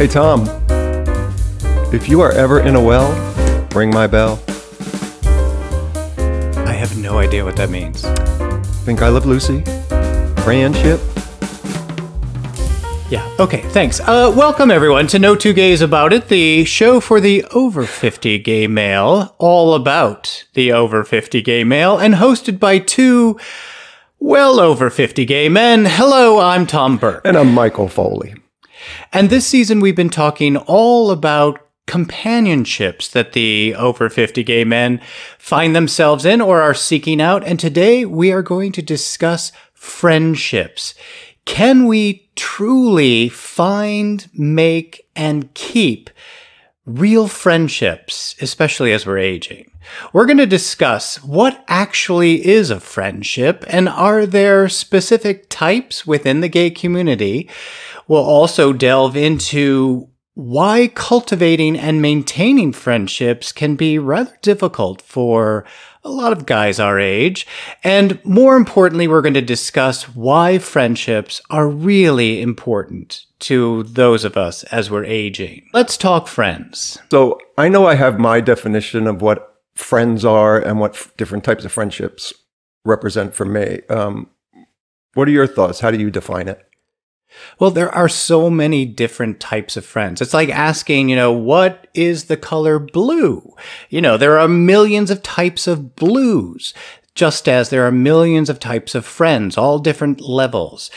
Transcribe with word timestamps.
Hey, 0.00 0.08
Tom, 0.08 0.48
if 1.92 2.08
you 2.08 2.22
are 2.22 2.32
ever 2.32 2.60
in 2.60 2.74
a 2.74 2.82
well, 2.82 3.12
ring 3.74 3.90
my 3.90 4.06
bell. 4.06 4.42
I 6.66 6.72
have 6.72 6.96
no 6.96 7.18
idea 7.18 7.44
what 7.44 7.54
that 7.56 7.68
means. 7.68 8.00
Think 8.86 9.02
I 9.02 9.08
Love 9.08 9.26
Lucy? 9.26 9.60
Friendship? 10.42 11.02
Yeah. 13.10 13.30
Okay. 13.38 13.60
Thanks. 13.72 14.00
Uh, 14.00 14.32
welcome 14.34 14.70
everyone 14.70 15.06
to 15.08 15.18
No 15.18 15.36
Two 15.36 15.52
Gays 15.52 15.82
About 15.82 16.14
It, 16.14 16.28
the 16.28 16.64
show 16.64 16.98
for 17.00 17.20
the 17.20 17.44
over 17.52 17.84
fifty 17.84 18.38
gay 18.38 18.66
male, 18.66 19.34
all 19.36 19.74
about 19.74 20.46
the 20.54 20.72
over 20.72 21.04
fifty 21.04 21.42
gay 21.42 21.62
male, 21.62 21.98
and 21.98 22.14
hosted 22.14 22.58
by 22.58 22.78
two 22.78 23.38
well 24.18 24.60
over 24.60 24.88
fifty 24.88 25.26
gay 25.26 25.50
men. 25.50 25.84
Hello, 25.84 26.40
I'm 26.40 26.66
Tom 26.66 26.96
Burke, 26.96 27.20
And 27.26 27.36
I'm 27.36 27.52
Michael 27.52 27.88
Foley. 27.88 28.39
And 29.12 29.30
this 29.30 29.46
season 29.46 29.80
we've 29.80 29.96
been 29.96 30.10
talking 30.10 30.56
all 30.56 31.10
about 31.10 31.60
companionships 31.86 33.08
that 33.08 33.32
the 33.32 33.74
over 33.74 34.08
50 34.08 34.44
gay 34.44 34.62
men 34.62 35.00
find 35.38 35.74
themselves 35.74 36.24
in 36.24 36.40
or 36.40 36.60
are 36.60 36.72
seeking 36.72 37.20
out. 37.20 37.42
And 37.42 37.58
today 37.58 38.04
we 38.04 38.30
are 38.30 38.42
going 38.42 38.70
to 38.72 38.82
discuss 38.82 39.50
friendships. 39.74 40.94
Can 41.46 41.86
we 41.86 42.30
truly 42.36 43.28
find, 43.28 44.28
make, 44.32 45.04
and 45.16 45.52
keep 45.54 46.10
real 46.86 47.26
friendships, 47.26 48.36
especially 48.40 48.92
as 48.92 49.04
we're 49.04 49.18
aging? 49.18 49.70
We're 50.12 50.26
going 50.26 50.38
to 50.38 50.46
discuss 50.46 51.22
what 51.24 51.64
actually 51.66 52.46
is 52.46 52.70
a 52.70 52.78
friendship 52.78 53.64
and 53.66 53.88
are 53.88 54.26
there 54.26 54.68
specific 54.68 55.46
types 55.48 56.06
within 56.06 56.40
the 56.40 56.48
gay 56.48 56.70
community? 56.70 57.50
We'll 58.10 58.24
also 58.24 58.72
delve 58.72 59.16
into 59.16 60.08
why 60.34 60.88
cultivating 60.88 61.78
and 61.78 62.02
maintaining 62.02 62.72
friendships 62.72 63.52
can 63.52 63.76
be 63.76 64.00
rather 64.00 64.36
difficult 64.42 65.00
for 65.00 65.64
a 66.02 66.10
lot 66.10 66.32
of 66.32 66.44
guys 66.44 66.80
our 66.80 66.98
age. 66.98 67.46
And 67.84 68.18
more 68.24 68.56
importantly, 68.56 69.06
we're 69.06 69.22
going 69.22 69.34
to 69.34 69.40
discuss 69.40 70.08
why 70.08 70.58
friendships 70.58 71.40
are 71.50 71.68
really 71.68 72.42
important 72.42 73.26
to 73.40 73.84
those 73.84 74.24
of 74.24 74.36
us 74.36 74.64
as 74.64 74.90
we're 74.90 75.04
aging. 75.04 75.68
Let's 75.72 75.96
talk 75.96 76.26
friends. 76.26 76.98
So 77.12 77.38
I 77.56 77.68
know 77.68 77.86
I 77.86 77.94
have 77.94 78.18
my 78.18 78.40
definition 78.40 79.06
of 79.06 79.22
what 79.22 79.62
friends 79.76 80.24
are 80.24 80.58
and 80.58 80.80
what 80.80 80.96
f- 80.96 81.12
different 81.16 81.44
types 81.44 81.64
of 81.64 81.70
friendships 81.70 82.32
represent 82.84 83.34
for 83.36 83.44
me. 83.44 83.82
Um, 83.88 84.30
what 85.14 85.28
are 85.28 85.32
your 85.32 85.46
thoughts? 85.46 85.78
How 85.78 85.92
do 85.92 85.98
you 86.00 86.10
define 86.10 86.48
it? 86.48 86.60
Well, 87.58 87.70
there 87.70 87.94
are 87.94 88.08
so 88.08 88.50
many 88.50 88.84
different 88.84 89.40
types 89.40 89.76
of 89.76 89.84
friends. 89.84 90.20
It's 90.20 90.34
like 90.34 90.48
asking, 90.48 91.08
you 91.08 91.16
know, 91.16 91.32
what 91.32 91.86
is 91.94 92.24
the 92.24 92.36
color 92.36 92.78
blue? 92.78 93.54
You 93.88 94.00
know, 94.00 94.16
there 94.16 94.38
are 94.38 94.48
millions 94.48 95.10
of 95.10 95.22
types 95.22 95.66
of 95.66 95.96
blues, 95.96 96.74
just 97.14 97.48
as 97.48 97.70
there 97.70 97.86
are 97.86 97.92
millions 97.92 98.48
of 98.48 98.60
types 98.60 98.94
of 98.94 99.04
friends, 99.04 99.58
all 99.58 99.78
different 99.78 100.20
levels. 100.20 100.90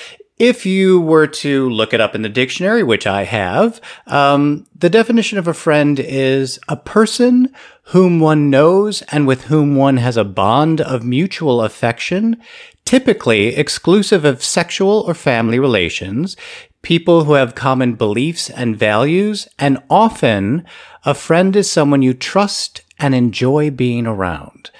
If 0.43 0.65
you 0.65 0.99
were 0.99 1.27
to 1.27 1.69
look 1.69 1.93
it 1.93 2.01
up 2.01 2.15
in 2.15 2.21
the 2.21 2.27
dictionary, 2.27 2.83
which 2.83 3.07
I 3.07 3.23
have, 3.23 3.79
um, 4.07 4.67
the 4.77 4.89
definition 4.89 5.37
of 5.37 5.47
a 5.47 5.53
friend 5.53 5.97
is 5.97 6.59
a 6.67 6.75
person 6.75 7.55
whom 7.83 8.19
one 8.19 8.49
knows 8.49 9.03
and 9.03 9.25
with 9.25 9.43
whom 9.45 9.77
one 9.77 9.95
has 9.95 10.17
a 10.17 10.25
bond 10.25 10.81
of 10.81 11.05
mutual 11.05 11.61
affection, 11.61 12.41
typically 12.83 13.55
exclusive 13.55 14.25
of 14.25 14.43
sexual 14.43 15.05
or 15.07 15.13
family 15.13 15.59
relations, 15.59 16.35
people 16.81 17.23
who 17.23 17.35
have 17.35 17.55
common 17.55 17.93
beliefs 17.93 18.49
and 18.49 18.75
values, 18.75 19.47
and 19.57 19.81
often 19.89 20.65
a 21.05 21.13
friend 21.13 21.55
is 21.55 21.71
someone 21.71 22.01
you 22.01 22.13
trust 22.13 22.81
and 22.99 23.15
enjoy 23.15 23.71
being 23.71 24.05
around. 24.05 24.71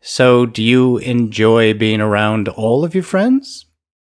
So, 0.00 0.46
do 0.46 0.62
you 0.62 0.98
enjoy 0.98 1.74
being 1.74 2.00
around 2.00 2.46
all 2.46 2.84
of 2.84 2.94
your 2.94 3.02
friends? 3.02 3.64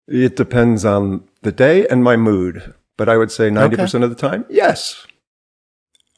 It 0.10 0.36
depends 0.36 0.86
on 0.86 1.24
the 1.44 1.52
day 1.52 1.88
and 1.88 2.04
my 2.04 2.18
mood, 2.18 2.74
but 2.98 3.08
I 3.10 3.18
would 3.18 3.32
say 3.32 3.50
90% 3.50 4.04
of 4.04 4.10
the 4.10 4.16
time, 4.16 4.46
yes. 4.50 5.06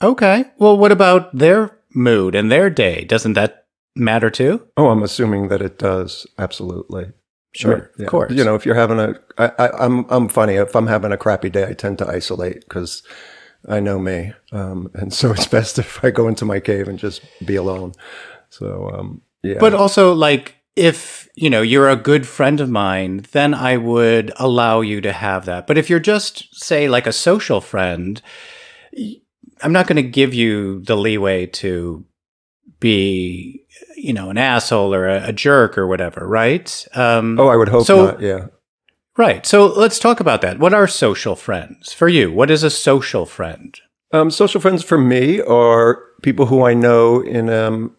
Okay. 0.02 0.46
Well, 0.58 0.78
what 0.78 0.92
about 0.92 1.36
their 1.38 1.78
mood 1.94 2.34
and 2.36 2.52
their 2.52 2.70
day? 2.70 3.04
Doesn't 3.04 3.34
that 3.34 3.66
matter 3.96 4.30
too? 4.30 4.68
Oh, 4.78 4.88
I'm 4.90 5.04
assuming 5.04 5.50
that 5.50 5.62
it 5.62 5.78
does. 5.78 6.26
Absolutely. 6.40 7.12
Sure, 7.54 7.92
Yeah. 7.98 8.06
of 8.06 8.10
course. 8.10 8.32
You 8.32 8.44
know, 8.46 8.56
if 8.56 8.66
you're 8.66 8.76
having 8.76 9.00
a, 9.00 9.16
I, 9.38 9.52
I, 9.60 9.86
I'm, 9.86 10.06
I'm 10.10 10.30
funny. 10.30 10.54
If 10.56 10.74
I'm 10.76 10.88
having 10.88 11.12
a 11.12 11.18
crappy 11.18 11.50
day, 11.50 11.68
I 11.68 11.74
tend 11.74 11.98
to 11.98 12.08
isolate 12.08 12.62
because 12.62 13.04
I 13.68 13.82
know 13.82 14.00
me, 14.00 14.32
um, 14.54 14.90
and 14.94 15.14
so 15.14 15.32
it's 15.32 15.48
best 15.58 15.78
if 15.78 16.04
I 16.04 16.12
go 16.12 16.28
into 16.30 16.46
my 16.46 16.60
cave 16.62 16.88
and 16.88 16.98
just 16.98 17.22
be 17.46 17.58
alone. 17.58 17.92
So, 18.50 18.90
um, 18.94 19.22
yeah. 19.44 19.58
But 19.60 19.74
also, 19.74 20.14
like, 20.14 20.56
if 20.76 21.30
you 21.36 21.50
know 21.50 21.62
you're 21.62 21.90
a 21.90 21.96
good 21.96 22.28
friend 22.28 22.60
of 22.60 22.70
mine, 22.70 23.26
then 23.32 23.54
I 23.54 23.78
would 23.78 24.32
allow 24.38 24.82
you 24.82 25.02
to 25.02 25.12
have 25.12 25.46
that. 25.46 25.68
But 25.68 25.78
if 25.78 25.90
you're 25.90 26.00
just 26.00 26.54
say 26.56 26.88
like 26.88 27.08
a 27.08 27.14
social 27.14 27.62
friend, 27.62 28.22
i'm 29.64 29.72
not 29.72 29.88
going 29.88 29.96
to 29.98 30.10
give 30.10 30.34
you 30.34 30.82
the 30.82 30.98
leeway 30.98 31.46
to 31.46 32.06
be, 32.80 33.64
you 33.96 34.12
know, 34.14 34.30
an 34.30 34.38
asshole 34.38 34.94
or 34.94 35.08
a, 35.08 35.28
a 35.28 35.34
jerk 35.34 35.78
or 35.78 35.88
whatever, 35.88 36.28
right? 36.28 36.86
Um, 36.96 37.40
oh, 37.40 37.48
I 37.48 37.56
would 37.56 37.70
hope 37.70 37.86
so- 37.86 38.06
not. 38.08 38.22
Yeah. 38.22 38.48
right. 39.18 39.46
So 39.46 39.68
let's 39.68 40.00
talk 40.00 40.20
about 40.20 40.42
that. 40.42 40.60
What 40.60 40.74
are 40.74 40.88
social 40.88 41.36
friends 41.36 41.94
for 41.94 42.08
you? 42.10 42.32
What 42.32 42.50
is 42.50 42.64
a 42.64 42.70
social 42.70 43.26
friend? 43.26 43.80
Um, 44.14 44.32
social 44.32 44.60
friends 44.60 44.84
for 44.84 44.98
me 44.98 45.40
are 45.42 46.04
people 46.22 46.48
who 46.48 46.64
I 46.64 46.74
know 46.74 47.22
in 47.22 47.50
um 47.50 47.96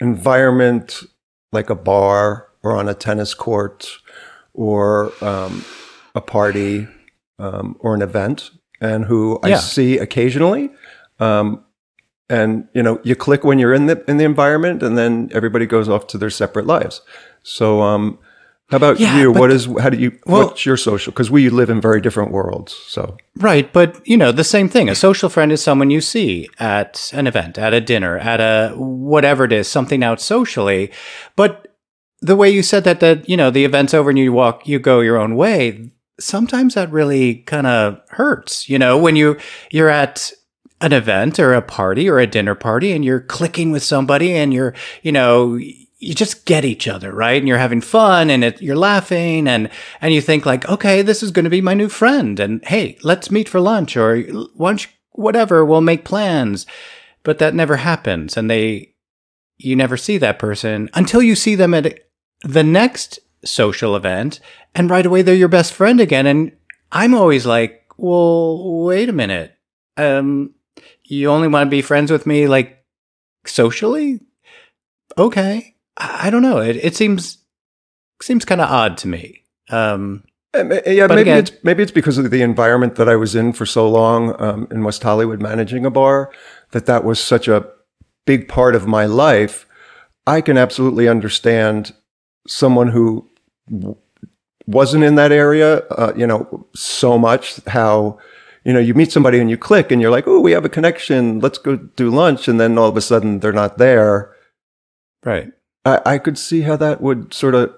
environment 0.00 1.02
like 1.52 1.70
a 1.70 1.74
bar 1.74 2.48
or 2.62 2.76
on 2.76 2.88
a 2.88 2.94
tennis 2.94 3.34
court 3.34 3.88
or 4.54 5.12
um, 5.22 5.64
a 6.14 6.20
party 6.20 6.86
um, 7.38 7.76
or 7.80 7.94
an 7.94 8.02
event, 8.02 8.50
and 8.80 9.04
who 9.04 9.38
I 9.42 9.50
see 9.56 9.98
occasionally. 9.98 10.70
Um, 11.18 11.64
and 12.28 12.68
you 12.74 12.82
know, 12.82 13.00
you 13.02 13.16
click 13.16 13.44
when 13.44 13.58
you're 13.58 13.74
in 13.74 13.86
the 13.86 14.04
in 14.08 14.16
the 14.16 14.24
environment, 14.24 14.82
and 14.82 14.96
then 14.96 15.30
everybody 15.32 15.66
goes 15.66 15.88
off 15.88 16.06
to 16.08 16.18
their 16.18 16.30
separate 16.30 16.66
lives. 16.66 17.02
So, 17.42 17.82
um, 17.82 18.18
how 18.70 18.76
about 18.76 19.00
Yeah, 19.00 19.18
you? 19.18 19.32
What 19.32 19.50
is 19.50 19.66
how 19.80 19.90
do 19.90 19.98
you? 19.98 20.12
Well- 20.26 20.46
what's 20.46 20.64
your 20.64 20.76
social? 20.76 21.12
Because 21.12 21.30
we 21.30 21.48
live 21.50 21.70
in 21.70 21.80
very 21.80 22.00
different 22.00 22.30
worlds. 22.32 22.72
So, 22.86 23.16
Right, 23.36 23.72
but 23.72 24.00
you 24.06 24.16
know, 24.16 24.32
the 24.32 24.44
same 24.44 24.68
thing. 24.68 24.88
A 24.88 24.94
social 24.94 25.28
friend 25.28 25.50
is 25.52 25.62
someone 25.62 25.90
you 25.90 26.00
see 26.00 26.48
at 26.58 27.10
an 27.14 27.26
event, 27.26 27.58
at 27.58 27.74
a 27.74 27.80
dinner, 27.80 28.18
at 28.18 28.40
a 28.40 28.74
whatever 28.76 29.44
it 29.44 29.52
is, 29.52 29.66
something 29.68 30.04
out 30.04 30.20
socially. 30.20 30.90
But 31.36 31.66
the 32.20 32.36
way 32.36 32.50
you 32.50 32.62
said 32.62 32.84
that 32.84 33.00
that, 33.00 33.28
you 33.28 33.36
know, 33.36 33.50
the 33.50 33.64
event's 33.64 33.94
over 33.94 34.10
and 34.10 34.18
you 34.18 34.32
walk 34.32 34.68
you 34.68 34.78
go 34.78 35.00
your 35.00 35.16
own 35.16 35.36
way, 35.36 35.90
sometimes 36.20 36.74
that 36.74 36.92
really 36.92 37.36
kind 37.46 37.66
of 37.66 37.98
hurts, 38.10 38.68
you 38.68 38.78
know, 38.78 38.98
when 38.98 39.16
you 39.16 39.36
you're 39.70 39.88
at 39.88 40.32
an 40.82 40.92
event 40.92 41.38
or 41.38 41.54
a 41.54 41.62
party 41.62 42.08
or 42.08 42.18
a 42.18 42.26
dinner 42.26 42.54
party 42.54 42.92
and 42.92 43.04
you're 43.04 43.20
clicking 43.20 43.70
with 43.70 43.82
somebody 43.82 44.32
and 44.34 44.54
you're, 44.54 44.74
you 45.02 45.12
know, 45.12 45.58
you 46.00 46.14
just 46.14 46.46
get 46.46 46.64
each 46.64 46.88
other, 46.88 47.12
right? 47.12 47.36
And 47.36 47.46
you're 47.46 47.58
having 47.58 47.82
fun 47.82 48.30
and 48.30 48.42
it, 48.42 48.62
you're 48.62 48.74
laughing 48.74 49.46
and, 49.46 49.68
and 50.00 50.14
you 50.14 50.22
think 50.22 50.46
like, 50.46 50.66
okay, 50.68 51.02
this 51.02 51.22
is 51.22 51.30
going 51.30 51.44
to 51.44 51.50
be 51.50 51.60
my 51.60 51.74
new 51.74 51.90
friend. 51.90 52.40
And 52.40 52.64
hey, 52.64 52.96
let's 53.02 53.30
meet 53.30 53.50
for 53.50 53.60
lunch 53.60 53.98
or 53.98 54.24
lunch, 54.54 54.88
whatever. 55.12 55.62
We'll 55.62 55.82
make 55.82 56.06
plans. 56.06 56.66
But 57.22 57.38
that 57.38 57.54
never 57.54 57.76
happens. 57.76 58.38
And 58.38 58.50
they, 58.50 58.94
you 59.58 59.76
never 59.76 59.98
see 59.98 60.16
that 60.16 60.38
person 60.38 60.88
until 60.94 61.22
you 61.22 61.36
see 61.36 61.54
them 61.54 61.74
at 61.74 62.00
the 62.42 62.64
next 62.64 63.18
social 63.44 63.94
event. 63.94 64.40
And 64.74 64.88
right 64.88 65.04
away, 65.04 65.20
they're 65.20 65.34
your 65.34 65.48
best 65.48 65.74
friend 65.74 66.00
again. 66.00 66.26
And 66.26 66.52
I'm 66.90 67.14
always 67.14 67.44
like, 67.44 67.84
well, 67.98 68.84
wait 68.84 69.10
a 69.10 69.12
minute. 69.12 69.54
Um, 69.98 70.54
you 71.04 71.28
only 71.28 71.48
want 71.48 71.66
to 71.66 71.70
be 71.70 71.82
friends 71.82 72.10
with 72.10 72.24
me 72.24 72.48
like 72.48 72.82
socially? 73.44 74.20
Okay. 75.18 75.76
I 76.00 76.30
don't 76.30 76.42
know. 76.42 76.58
It, 76.58 76.76
it 76.76 76.96
seems 76.96 77.38
seems 78.22 78.44
kind 78.44 78.60
of 78.60 78.70
odd 78.70 78.96
to 78.98 79.08
me. 79.08 79.42
Um, 79.70 80.24
Uh, 80.52 80.80
Yeah, 80.86 81.06
maybe 81.06 81.20
again- 81.22 81.38
it's 81.38 81.52
maybe 81.62 81.82
it's 81.82 81.92
because 81.92 82.18
of 82.18 82.30
the 82.30 82.42
environment 82.42 82.96
that 82.96 83.08
I 83.08 83.16
was 83.16 83.34
in 83.34 83.52
for 83.52 83.66
so 83.66 83.88
long 83.88 84.34
um, 84.40 84.66
in 84.70 84.82
West 84.84 85.02
Hollywood, 85.02 85.40
managing 85.40 85.86
a 85.86 85.90
bar, 85.90 86.30
that 86.72 86.86
that 86.86 87.04
was 87.04 87.20
such 87.20 87.46
a 87.48 87.66
big 88.26 88.48
part 88.48 88.74
of 88.74 88.86
my 88.86 89.04
life. 89.06 89.66
I 90.26 90.40
can 90.40 90.56
absolutely 90.58 91.08
understand 91.08 91.92
someone 92.48 92.88
who 92.88 93.28
w- 93.70 93.96
wasn't 94.66 95.04
in 95.04 95.14
that 95.16 95.32
area, 95.32 95.78
uh, 95.90 96.12
you 96.16 96.26
know, 96.26 96.66
so 96.74 97.18
much. 97.18 97.60
How 97.68 98.18
you 98.64 98.72
know 98.72 98.80
you 98.80 98.94
meet 98.94 99.12
somebody 99.12 99.38
and 99.40 99.48
you 99.50 99.56
click, 99.56 99.90
and 99.92 100.02
you're 100.02 100.10
like, 100.10 100.26
"Oh, 100.28 100.40
we 100.40 100.52
have 100.52 100.64
a 100.64 100.68
connection. 100.68 101.40
Let's 101.40 101.58
go 101.58 101.76
do 101.76 102.10
lunch," 102.10 102.48
and 102.48 102.58
then 102.60 102.76
all 102.78 102.88
of 102.88 102.96
a 102.96 103.00
sudden 103.00 103.38
they're 103.40 103.52
not 103.52 103.78
there. 103.78 104.34
right. 105.24 105.52
I, 105.84 106.00
I 106.06 106.18
could 106.18 106.38
see 106.38 106.62
how 106.62 106.76
that 106.76 107.00
would 107.00 107.32
sort 107.34 107.54
of 107.54 107.74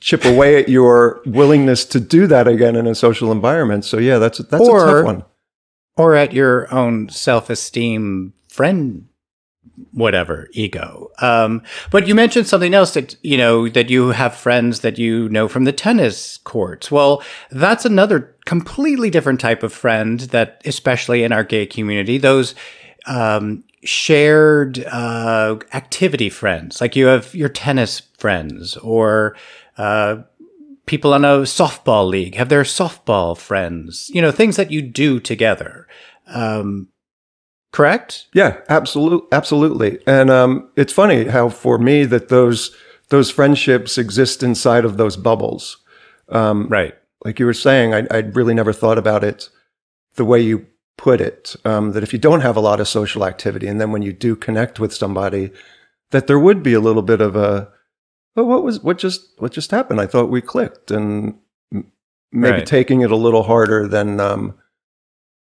chip 0.00 0.24
away 0.24 0.56
at 0.62 0.68
your 0.68 1.20
willingness 1.26 1.84
to 1.86 1.98
do 2.00 2.26
that 2.28 2.46
again 2.48 2.76
in 2.76 2.86
a 2.86 2.94
social 2.94 3.32
environment. 3.32 3.84
So 3.84 3.98
yeah, 3.98 4.18
that's 4.18 4.38
that's 4.38 4.66
a 4.66 4.70
Or- 4.70 4.86
tough 4.86 5.04
one. 5.04 5.24
or 5.96 6.14
at 6.14 6.32
your 6.32 6.72
own 6.72 7.08
self-esteem 7.08 8.32
friend 8.48 9.04
whatever 9.92 10.48
ego 10.52 11.08
um, 11.20 11.62
but 11.92 12.08
you 12.08 12.14
mentioned 12.14 12.48
something 12.48 12.74
else 12.74 12.94
that 12.94 13.14
you 13.22 13.36
know 13.36 13.68
that 13.68 13.88
you 13.90 14.08
have 14.08 14.34
friends 14.34 14.80
that 14.80 14.98
you 14.98 15.28
know 15.28 15.46
from 15.46 15.62
the 15.64 15.72
tennis 15.72 16.38
courts 16.38 16.90
well 16.90 17.22
that's 17.52 17.84
another 17.84 18.34
completely 18.44 19.08
different 19.08 19.38
type 19.40 19.62
of 19.62 19.72
friend 19.72 20.20
that 20.32 20.60
especially 20.64 21.22
in 21.22 21.30
our 21.30 21.44
gay 21.44 21.64
community 21.64 22.18
those 22.18 22.56
um, 23.06 23.62
shared 23.84 24.84
uh, 24.86 25.56
activity 25.72 26.28
friends 26.28 26.80
like 26.80 26.96
you 26.96 27.06
have 27.06 27.34
your 27.34 27.48
tennis 27.48 28.02
friends 28.18 28.76
or 28.78 29.36
uh, 29.76 30.16
people 30.86 31.14
on 31.14 31.24
a 31.24 31.38
softball 31.38 32.08
league 32.08 32.34
have 32.34 32.48
their 32.48 32.62
softball 32.62 33.36
friends 33.36 34.10
you 34.12 34.20
know 34.20 34.30
things 34.30 34.56
that 34.56 34.70
you 34.70 34.82
do 34.82 35.20
together 35.20 35.86
um, 36.28 36.88
correct? 37.72 38.26
Yeah, 38.32 38.58
absolutely, 38.68 39.28
absolutely. 39.32 39.98
And 40.06 40.30
um, 40.30 40.70
it's 40.76 40.92
funny 40.92 41.24
how 41.24 41.48
for 41.48 41.78
me 41.78 42.04
that 42.04 42.28
those 42.28 42.74
those 43.10 43.30
friendships 43.30 43.96
exist 43.96 44.42
inside 44.42 44.84
of 44.84 44.96
those 44.98 45.16
bubbles. 45.16 45.78
Um, 46.28 46.68
right. 46.68 46.94
Like 47.24 47.38
you 47.38 47.46
were 47.46 47.54
saying, 47.54 47.94
I, 47.94 48.06
I'd 48.10 48.36
really 48.36 48.52
never 48.52 48.72
thought 48.72 48.98
about 48.98 49.24
it 49.24 49.48
the 50.16 50.26
way 50.26 50.40
you 50.40 50.66
put 50.98 51.22
it. 51.22 51.56
Um, 51.64 51.92
that 51.92 52.02
if 52.02 52.12
you 52.12 52.18
don't 52.18 52.42
have 52.42 52.56
a 52.56 52.60
lot 52.60 52.80
of 52.80 52.88
social 52.88 53.24
activity, 53.24 53.66
and 53.66 53.80
then 53.80 53.90
when 53.90 54.02
you 54.02 54.12
do 54.12 54.36
connect 54.36 54.78
with 54.78 54.92
somebody, 54.92 55.50
that 56.10 56.26
there 56.26 56.38
would 56.38 56.62
be 56.62 56.74
a 56.74 56.80
little 56.80 57.00
bit 57.02 57.22
of 57.22 57.34
a, 57.34 57.70
oh, 58.36 58.44
what 58.44 58.62
was 58.62 58.80
what 58.80 58.98
just 58.98 59.30
what 59.38 59.52
just 59.52 59.70
happened? 59.70 60.00
I 60.00 60.06
thought 60.06 60.28
we 60.28 60.42
clicked, 60.42 60.90
and 60.90 61.38
maybe 62.30 62.58
right. 62.58 62.66
taking 62.66 63.00
it 63.00 63.10
a 63.10 63.16
little 63.16 63.44
harder 63.44 63.88
than 63.88 64.20
um, 64.20 64.58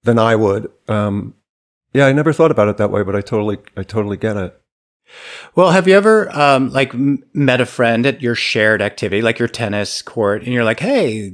than 0.03 0.19
I 0.19 0.35
would. 0.35 0.71
Um, 0.87 1.33
yeah, 1.93 2.05
I 2.05 2.11
never 2.11 2.33
thought 2.33 2.51
about 2.51 2.67
it 2.67 2.77
that 2.77 2.91
way, 2.91 3.01
but 3.01 3.15
I 3.15 3.21
totally, 3.21 3.57
I 3.75 3.81
totally 3.81 4.17
get 4.17 4.37
it. 4.37 4.61
Well, 5.55 5.71
have 5.71 5.87
you 5.87 5.95
ever 5.95 6.29
um, 6.37 6.69
like 6.69 6.93
met 6.93 7.61
a 7.61 7.65
friend 7.65 8.05
at 8.05 8.21
your 8.21 8.35
shared 8.35 8.79
activity, 8.79 9.23
like 9.23 9.39
your 9.39 9.47
tennis 9.47 10.03
court, 10.03 10.43
and 10.43 10.53
you're 10.53 10.63
like, 10.63 10.79
"Hey, 10.79 11.33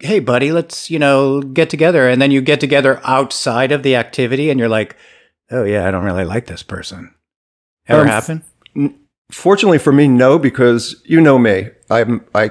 hey, 0.00 0.18
buddy, 0.18 0.52
let's 0.52 0.90
you 0.90 0.98
know 0.98 1.40
get 1.40 1.70
together," 1.70 2.08
and 2.08 2.20
then 2.20 2.30
you 2.30 2.40
get 2.40 2.60
together 2.60 3.00
outside 3.04 3.72
of 3.72 3.82
the 3.82 3.96
activity, 3.96 4.50
and 4.50 4.58
you're 4.58 4.68
like, 4.68 4.96
"Oh 5.50 5.64
yeah, 5.64 5.86
I 5.86 5.90
don't 5.90 6.04
really 6.04 6.24
like 6.24 6.46
this 6.46 6.62
person." 6.62 7.14
Ever 7.86 8.02
um, 8.02 8.06
happen? 8.06 8.44
F- 8.76 8.92
fortunately 9.30 9.78
for 9.78 9.92
me, 9.92 10.08
no, 10.08 10.38
because 10.38 11.02
you 11.04 11.20
know 11.20 11.38
me, 11.38 11.68
I'm 11.90 12.24
I, 12.34 12.50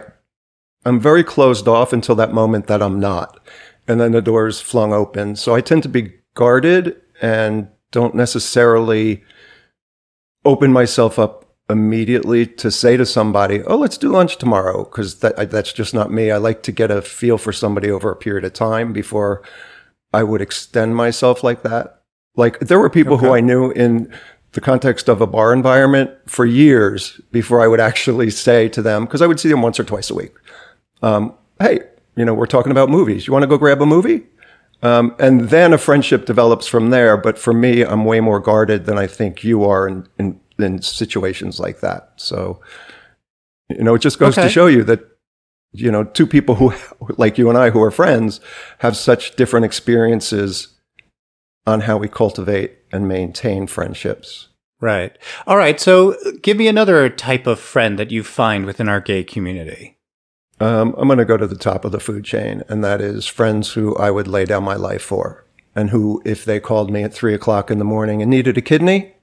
I'm 0.86 1.00
very 1.00 1.24
closed 1.24 1.68
off 1.68 1.94
until 1.94 2.16
that 2.16 2.34
moment 2.34 2.68
that 2.68 2.82
I'm 2.82 3.00
not, 3.00 3.40
and 3.88 4.00
then 4.00 4.12
the 4.12 4.22
doors 4.22 4.62
flung 4.62 4.94
open. 4.94 5.36
So 5.36 5.56
I 5.56 5.62
tend 5.62 5.84
to 5.84 5.90
be 5.90 6.14
guarded 6.36 7.02
and 7.22 7.68
don't 7.92 8.16
necessarily 8.16 9.24
open 10.46 10.72
myself 10.72 11.20
up 11.20 11.39
immediately 11.70 12.46
to 12.46 12.72
say 12.72 12.98
to 12.98 13.06
somebody, 13.06 13.64
"Oh, 13.64 13.78
let's 13.78 13.98
do 13.98 14.10
lunch 14.10 14.38
tomorrow," 14.38 14.84
because 14.84 15.20
that, 15.20 15.52
that's 15.52 15.74
just 15.74 15.94
not 15.94 16.12
me. 16.12 16.32
I 16.32 16.38
like 16.38 16.64
to 16.64 16.72
get 16.72 16.92
a 16.92 17.02
feel 17.02 17.38
for 17.38 17.54
somebody 17.54 17.92
over 17.92 18.12
a 18.12 18.16
period 18.16 18.46
of 18.46 18.54
time 18.54 18.94
before 18.94 19.44
I 20.14 20.24
would 20.24 20.42
extend 20.42 20.96
myself 20.96 21.44
like 21.44 21.64
that. 21.64 22.02
Like 22.36 22.60
there 22.60 22.80
were 22.80 22.90
people 22.90 23.16
okay. 23.16 23.26
who 23.26 23.34
I 23.34 23.42
knew 23.42 23.72
in 23.72 24.12
the 24.54 24.62
context 24.62 25.08
of 25.08 25.22
a 25.22 25.28
bar 25.28 25.54
environment 25.54 26.12
for 26.26 26.46
years 26.46 27.22
before 27.32 27.62
I 27.62 27.68
would 27.68 27.80
actually 27.80 28.32
say 28.32 28.68
to 28.70 28.82
them, 28.82 29.06
because 29.06 29.22
I 29.22 29.28
would 29.28 29.40
see 29.40 29.50
them 29.50 29.62
once 29.62 29.80
or 29.80 29.84
twice 29.84 30.10
a 30.10 30.16
week. 30.16 30.34
Um, 31.02 31.36
hey, 31.60 31.82
you 32.16 32.26
know, 32.26 32.34
we're 32.34 32.48
talking 32.48 32.72
about 32.72 32.90
movies. 32.90 33.28
You 33.28 33.34
want 33.34 33.44
to 33.44 33.48
go 33.48 33.58
grab 33.58 33.82
a 33.82 33.86
movie? 33.86 34.26
Um, 34.82 35.16
and 35.20 35.50
then 35.50 35.74
a 35.74 35.78
friendship 35.78 36.26
develops 36.26 36.68
from 36.68 36.90
there. 36.90 37.18
But 37.18 37.38
for 37.38 37.54
me, 37.54 37.84
I'm 37.84 38.06
way 38.06 38.20
more 38.20 38.40
guarded 38.40 38.86
than 38.86 38.98
I 38.98 39.08
think 39.08 39.44
you 39.44 39.66
are 39.66 39.88
in, 39.88 40.08
in, 40.18 40.40
in 40.62 40.82
situations 40.82 41.60
like 41.60 41.80
that. 41.82 42.14
So, 42.18 42.62
you 43.70 43.84
know, 43.84 43.96
it 43.96 44.00
just 44.00 44.20
goes 44.20 44.38
okay. 44.38 44.48
to 44.48 44.50
show 44.50 44.68
you 44.68 44.84
that, 44.86 45.02
you 45.72 45.92
know, 45.92 46.04
two 46.04 46.28
people 46.28 46.56
who, 46.56 46.74
like 47.18 47.38
you 47.38 47.50
and 47.50 47.58
I, 47.58 47.70
who 47.70 47.82
are 47.82 47.92
friends, 47.92 48.40
have 48.80 48.98
such 48.98 49.36
different 49.36 49.66
experiences 49.66 50.76
on 51.66 51.82
how 51.82 51.98
we 51.98 52.08
cultivate 52.08 52.78
and 52.92 53.08
maintain 53.08 53.68
friendships. 53.68 54.48
Right. 54.82 55.18
All 55.46 55.58
right. 55.58 55.80
So 55.80 56.16
give 56.42 56.58
me 56.58 56.68
another 56.68 57.10
type 57.10 57.48
of 57.48 57.60
friend 57.60 58.00
that 58.00 58.12
you 58.12 58.24
find 58.24 58.66
within 58.66 58.88
our 58.88 59.02
gay 59.02 59.24
community. 59.24 59.98
Um, 60.62 60.94
I'm 60.98 61.08
going 61.08 61.20
to 61.20 61.26
go 61.26 61.38
to 61.38 61.48
the 61.48 61.56
top 61.56 61.86
of 61.86 61.92
the 61.92 62.00
food 62.00 62.26
chain, 62.26 62.64
and 62.68 62.84
that 62.84 63.00
is 63.00 63.26
friends 63.26 63.74
who 63.74 63.96
I 63.96 64.12
would 64.12 64.28
lay 64.28 64.46
down 64.46 64.64
my 64.64 64.76
life 64.76 65.02
for, 65.02 65.46
and 65.74 65.90
who, 65.90 66.22
if 66.26 66.44
they 66.44 66.60
called 66.60 66.92
me 66.92 67.04
at 67.04 67.14
three 67.14 67.34
o'clock 67.34 67.72
in 67.72 67.80
the 67.80 67.86
morning 67.86 68.22
and 68.22 68.30
needed 68.30 68.58
a 68.58 68.62
kidney, 68.62 69.16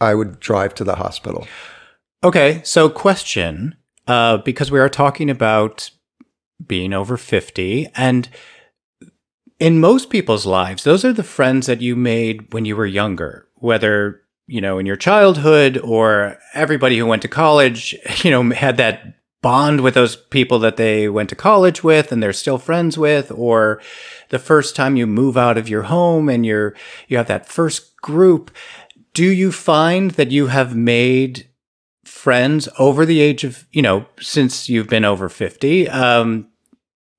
I 0.00 0.14
would 0.14 0.40
drive 0.40 0.74
to 0.74 0.84
the 0.84 0.96
hospital. 0.96 1.46
Okay, 2.22 2.62
so 2.64 2.88
question, 2.88 3.76
uh, 4.06 4.38
because 4.38 4.70
we 4.70 4.80
are 4.80 4.88
talking 4.88 5.30
about 5.30 5.90
being 6.66 6.92
over 6.92 7.16
50, 7.16 7.88
and 7.94 8.28
in 9.60 9.80
most 9.80 10.10
people's 10.10 10.46
lives, 10.46 10.84
those 10.84 11.04
are 11.04 11.12
the 11.12 11.22
friends 11.22 11.66
that 11.66 11.80
you 11.80 11.96
made 11.96 12.52
when 12.52 12.64
you 12.64 12.76
were 12.76 12.86
younger, 12.86 13.46
whether 13.56 14.22
you 14.46 14.60
know 14.60 14.78
in 14.78 14.86
your 14.86 14.96
childhood 14.96 15.78
or 15.78 16.38
everybody 16.54 16.98
who 16.98 17.06
went 17.06 17.22
to 17.22 17.28
college, 17.28 17.94
you 18.22 18.30
know, 18.30 18.50
had 18.50 18.76
that 18.78 19.14
bond 19.44 19.82
with 19.82 19.92
those 19.92 20.16
people 20.16 20.58
that 20.58 20.78
they 20.78 21.06
went 21.06 21.28
to 21.28 21.36
college 21.36 21.84
with 21.84 22.10
and 22.10 22.22
they're 22.22 22.32
still 22.32 22.56
friends 22.56 22.96
with 22.96 23.30
or 23.32 23.78
the 24.30 24.38
first 24.38 24.74
time 24.74 24.96
you 24.96 25.06
move 25.06 25.36
out 25.36 25.58
of 25.58 25.68
your 25.68 25.82
home 25.82 26.30
and 26.30 26.46
you're 26.46 26.74
you 27.08 27.18
have 27.18 27.26
that 27.26 27.46
first 27.46 27.94
group 27.98 28.50
do 29.14 29.24
you 29.24 29.50
find 29.50 30.12
that 30.12 30.30
you 30.30 30.48
have 30.48 30.76
made 30.76 31.48
friends 32.04 32.68
over 32.78 33.06
the 33.06 33.20
age 33.20 33.44
of 33.44 33.66
you 33.72 33.80
know 33.80 34.06
since 34.20 34.68
you've 34.68 34.88
been 34.88 35.04
over 35.04 35.28
50 35.28 35.88
um, 35.88 36.48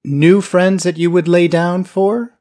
new 0.03 0.41
friends 0.41 0.83
that 0.83 0.97
you 0.97 1.09
would 1.09 1.27
lay 1.27 1.47
down 1.47 1.83
for 1.83 2.35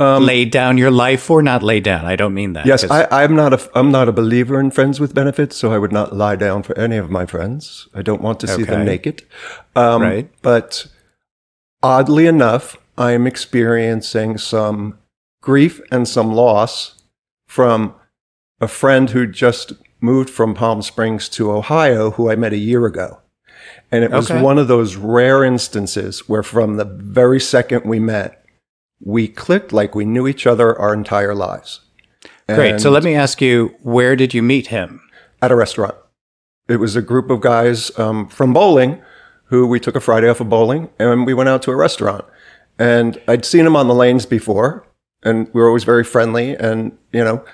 um, 0.00 0.24
lay 0.24 0.46
down 0.46 0.78
your 0.78 0.90
life 0.90 1.20
for, 1.20 1.42
not 1.42 1.62
lay 1.62 1.78
down. 1.78 2.06
I 2.06 2.16
don't 2.16 2.32
mean 2.32 2.54
that. 2.54 2.64
Yes, 2.64 2.90
I, 2.90 3.22
am 3.22 3.36
not 3.36 3.52
a 3.52 3.70
I'm 3.78 3.90
not 3.90 4.08
a 4.08 4.12
believer 4.12 4.58
in 4.58 4.70
friends 4.70 4.98
with 4.98 5.14
benefits, 5.14 5.56
so 5.56 5.72
I 5.72 5.78
would 5.78 5.92
not 5.92 6.16
lie 6.16 6.36
down 6.36 6.62
for 6.62 6.76
any 6.78 6.96
of 6.96 7.10
my 7.10 7.26
friends. 7.26 7.86
I 7.92 8.00
don't 8.00 8.22
want 8.22 8.40
to 8.40 8.48
see 8.48 8.62
okay. 8.62 8.64
them 8.64 8.86
naked. 8.86 9.24
Um, 9.76 10.00
right. 10.00 10.30
But 10.40 10.86
oddly 11.82 12.26
enough, 12.26 12.78
I 12.96 13.12
am 13.12 13.26
experiencing 13.26 14.38
some 14.38 14.98
grief 15.42 15.82
and 15.92 16.08
some 16.08 16.32
loss 16.32 17.02
from 17.46 17.94
a 18.60 18.68
friend 18.68 19.10
who 19.10 19.26
just 19.26 19.72
moved 20.00 20.30
from 20.30 20.54
Palm 20.54 20.82
Springs 20.82 21.28
to 21.30 21.50
Ohio, 21.50 22.12
who 22.12 22.30
I 22.30 22.36
met 22.36 22.52
a 22.52 22.58
year 22.58 22.86
ago. 22.86 23.20
And 23.92 24.04
it 24.04 24.10
was 24.10 24.30
okay. 24.30 24.40
one 24.40 24.58
of 24.58 24.68
those 24.68 24.96
rare 24.96 25.44
instances 25.44 26.28
where, 26.28 26.42
from 26.42 26.76
the 26.76 26.84
very 26.84 27.40
second 27.40 27.84
we 27.84 27.98
met, 27.98 28.44
we 29.00 29.28
clicked 29.28 29.72
like 29.72 29.94
we 29.94 30.04
knew 30.04 30.26
each 30.28 30.46
other 30.46 30.78
our 30.78 30.94
entire 30.94 31.34
lives. 31.34 31.80
Great. 32.54 32.80
So 32.80 32.90
let 32.90 33.04
me 33.04 33.14
ask 33.14 33.40
you, 33.40 33.74
where 33.82 34.16
did 34.16 34.34
you 34.34 34.42
meet 34.42 34.68
him? 34.68 35.02
At 35.42 35.50
a 35.50 35.56
restaurant. 35.56 35.94
It 36.68 36.76
was 36.76 36.96
a 36.96 37.02
group 37.02 37.30
of 37.30 37.40
guys 37.40 37.96
um, 37.98 38.28
from 38.28 38.52
bowling 38.52 39.02
who 39.44 39.66
we 39.66 39.80
took 39.80 39.96
a 39.96 40.00
Friday 40.00 40.28
off 40.28 40.40
of 40.40 40.48
bowling 40.48 40.90
and 40.98 41.26
we 41.26 41.34
went 41.34 41.48
out 41.48 41.62
to 41.62 41.70
a 41.70 41.76
restaurant. 41.76 42.24
And 42.78 43.20
I'd 43.26 43.44
seen 43.44 43.66
him 43.66 43.74
on 43.74 43.88
the 43.88 43.94
lanes 43.94 44.26
before 44.26 44.86
and 45.22 45.48
we 45.52 45.60
were 45.60 45.66
always 45.66 45.84
very 45.84 46.04
friendly. 46.04 46.54
And, 46.54 46.96
you 47.12 47.24
know, 47.24 47.44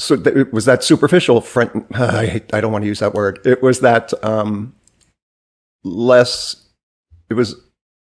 so 0.00 0.16
th- 0.16 0.34
it 0.34 0.52
was 0.52 0.64
that 0.64 0.82
superficial 0.82 1.40
friend. 1.40 1.84
I, 1.94 2.42
I 2.52 2.60
don't 2.60 2.72
want 2.72 2.82
to 2.82 2.88
use 2.88 3.00
that 3.00 3.14
word. 3.14 3.40
It 3.44 3.62
was 3.62 3.80
that 3.80 4.12
um, 4.24 4.74
less, 5.84 6.68
it 7.28 7.34
was 7.34 7.54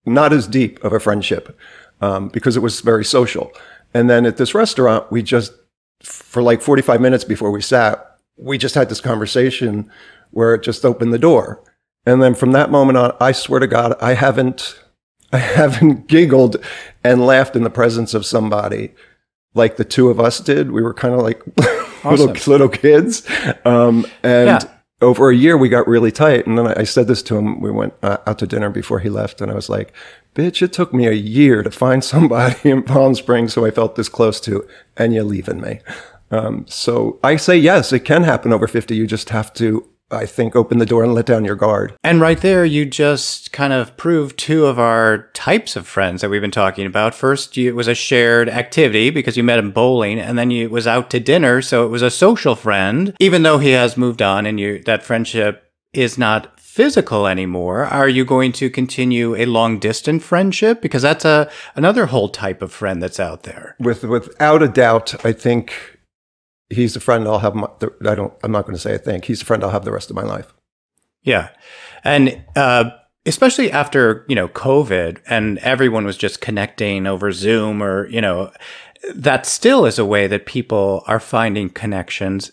not 0.05 0.33
as 0.33 0.47
deep 0.47 0.83
of 0.83 0.93
a 0.93 0.99
friendship 0.99 1.57
um, 1.99 2.29
because 2.29 2.55
it 2.57 2.61
was 2.61 2.81
very 2.81 3.05
social. 3.05 3.51
And 3.93 4.09
then 4.09 4.25
at 4.25 4.37
this 4.37 4.55
restaurant, 4.55 5.11
we 5.11 5.21
just, 5.21 5.53
for 6.01 6.41
like 6.41 6.61
45 6.61 7.01
minutes 7.01 7.23
before 7.23 7.51
we 7.51 7.61
sat, 7.61 8.17
we 8.37 8.57
just 8.57 8.75
had 8.75 8.89
this 8.89 9.01
conversation 9.01 9.91
where 10.31 10.55
it 10.55 10.63
just 10.63 10.85
opened 10.85 11.13
the 11.13 11.19
door. 11.19 11.61
And 12.05 12.23
then 12.23 12.33
from 12.33 12.53
that 12.53 12.71
moment 12.71 12.97
on, 12.97 13.15
I 13.19 13.33
swear 13.33 13.59
to 13.59 13.67
God, 13.67 13.95
I 14.01 14.13
haven't, 14.13 14.79
I 15.31 15.37
haven't 15.37 16.07
giggled 16.07 16.57
and 17.03 17.25
laughed 17.25 17.55
in 17.55 17.63
the 17.63 17.69
presence 17.69 18.13
of 18.13 18.25
somebody 18.25 18.93
like 19.53 19.77
the 19.77 19.85
two 19.85 20.09
of 20.09 20.19
us 20.19 20.39
did. 20.39 20.71
We 20.71 20.81
were 20.81 20.93
kind 20.93 21.13
of 21.13 21.21
like 21.21 21.41
awesome. 22.03 22.27
little, 22.27 22.51
little 22.51 22.69
kids. 22.69 23.27
Um, 23.65 24.05
and 24.23 24.47
yeah. 24.47 24.71
over 25.01 25.29
a 25.29 25.35
year, 25.35 25.57
we 25.57 25.69
got 25.69 25.87
really 25.87 26.11
tight. 26.11 26.47
And 26.47 26.57
then 26.57 26.67
I, 26.67 26.83
said 26.83 27.07
this 27.07 27.21
to 27.23 27.37
him. 27.37 27.59
We 27.59 27.71
went 27.71 27.93
uh, 28.01 28.17
out 28.25 28.39
to 28.39 28.47
dinner 28.47 28.69
before 28.69 28.99
he 28.99 29.09
left. 29.09 29.41
And 29.41 29.51
I 29.51 29.55
was 29.55 29.69
like, 29.69 29.93
bitch, 30.35 30.61
it 30.61 30.73
took 30.73 30.93
me 30.93 31.07
a 31.07 31.13
year 31.13 31.63
to 31.63 31.71
find 31.71 32.03
somebody 32.03 32.69
in 32.69 32.83
Palm 32.83 33.15
Springs 33.15 33.55
who 33.55 33.65
I 33.65 33.71
felt 33.71 33.95
this 33.95 34.09
close 34.09 34.39
to, 34.41 34.67
and 34.97 35.13
you're 35.13 35.23
leaving 35.23 35.61
me. 35.61 35.79
Um, 36.31 36.65
so 36.67 37.19
I 37.23 37.35
say 37.35 37.57
yes, 37.57 37.91
it 37.91 38.05
can 38.05 38.23
happen 38.23 38.53
over 38.53 38.67
50. 38.67 38.95
You 38.95 39.05
just 39.05 39.29
have 39.31 39.53
to 39.55 39.87
I 40.11 40.25
think, 40.25 40.55
open 40.55 40.77
the 40.77 40.85
door 40.85 41.03
and 41.03 41.13
let 41.13 41.25
down 41.25 41.45
your 41.45 41.55
guard. 41.55 41.93
And 42.03 42.21
right 42.21 42.39
there, 42.39 42.65
you 42.65 42.85
just 42.85 43.51
kind 43.51 43.73
of 43.73 43.95
proved 43.97 44.37
two 44.37 44.65
of 44.65 44.79
our 44.79 45.29
types 45.33 45.75
of 45.75 45.87
friends 45.87 46.21
that 46.21 46.29
we've 46.29 46.41
been 46.41 46.51
talking 46.51 46.85
about. 46.85 47.15
First, 47.15 47.57
you, 47.57 47.69
it 47.69 47.75
was 47.75 47.87
a 47.87 47.95
shared 47.95 48.49
activity 48.49 49.09
because 49.09 49.37
you 49.37 49.43
met 49.43 49.59
him 49.59 49.71
bowling, 49.71 50.19
and 50.19 50.37
then 50.37 50.51
you 50.51 50.69
was 50.69 50.87
out 50.87 51.09
to 51.11 51.19
dinner, 51.19 51.61
so 51.61 51.85
it 51.85 51.89
was 51.89 52.01
a 52.01 52.11
social 52.11 52.55
friend. 52.55 53.15
Even 53.19 53.43
though 53.43 53.57
he 53.57 53.71
has 53.71 53.97
moved 53.97 54.21
on, 54.21 54.45
and 54.45 54.59
you 54.59 54.81
that 54.83 55.03
friendship 55.03 55.71
is 55.93 56.17
not 56.17 56.59
physical 56.59 57.27
anymore, 57.27 57.85
are 57.85 58.07
you 58.07 58.23
going 58.23 58.53
to 58.53 58.69
continue 58.69 59.35
a 59.35 59.45
long 59.45 59.77
distance 59.77 60.23
friendship? 60.23 60.81
Because 60.81 61.01
that's 61.01 61.25
a 61.25 61.51
another 61.75 62.05
whole 62.05 62.29
type 62.29 62.61
of 62.61 62.71
friend 62.71 63.03
that's 63.03 63.19
out 63.19 63.43
there. 63.43 63.75
With 63.79 64.03
without 64.03 64.63
a 64.63 64.67
doubt, 64.67 65.25
I 65.25 65.33
think 65.33 65.99
he's 66.71 66.95
a 66.95 66.99
friend 66.99 67.27
I'll 67.27 67.39
have. 67.39 67.55
My, 67.55 67.67
I 68.05 68.15
don't. 68.15 68.33
I'm 68.43 68.51
not 68.51 68.65
going 68.65 68.75
to 68.75 68.81
say 68.81 68.93
I 68.93 68.97
think 68.97 69.25
he's 69.25 69.41
a 69.41 69.45
friend 69.45 69.63
I'll 69.63 69.69
have 69.69 69.85
the 69.85 69.91
rest 69.91 70.09
of 70.09 70.15
my 70.15 70.23
life. 70.23 70.53
Yeah, 71.23 71.49
and 72.03 72.43
uh, 72.55 72.91
especially 73.25 73.71
after 73.71 74.25
you 74.27 74.35
know 74.35 74.47
COVID 74.47 75.19
and 75.27 75.57
everyone 75.59 76.05
was 76.05 76.17
just 76.17 76.41
connecting 76.41 77.05
over 77.05 77.31
Zoom 77.31 77.81
or 77.83 78.07
you 78.07 78.21
know 78.21 78.51
that 79.13 79.45
still 79.45 79.85
is 79.85 79.99
a 79.99 80.05
way 80.05 80.27
that 80.27 80.45
people 80.45 81.03
are 81.07 81.19
finding 81.19 81.69
connections. 81.69 82.51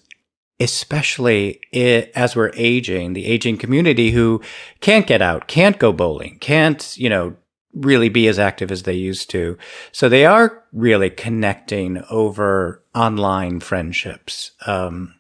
Especially 0.61 1.61
it, 1.71 2.11
as 2.17 2.35
we're 2.35 2.51
aging, 2.55 3.13
the 3.13 3.27
aging 3.27 3.59
community 3.59 4.11
who 4.11 4.43
can't 4.81 5.07
get 5.07 5.23
out, 5.23 5.47
can't 5.47 5.79
go 5.79 5.93
bowling, 5.93 6.37
can't, 6.41 6.97
you 6.97 7.09
know, 7.09 7.37
really 7.73 8.09
be 8.09 8.27
as 8.27 8.39
active 8.39 8.73
as 8.73 8.83
they 8.83 8.95
used 8.95 9.31
to. 9.31 9.57
So 9.93 10.09
they 10.09 10.27
are 10.27 10.65
really 10.73 11.11
connecting 11.11 12.03
over 12.11 12.83
online 12.99 13.61
friendships. 13.61 14.50
Um, 14.67 15.14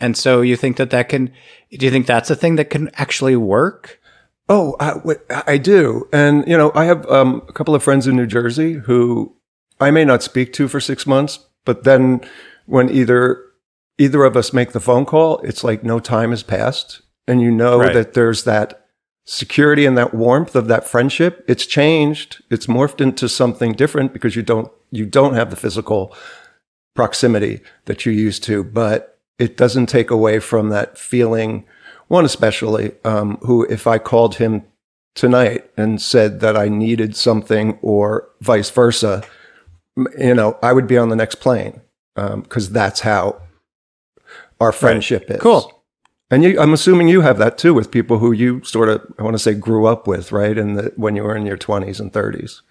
and 0.00 0.16
so 0.16 0.40
you 0.40 0.56
think 0.56 0.78
that 0.78 0.90
that 0.90 1.10
can, 1.10 1.26
do 1.70 1.84
you 1.84 1.92
think 1.92 2.06
that's 2.06 2.30
a 2.30 2.36
thing 2.36 2.56
that 2.56 2.70
can 2.70 2.90
actually 2.94 3.36
work? 3.36 4.00
Oh, 4.48 4.74
I, 4.80 5.16
I 5.46 5.58
do. 5.58 6.08
And, 6.12 6.46
you 6.48 6.56
know, 6.56 6.72
I 6.74 6.86
have 6.86 7.06
um, 7.06 7.42
a 7.48 7.52
couple 7.52 7.74
of 7.74 7.82
friends 7.82 8.06
in 8.06 8.16
New 8.16 8.26
Jersey 8.26 8.74
who 8.74 9.36
I 9.80 9.90
may 9.90 10.04
not 10.04 10.22
speak 10.22 10.52
to 10.54 10.68
for 10.68 10.80
six 10.80 11.06
months, 11.06 11.38
but 11.64 11.84
then 11.84 12.22
when 12.66 12.90
either 12.90 13.44
either 13.98 14.24
of 14.24 14.36
us 14.36 14.52
make 14.52 14.72
the 14.72 14.80
phone 14.80 15.04
call, 15.04 15.38
it's 15.40 15.62
like 15.62 15.84
no 15.84 16.00
time 16.00 16.30
has 16.30 16.42
passed. 16.42 17.02
And 17.28 17.40
you 17.40 17.50
know 17.50 17.78
right. 17.78 17.94
that 17.94 18.14
there's 18.14 18.44
that 18.44 18.82
security 19.24 19.86
and 19.86 19.96
that 19.96 20.12
warmth 20.12 20.56
of 20.56 20.66
that 20.66 20.84
friendship 20.84 21.44
it's 21.46 21.64
changed 21.64 22.42
it's 22.50 22.66
morphed 22.66 23.00
into 23.00 23.28
something 23.28 23.72
different 23.72 24.12
because 24.12 24.34
you 24.34 24.42
don't 24.42 24.68
you 24.90 25.06
don't 25.06 25.34
have 25.34 25.50
the 25.50 25.56
physical 25.56 26.12
proximity 26.94 27.60
that 27.86 28.04
you're 28.04 28.14
used 28.14 28.42
to 28.44 28.62
but 28.62 29.18
it 29.38 29.56
doesn't 29.56 29.86
take 29.86 30.10
away 30.10 30.38
from 30.38 30.68
that 30.68 30.98
feeling 30.98 31.64
one 32.08 32.24
especially 32.24 32.92
um, 33.04 33.36
who 33.42 33.64
if 33.64 33.86
i 33.86 33.98
called 33.98 34.36
him 34.36 34.62
tonight 35.14 35.70
and 35.76 36.00
said 36.00 36.40
that 36.40 36.56
i 36.56 36.68
needed 36.68 37.16
something 37.16 37.78
or 37.82 38.28
vice 38.40 38.70
versa 38.70 39.22
you 40.18 40.34
know 40.34 40.58
i 40.62 40.72
would 40.72 40.86
be 40.86 40.98
on 40.98 41.08
the 41.08 41.16
next 41.16 41.36
plane 41.36 41.80
because 42.14 42.68
um, 42.68 42.72
that's 42.72 43.00
how 43.00 43.40
our 44.60 44.72
friendship 44.72 45.22
right. 45.28 45.36
is 45.36 45.42
cool 45.42 45.82
and 46.32 46.42
you, 46.42 46.58
I'm 46.58 46.72
assuming 46.72 47.08
you 47.08 47.20
have 47.20 47.36
that 47.38 47.58
too 47.58 47.74
with 47.74 47.90
people 47.90 48.18
who 48.18 48.32
you 48.32 48.64
sort 48.64 48.88
of, 48.88 49.02
I 49.18 49.22
want 49.22 49.34
to 49.34 49.38
say, 49.38 49.52
grew 49.52 49.84
up 49.84 50.06
with, 50.06 50.32
right? 50.32 50.56
And 50.56 50.90
when 50.96 51.14
you 51.14 51.24
were 51.24 51.36
in 51.36 51.44
your 51.44 51.58
20s 51.58 52.00
and 52.00 52.10
30s. 52.10 52.62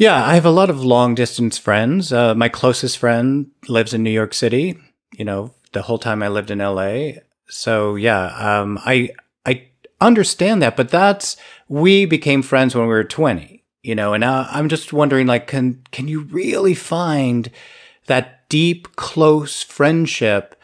Yeah, 0.00 0.24
I 0.24 0.34
have 0.34 0.46
a 0.46 0.50
lot 0.50 0.70
of 0.70 0.82
long 0.82 1.14
distance 1.14 1.58
friends. 1.58 2.10
Uh, 2.10 2.34
my 2.34 2.48
closest 2.48 2.96
friend 2.96 3.50
lives 3.68 3.92
in 3.92 4.02
New 4.02 4.10
York 4.10 4.32
City. 4.32 4.78
You 5.12 5.26
know, 5.26 5.52
the 5.72 5.82
whole 5.82 5.98
time 5.98 6.22
I 6.22 6.28
lived 6.28 6.50
in 6.50 6.56
LA. 6.56 7.20
So 7.50 7.96
yeah, 7.96 8.28
um, 8.28 8.78
I 8.86 9.10
I 9.44 9.68
understand 10.00 10.62
that, 10.62 10.74
but 10.74 10.88
that's 10.88 11.36
we 11.68 12.06
became 12.06 12.40
friends 12.40 12.74
when 12.74 12.84
we 12.84 12.94
were 12.94 13.04
20. 13.04 13.62
You 13.82 13.94
know, 13.94 14.14
and 14.14 14.22
now 14.22 14.48
I'm 14.50 14.70
just 14.70 14.90
wondering, 14.94 15.26
like, 15.26 15.46
can 15.46 15.82
can 15.92 16.08
you 16.08 16.20
really 16.20 16.74
find 16.74 17.50
that 18.06 18.48
deep, 18.48 18.96
close 18.96 19.62
friendship? 19.62 20.56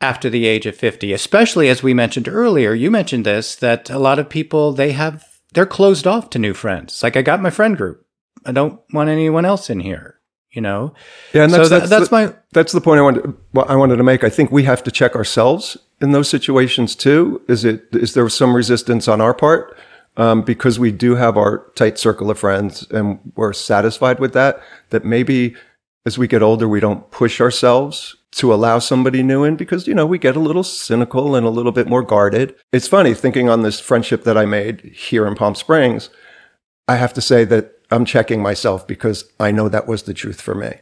after 0.00 0.28
the 0.28 0.44
age 0.44 0.66
of 0.66 0.76
50, 0.76 1.14
especially 1.14 1.70
as 1.70 1.82
we 1.82 1.94
mentioned 1.94 2.28
earlier, 2.28 2.74
you 2.74 2.90
mentioned 2.90 3.24
this, 3.24 3.56
that 3.56 3.88
a 3.88 3.98
lot 3.98 4.18
of 4.18 4.28
people, 4.28 4.72
they 4.72 4.92
have, 4.92 5.24
they're 5.54 5.64
closed 5.64 6.06
off 6.06 6.28
to 6.30 6.38
new 6.38 6.52
friends. 6.52 7.02
Like 7.02 7.16
I 7.16 7.22
got 7.22 7.40
my 7.40 7.48
friend 7.48 7.74
group. 7.74 8.03
I 8.44 8.52
don't 8.52 8.80
want 8.92 9.08
anyone 9.08 9.44
else 9.44 9.70
in 9.70 9.80
here, 9.80 10.20
you 10.50 10.60
know? 10.60 10.94
Yeah. 11.32 11.44
And 11.44 11.52
that's, 11.52 11.68
so 11.68 11.78
that's, 11.78 11.90
that's 11.90 12.08
the, 12.08 12.14
my, 12.14 12.34
that's 12.52 12.72
the 12.72 12.80
point 12.80 12.98
I 12.98 13.02
wanted, 13.02 13.34
well, 13.52 13.66
I 13.68 13.76
wanted 13.76 13.96
to 13.96 14.04
make. 14.04 14.24
I 14.24 14.30
think 14.30 14.50
we 14.50 14.64
have 14.64 14.82
to 14.84 14.90
check 14.90 15.14
ourselves 15.16 15.76
in 16.00 16.12
those 16.12 16.28
situations 16.28 16.94
too. 16.94 17.42
Is 17.48 17.64
it, 17.64 17.84
is 17.92 18.14
there 18.14 18.28
some 18.28 18.54
resistance 18.54 19.08
on 19.08 19.20
our 19.20 19.34
part? 19.34 19.76
Um, 20.16 20.42
because 20.42 20.78
we 20.78 20.92
do 20.92 21.16
have 21.16 21.36
our 21.36 21.66
tight 21.74 21.98
circle 21.98 22.30
of 22.30 22.38
friends 22.38 22.86
and 22.90 23.18
we're 23.34 23.52
satisfied 23.52 24.20
with 24.20 24.32
that, 24.34 24.60
that 24.90 25.04
maybe 25.04 25.56
as 26.06 26.18
we 26.18 26.28
get 26.28 26.42
older, 26.42 26.68
we 26.68 26.80
don't 26.80 27.10
push 27.10 27.40
ourselves 27.40 28.14
to 28.32 28.52
allow 28.52 28.78
somebody 28.78 29.22
new 29.22 29.44
in 29.44 29.56
because, 29.56 29.86
you 29.86 29.94
know, 29.94 30.06
we 30.06 30.18
get 30.18 30.36
a 30.36 30.40
little 30.40 30.64
cynical 30.64 31.34
and 31.34 31.46
a 31.46 31.50
little 31.50 31.72
bit 31.72 31.88
more 31.88 32.02
guarded. 32.02 32.54
It's 32.72 32.88
funny 32.88 33.14
thinking 33.14 33.48
on 33.48 33.62
this 33.62 33.80
friendship 33.80 34.24
that 34.24 34.36
I 34.36 34.44
made 34.44 34.80
here 34.82 35.26
in 35.26 35.34
Palm 35.34 35.54
Springs. 35.54 36.10
I 36.86 36.96
have 36.96 37.14
to 37.14 37.20
say 37.20 37.44
that 37.44 37.73
I'm 37.90 38.04
checking 38.04 38.42
myself 38.42 38.86
because 38.86 39.30
I 39.38 39.50
know 39.50 39.68
that 39.68 39.86
was 39.86 40.04
the 40.04 40.14
truth 40.14 40.40
for 40.40 40.54
me. 40.54 40.72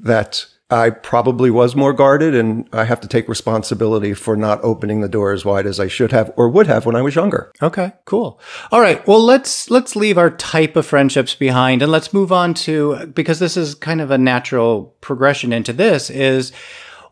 That 0.00 0.46
I 0.70 0.90
probably 0.90 1.50
was 1.50 1.76
more 1.76 1.92
guarded 1.92 2.34
and 2.34 2.68
I 2.72 2.84
have 2.84 3.00
to 3.00 3.08
take 3.08 3.28
responsibility 3.28 4.14
for 4.14 4.34
not 4.34 4.64
opening 4.64 5.02
the 5.02 5.08
door 5.08 5.32
as 5.32 5.44
wide 5.44 5.66
as 5.66 5.78
I 5.78 5.88
should 5.88 6.10
have 6.10 6.32
or 6.36 6.48
would 6.48 6.66
have 6.66 6.86
when 6.86 6.96
I 6.96 7.02
was 7.02 7.14
younger. 7.14 7.52
Okay, 7.62 7.92
cool. 8.06 8.40
All 8.72 8.80
right. 8.80 9.06
Well, 9.06 9.22
let's 9.22 9.70
let's 9.70 9.94
leave 9.94 10.16
our 10.16 10.30
type 10.30 10.74
of 10.74 10.86
friendships 10.86 11.34
behind 11.34 11.82
and 11.82 11.92
let's 11.92 12.14
move 12.14 12.32
on 12.32 12.54
to 12.54 13.06
because 13.06 13.38
this 13.38 13.56
is 13.56 13.74
kind 13.74 14.00
of 14.00 14.10
a 14.10 14.18
natural 14.18 14.96
progression 15.00 15.52
into 15.52 15.72
this 15.72 16.08
is 16.08 16.50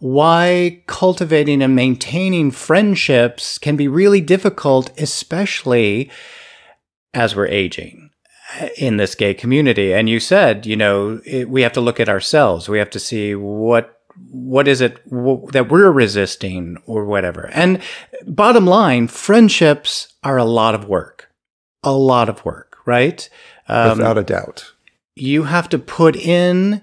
why 0.00 0.82
cultivating 0.88 1.62
and 1.62 1.76
maintaining 1.76 2.50
friendships 2.50 3.58
can 3.58 3.76
be 3.76 3.86
really 3.86 4.20
difficult, 4.20 4.90
especially 4.98 6.10
as 7.14 7.36
we're 7.36 7.46
aging 7.46 8.01
in 8.76 8.96
this 8.96 9.14
gay 9.14 9.34
community. 9.34 9.92
And 9.92 10.08
you 10.08 10.20
said, 10.20 10.66
you 10.66 10.76
know, 10.76 11.20
it, 11.24 11.48
we 11.48 11.62
have 11.62 11.72
to 11.72 11.80
look 11.80 12.00
at 12.00 12.08
ourselves. 12.08 12.68
We 12.68 12.78
have 12.78 12.90
to 12.90 12.98
see 12.98 13.34
what 13.34 13.98
what 14.30 14.68
is 14.68 14.80
it 14.80 15.08
w- 15.08 15.46
that 15.52 15.70
we're 15.70 15.90
resisting 15.90 16.76
or 16.86 17.04
whatever. 17.06 17.50
And 17.52 17.80
bottom 18.26 18.66
line, 18.66 19.08
friendships 19.08 20.12
are 20.22 20.36
a 20.36 20.44
lot 20.44 20.74
of 20.74 20.86
work, 20.86 21.30
a 21.82 21.92
lot 21.92 22.28
of 22.28 22.44
work, 22.44 22.76
right? 22.84 23.28
Um, 23.68 23.98
Without 23.98 24.18
a 24.18 24.22
doubt. 24.22 24.72
You 25.14 25.44
have 25.44 25.68
to 25.70 25.78
put 25.78 26.16
in 26.16 26.82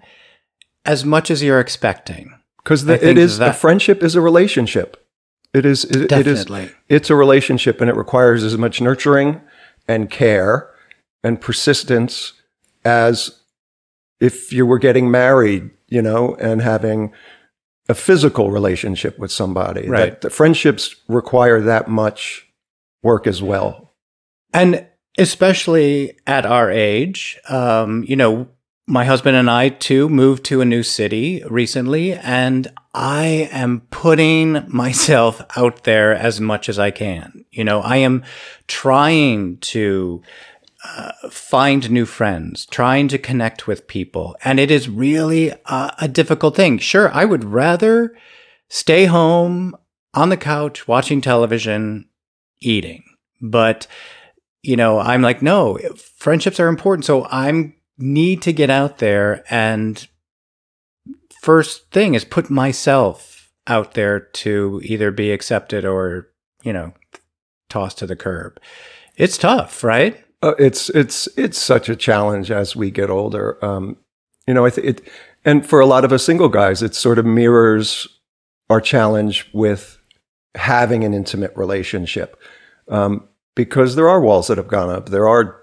as 0.85 1.05
much 1.05 1.29
as 1.29 1.43
you're 1.43 1.59
expecting 1.59 2.33
because 2.63 2.87
it 2.87 3.17
is 3.17 3.37
that, 3.37 3.49
a 3.49 3.53
friendship 3.53 4.03
is 4.03 4.15
a 4.15 4.21
relationship. 4.21 5.05
It 5.53 5.65
is 5.65 5.83
it, 5.85 6.11
it 6.11 6.27
is 6.27 6.45
it's 6.87 7.09
a 7.09 7.15
relationship, 7.15 7.81
and 7.81 7.89
it 7.89 7.95
requires 7.95 8.43
as 8.43 8.57
much 8.57 8.81
nurturing 8.81 9.41
and 9.87 10.09
care 10.09 10.68
and 11.23 11.39
persistence 11.39 12.33
as 12.85 13.39
if 14.19 14.51
you 14.51 14.65
were 14.65 14.79
getting 14.79 15.09
married, 15.11 15.69
you 15.87 16.01
know, 16.01 16.35
and 16.35 16.61
having 16.61 17.13
a 17.87 17.93
physical 17.93 18.51
relationship 18.51 19.17
with 19.17 19.31
somebody. 19.31 19.87
Right. 19.87 20.11
That 20.11 20.21
the 20.21 20.29
friendships 20.29 20.95
require 21.07 21.61
that 21.61 21.87
much 21.87 22.47
work 23.01 23.25
as 23.27 23.41
well. 23.41 23.93
And 24.53 24.85
especially 25.17 26.17
at 26.27 26.45
our 26.45 26.69
age, 26.69 27.39
um, 27.49 28.03
you 28.07 28.15
know, 28.15 28.47
my 28.85 29.05
husband 29.05 29.37
and 29.37 29.49
I 29.49 29.69
too 29.69 30.09
moved 30.09 30.45
to 30.45 30.61
a 30.61 30.65
new 30.65 30.81
city 30.81 31.43
recently, 31.47 32.13
and 32.13 32.67
I 32.93 33.49
am 33.51 33.81
putting 33.91 34.65
myself 34.67 35.41
out 35.55 35.83
there 35.83 36.13
as 36.13 36.41
much 36.41 36.69
as 36.69 36.79
I 36.79 36.89
can. 36.89 37.45
You 37.51 37.63
know, 37.63 37.81
I 37.81 37.97
am 37.97 38.23
trying 38.67 39.57
to 39.57 40.23
uh, 40.83 41.11
find 41.29 41.91
new 41.91 42.05
friends, 42.05 42.65
trying 42.65 43.07
to 43.09 43.17
connect 43.17 43.67
with 43.67 43.87
people, 43.87 44.35
and 44.43 44.59
it 44.59 44.71
is 44.71 44.89
really 44.89 45.49
a, 45.65 45.93
a 45.99 46.07
difficult 46.07 46.55
thing. 46.55 46.77
Sure, 46.77 47.11
I 47.13 47.25
would 47.25 47.43
rather 47.43 48.15
stay 48.69 49.05
home 49.05 49.75
on 50.13 50.29
the 50.29 50.37
couch 50.37 50.87
watching 50.87 51.21
television, 51.21 52.09
eating, 52.61 53.03
but 53.41 53.87
you 54.61 54.75
know, 54.75 54.99
I'm 54.99 55.21
like, 55.21 55.41
no, 55.41 55.77
friendships 56.17 56.59
are 56.59 56.67
important. 56.67 57.05
So 57.05 57.25
I'm 57.31 57.75
need 57.97 58.41
to 58.41 58.53
get 58.53 58.69
out 58.69 58.99
there 58.99 59.43
and 59.49 60.07
first 61.41 61.91
thing 61.91 62.15
is 62.15 62.23
put 62.23 62.49
myself 62.49 63.51
out 63.67 63.93
there 63.93 64.19
to 64.19 64.81
either 64.83 65.11
be 65.11 65.31
accepted 65.31 65.85
or, 65.85 66.29
you 66.63 66.73
know, 66.73 66.93
tossed 67.69 67.97
to 67.99 68.07
the 68.07 68.15
curb. 68.15 68.59
It's 69.15 69.37
tough, 69.37 69.83
right? 69.83 70.23
Uh, 70.41 70.55
it's 70.57 70.89
it's 70.91 71.27
it's 71.37 71.57
such 71.57 71.89
a 71.89 71.95
challenge 71.95 72.49
as 72.49 72.75
we 72.75 72.91
get 72.91 73.09
older. 73.09 73.63
Um, 73.63 73.97
you 74.47 74.53
know, 74.53 74.65
I 74.65 74.69
think 74.69 74.87
it, 74.87 75.01
and 75.43 75.65
for 75.65 75.79
a 75.79 75.85
lot 75.85 76.05
of 76.05 76.13
us 76.13 76.23
single 76.23 76.49
guys, 76.49 76.81
it 76.81 76.95
sort 76.95 77.19
of 77.19 77.25
mirrors 77.25 78.07
our 78.69 78.79
challenge 78.79 79.49
with 79.53 79.97
having 80.55 81.03
an 81.03 81.13
intimate 81.13 81.55
relationship 81.55 82.39
um, 82.87 83.27
because 83.55 83.95
there 83.95 84.09
are 84.09 84.21
walls 84.21 84.47
that 84.47 84.57
have 84.57 84.67
gone 84.67 84.89
up. 84.89 85.09
There 85.09 85.27
are 85.27 85.59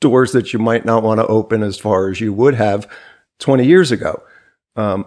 doors 0.00 0.32
that 0.32 0.52
you 0.52 0.58
might 0.58 0.84
not 0.84 1.02
want 1.02 1.20
to 1.20 1.26
open 1.26 1.62
as 1.62 1.78
far 1.78 2.10
as 2.10 2.20
you 2.20 2.32
would 2.32 2.54
have 2.54 2.88
20 3.38 3.64
years 3.64 3.90
ago. 3.90 4.22
Um, 4.74 5.06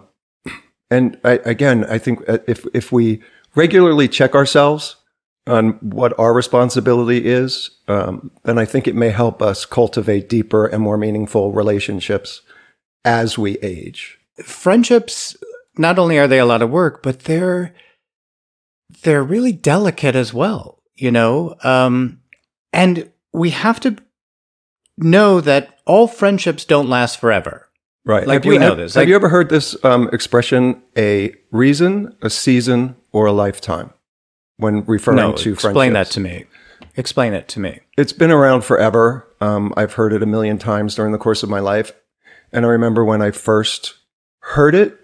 and 0.90 1.18
I, 1.24 1.32
again, 1.44 1.84
I 1.84 1.98
think 1.98 2.28
uh, 2.28 2.38
if 2.48 2.66
if 2.74 2.90
we 2.90 3.22
regularly 3.54 4.08
check 4.08 4.34
ourselves 4.34 4.96
on 5.46 5.72
what 5.80 6.18
our 6.18 6.32
responsibility 6.32 7.26
is, 7.26 7.70
um, 7.88 8.30
then 8.44 8.58
I 8.58 8.64
think 8.64 8.86
it 8.86 8.94
may 8.94 9.10
help 9.10 9.42
us 9.42 9.64
cultivate 9.64 10.28
deeper 10.28 10.66
and 10.66 10.82
more 10.82 10.98
meaningful 10.98 11.52
relationships 11.52 12.42
as 13.04 13.38
we 13.38 13.58
age. 13.58 14.18
Friendships, 14.44 15.36
not 15.76 15.98
only 15.98 16.18
are 16.18 16.28
they 16.28 16.38
a 16.38 16.46
lot 16.46 16.62
of 16.62 16.70
work, 16.70 17.02
but 17.02 17.20
they're 17.20 17.74
they're 19.02 19.22
really 19.22 19.52
delicate 19.52 20.14
as 20.14 20.34
well. 20.34 20.82
You 20.94 21.10
know, 21.10 21.56
um, 21.62 22.20
and 22.72 23.10
we 23.32 23.50
have 23.50 23.80
to 23.80 23.96
know 24.98 25.40
that 25.40 25.80
all 25.86 26.06
friendships 26.06 26.64
don't 26.64 26.88
last 26.88 27.18
forever. 27.18 27.68
Right. 28.04 28.26
Like 28.26 28.42
have 28.42 28.44
we 28.44 28.54
you, 28.54 28.60
know 28.60 28.68
have, 28.70 28.76
this. 28.78 28.94
Have 28.94 29.08
you 29.08 29.14
ever 29.14 29.28
heard 29.28 29.48
this 29.48 29.82
um, 29.84 30.08
expression, 30.12 30.82
a 30.96 31.34
reason, 31.50 32.16
a 32.22 32.30
season, 32.30 32.96
or 33.12 33.26
a 33.26 33.32
lifetime 33.32 33.92
when 34.60 34.84
referring 34.84 35.16
no, 35.16 35.32
to 35.32 35.52
explain 35.52 35.94
that 35.94 36.10
to 36.12 36.20
me. 36.20 36.44
Explain 36.96 37.34
it 37.34 37.48
to 37.48 37.60
me. 37.60 37.80
It's 37.96 38.12
been 38.12 38.30
around 38.30 38.62
forever. 38.62 39.26
Um, 39.40 39.72
I've 39.76 39.94
heard 39.94 40.12
it 40.12 40.22
a 40.22 40.26
million 40.26 40.58
times 40.58 40.94
during 40.94 41.12
the 41.12 41.18
course 41.18 41.42
of 41.42 41.48
my 41.48 41.60
life. 41.60 41.92
And 42.52 42.64
I 42.64 42.68
remember 42.68 43.04
when 43.04 43.22
I 43.22 43.30
first 43.30 43.94
heard 44.40 44.74
it, 44.74 44.98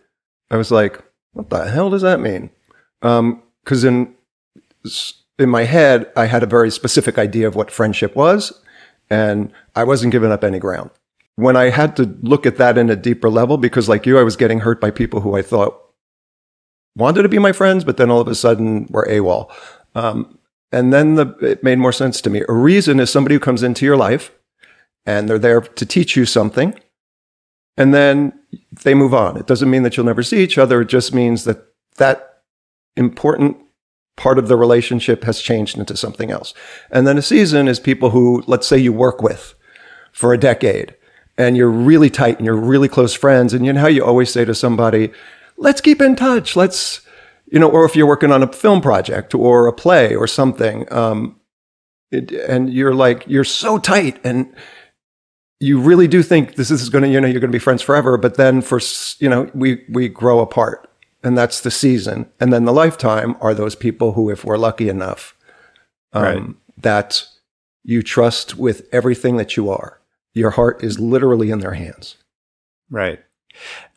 I 0.51 0.57
was 0.57 0.71
like, 0.71 1.03
what 1.33 1.51
the 1.51 1.69
hell 1.71 1.91
does 1.91 2.03
that 2.03 2.21
mean? 2.21 2.51
Because 3.01 3.85
in, 3.85 4.15
in 5.39 5.49
my 5.49 5.65
head, 5.65 6.11
I 6.17 6.27
had 6.27 6.43
a 6.43 6.47
very 6.47 6.71
specific 6.71 7.19
idea 7.19 7.47
of 7.47 7.55
what 7.55 7.71
friendship 7.71 8.17
was, 8.17 8.53
and 9.11 9.53
I 9.75 9.85
wasn't 9.85 10.13
giving 10.13 10.33
up 10.33 10.43
any 10.43 10.59
ground. 10.59 10.91
When 11.37 11.57
I 11.57 11.71
had 11.71 11.95
to 11.97 12.17
look 12.23 12.47
at 12.47 12.57
that 12.57 12.79
in 12.79 12.91
a 12.91 12.97
deeper 12.97 13.29
level, 13.29 13.59
because 13.59 13.89
like 13.89 14.07
you, 14.07 14.19
I 14.19 14.23
was 14.23 14.37
getting 14.37 14.61
hurt 14.61 14.81
by 14.81 14.91
people 14.91 15.21
who 15.21 15.37
I 15.37 15.43
thought 15.43 15.81
wanted 16.97 17.23
to 17.23 17.29
be 17.29 17.39
my 17.39 17.53
friends, 17.53 17.85
but 17.85 17.99
then 17.99 18.11
all 18.11 18.21
of 18.21 18.29
a 18.29 18.35
sudden 18.35 18.87
were 18.91 19.07
AWOL. 19.09 19.53
Um, 19.95 20.39
and 20.73 20.93
then 20.93 21.15
the, 21.15 21.27
it 21.41 21.63
made 21.63 21.79
more 21.79 21.93
sense 21.93 22.21
to 22.23 22.31
me. 22.31 22.43
A 22.49 22.53
reason 22.53 22.99
is 22.99 23.11
somebody 23.11 23.35
who 23.35 23.41
comes 23.41 23.63
into 23.63 23.85
your 23.85 23.97
life 23.97 24.33
and 25.05 25.29
they're 25.29 25.39
there 25.39 25.61
to 25.61 25.87
teach 25.87 26.17
you 26.17 26.27
something. 26.27 26.79
And 27.77 27.95
then 27.95 28.33
they 28.83 28.95
move 28.95 29.15
on. 29.15 29.37
It 29.37 29.47
doesn't 29.47 29.71
mean 29.71 29.83
that 29.83 29.97
you'll 29.97 30.07
never 30.07 30.23
see 30.23 30.43
each 30.43 30.59
other. 30.59 30.81
It 30.81 30.89
just 30.89 31.15
means 31.15 31.45
that 31.45 31.65
that 31.99 32.43
important 32.97 33.59
part 34.17 34.39
of 34.39 34.49
the 34.49 34.57
relationship 34.57 35.25
has 35.25 35.41
changed 35.43 35.79
into 35.79 35.97
something 35.97 36.31
else. 36.31 36.55
And 36.91 37.07
then 37.07 37.19
a 37.19 37.23
season 37.23 37.69
is 37.69 37.79
people 37.79 38.11
who, 38.11 38.43
let's 38.47 38.67
say 38.67 38.79
you 38.79 38.93
work 38.93 39.23
with 39.23 39.55
for 40.13 40.33
a 40.33 40.39
decade 40.39 40.97
and 41.37 41.57
you're 41.57 41.71
really 41.71 42.09
tight 42.09 42.39
and 42.39 42.47
you're 42.47 42.57
really 42.57 42.89
close 42.89 43.13
friends. 43.15 43.53
And 43.53 43.67
you 43.67 43.75
know 43.75 43.81
how 43.83 43.89
you 43.89 44.03
always 44.03 44.31
say 44.31 44.47
to 44.47 44.55
somebody, 44.55 45.13
let's 45.57 45.81
keep 45.81 46.01
in 46.01 46.17
touch. 46.17 46.57
Let's, 46.57 47.01
you 47.47 47.59
know, 47.59 47.71
or 47.71 47.85
if 47.85 47.95
you're 47.97 48.07
working 48.07 48.33
on 48.33 48.43
a 48.43 48.53
film 48.53 48.81
project 48.81 49.35
or 49.35 49.67
a 49.67 49.73
play 49.73 50.15
or 50.15 50.27
something, 50.27 50.91
um, 50.93 51.41
it, 52.11 52.33
and 52.33 52.73
you're 52.73 52.95
like, 52.95 53.25
you're 53.27 53.45
so 53.45 53.79
tight 53.79 54.19
and 54.25 54.55
you 55.61 55.81
really 55.81 56.07
do 56.07 56.23
think 56.23 56.55
this 56.57 56.71
is 56.71 56.89
going 56.89 57.03
to, 57.03 57.09
you 57.11 57.21
know, 57.21 57.27
you're 57.27 57.41
going 57.41 57.51
to 57.51 57.57
be 57.57 57.63
friends 57.63 57.83
forever. 57.83 58.17
But 58.19 58.37
then 58.37 58.61
for, 58.61 58.81
you 59.19 59.29
know, 59.29 59.51
we, 59.55 59.85
we 59.89 60.09
grow 60.09 60.41
apart 60.41 60.89
and 61.23 61.37
that's 61.37 61.61
the 61.61 61.71
season. 61.71 62.31
And 62.39 62.53
then 62.53 62.65
the 62.65 62.73
lifetime 62.73 63.37
are 63.41 63.55
those 63.55 63.75
people 63.75 64.13
who, 64.13 64.31
if 64.31 64.45
we're 64.45 64.59
lucky 64.59 64.89
enough, 64.89 65.35
um, 66.13 66.23
Right. 66.23 66.83
that 66.83 67.25
you 67.83 68.03
trust 68.03 68.57
with 68.57 68.89
everything 68.93 69.37
that 69.37 69.57
you 69.57 69.71
are. 69.71 70.01
Your 70.35 70.51
heart 70.51 70.85
is 70.85 71.01
literally 71.01 71.51
in 71.51 71.61
their 71.61 71.73
hands. 71.75 72.17
Right. 72.91 73.21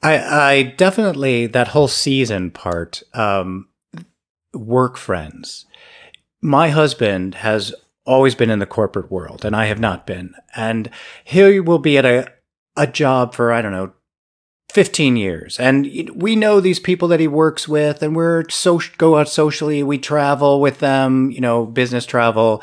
I 0.02 0.18
I 0.18 0.64
definitely 0.64 1.48
that 1.48 1.70
whole 1.70 1.88
season 1.88 2.52
part 2.52 3.04
um 3.14 3.68
work 4.54 4.98
friends. 4.98 5.66
My 6.42 6.70
husband 6.70 7.36
has 7.36 7.74
always 8.06 8.34
been 8.34 8.50
in 8.50 8.60
the 8.60 8.66
corporate 8.66 9.12
world 9.12 9.46
and 9.46 9.56
I 9.56 9.66
have 9.66 9.80
not 9.80 10.08
been. 10.08 10.34
And 10.56 10.90
he 11.24 11.60
will 11.60 11.80
be 11.80 11.98
at 11.98 12.06
a 12.06 12.32
a 12.76 12.88
job 12.88 13.36
for 13.36 13.52
I 13.52 13.62
don't 13.62 13.72
know 13.72 13.94
15 14.70 15.18
years 15.18 15.60
and 15.60 16.10
we 16.14 16.36
know 16.36 16.60
these 16.60 16.80
people 16.80 17.08
that 17.08 17.20
he 17.20 17.28
works 17.28 17.68
with 17.68 18.04
and 18.04 18.16
we're 18.16 18.48
so 18.50 18.80
go 19.00 19.18
out 19.18 19.28
socially 19.28 19.82
we 19.82 19.98
travel 19.98 20.62
with 20.62 20.78
them 20.78 21.32
you 21.32 21.42
know 21.42 21.66
business 21.66 22.06
travel 22.06 22.62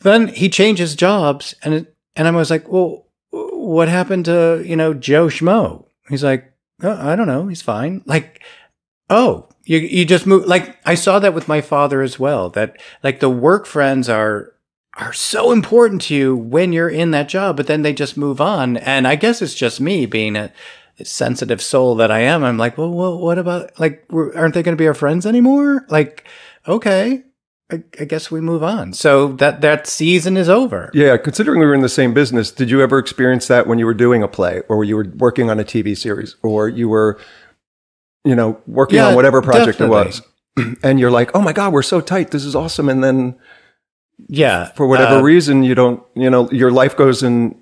then 0.00 0.26
he 0.26 0.48
changes 0.48 0.96
jobs 0.96 1.54
and 1.62 1.74
it, 1.74 1.96
and 2.16 2.26
I 2.26 2.32
was 2.32 2.50
like 2.50 2.68
well 2.68 3.06
what 3.30 3.88
happened 3.88 4.24
to 4.24 4.64
you 4.66 4.74
know 4.74 4.92
Joe 4.94 5.28
Schmo 5.28 5.86
he's 6.08 6.24
like 6.24 6.52
oh, 6.82 7.10
I 7.10 7.16
don't 7.16 7.26
know. 7.26 7.48
He's 7.48 7.62
fine. 7.62 8.02
Like 8.06 8.42
oh 9.10 9.48
you 9.64 9.78
you 9.78 10.04
just 10.04 10.26
move 10.26 10.46
like 10.46 10.76
I 10.84 10.94
saw 10.94 11.18
that 11.18 11.34
with 11.34 11.48
my 11.48 11.60
father 11.60 12.02
as 12.02 12.18
well 12.18 12.50
that 12.50 12.80
like 13.02 13.20
the 13.20 13.30
work 13.30 13.66
friends 13.66 14.08
are 14.08 14.52
are 14.98 15.12
so 15.12 15.52
important 15.52 16.02
to 16.02 16.14
you 16.14 16.36
when 16.36 16.72
you're 16.72 16.88
in 16.88 17.12
that 17.12 17.28
job 17.28 17.56
but 17.56 17.66
then 17.66 17.82
they 17.82 17.92
just 17.92 18.16
move 18.16 18.40
on. 18.40 18.76
And 18.76 19.06
I 19.06 19.16
guess 19.16 19.40
it's 19.42 19.54
just 19.54 19.80
me 19.80 20.06
being 20.06 20.36
a 20.36 20.52
sensitive 21.02 21.62
soul 21.62 21.94
that 21.96 22.10
I 22.10 22.20
am, 22.20 22.44
I'm 22.44 22.58
like, 22.58 22.76
well, 22.76 22.90
well 22.90 23.18
what 23.18 23.38
about 23.38 23.78
like, 23.80 24.04
aren't 24.12 24.54
they 24.54 24.62
going 24.62 24.76
to 24.76 24.82
be 24.82 24.86
our 24.86 24.94
friends 24.94 25.26
anymore? 25.26 25.86
Like, 25.88 26.24
okay, 26.68 27.24
I, 27.72 27.82
I 28.00 28.04
guess 28.04 28.30
we 28.30 28.40
move 28.40 28.62
on. 28.62 28.92
So 28.92 29.28
that 29.34 29.60
that 29.62 29.86
season 29.86 30.36
is 30.36 30.48
over. 30.48 30.90
Yeah, 30.94 31.16
considering 31.16 31.58
we 31.60 31.66
were 31.66 31.74
in 31.74 31.80
the 31.80 31.88
same 31.88 32.12
business, 32.14 32.50
did 32.50 32.70
you 32.70 32.80
ever 32.82 32.98
experience 32.98 33.48
that 33.48 33.66
when 33.66 33.78
you 33.78 33.86
were 33.86 33.94
doing 33.94 34.22
a 34.22 34.28
play 34.28 34.60
or 34.68 34.84
you 34.84 34.96
were 34.96 35.06
working 35.16 35.50
on 35.50 35.58
a 35.58 35.64
TV 35.64 35.96
series 35.96 36.36
or 36.42 36.68
you 36.68 36.88
were, 36.88 37.18
you 38.24 38.34
know, 38.36 38.60
working 38.66 38.96
Yeah, 38.96 39.08
on 39.08 39.14
whatever 39.14 39.40
project 39.42 39.78
definitely. 39.78 40.00
it 40.00 40.04
was? 40.06 40.22
And 40.84 41.00
you're 41.00 41.10
like, 41.10 41.30
oh 41.34 41.40
my 41.40 41.54
God, 41.54 41.72
we're 41.72 41.82
so 41.82 42.00
tight. 42.02 42.30
This 42.30 42.44
is 42.44 42.54
awesome. 42.54 42.88
And 42.90 43.02
then 43.02 43.36
Yeah, 44.28 44.66
for 44.72 44.86
whatever 44.86 45.16
uh, 45.16 45.22
reason, 45.22 45.62
you 45.62 45.74
don't, 45.74 46.02
you 46.14 46.28
know, 46.28 46.50
your 46.50 46.70
life 46.70 46.94
goes 46.94 47.22
in 47.22 47.58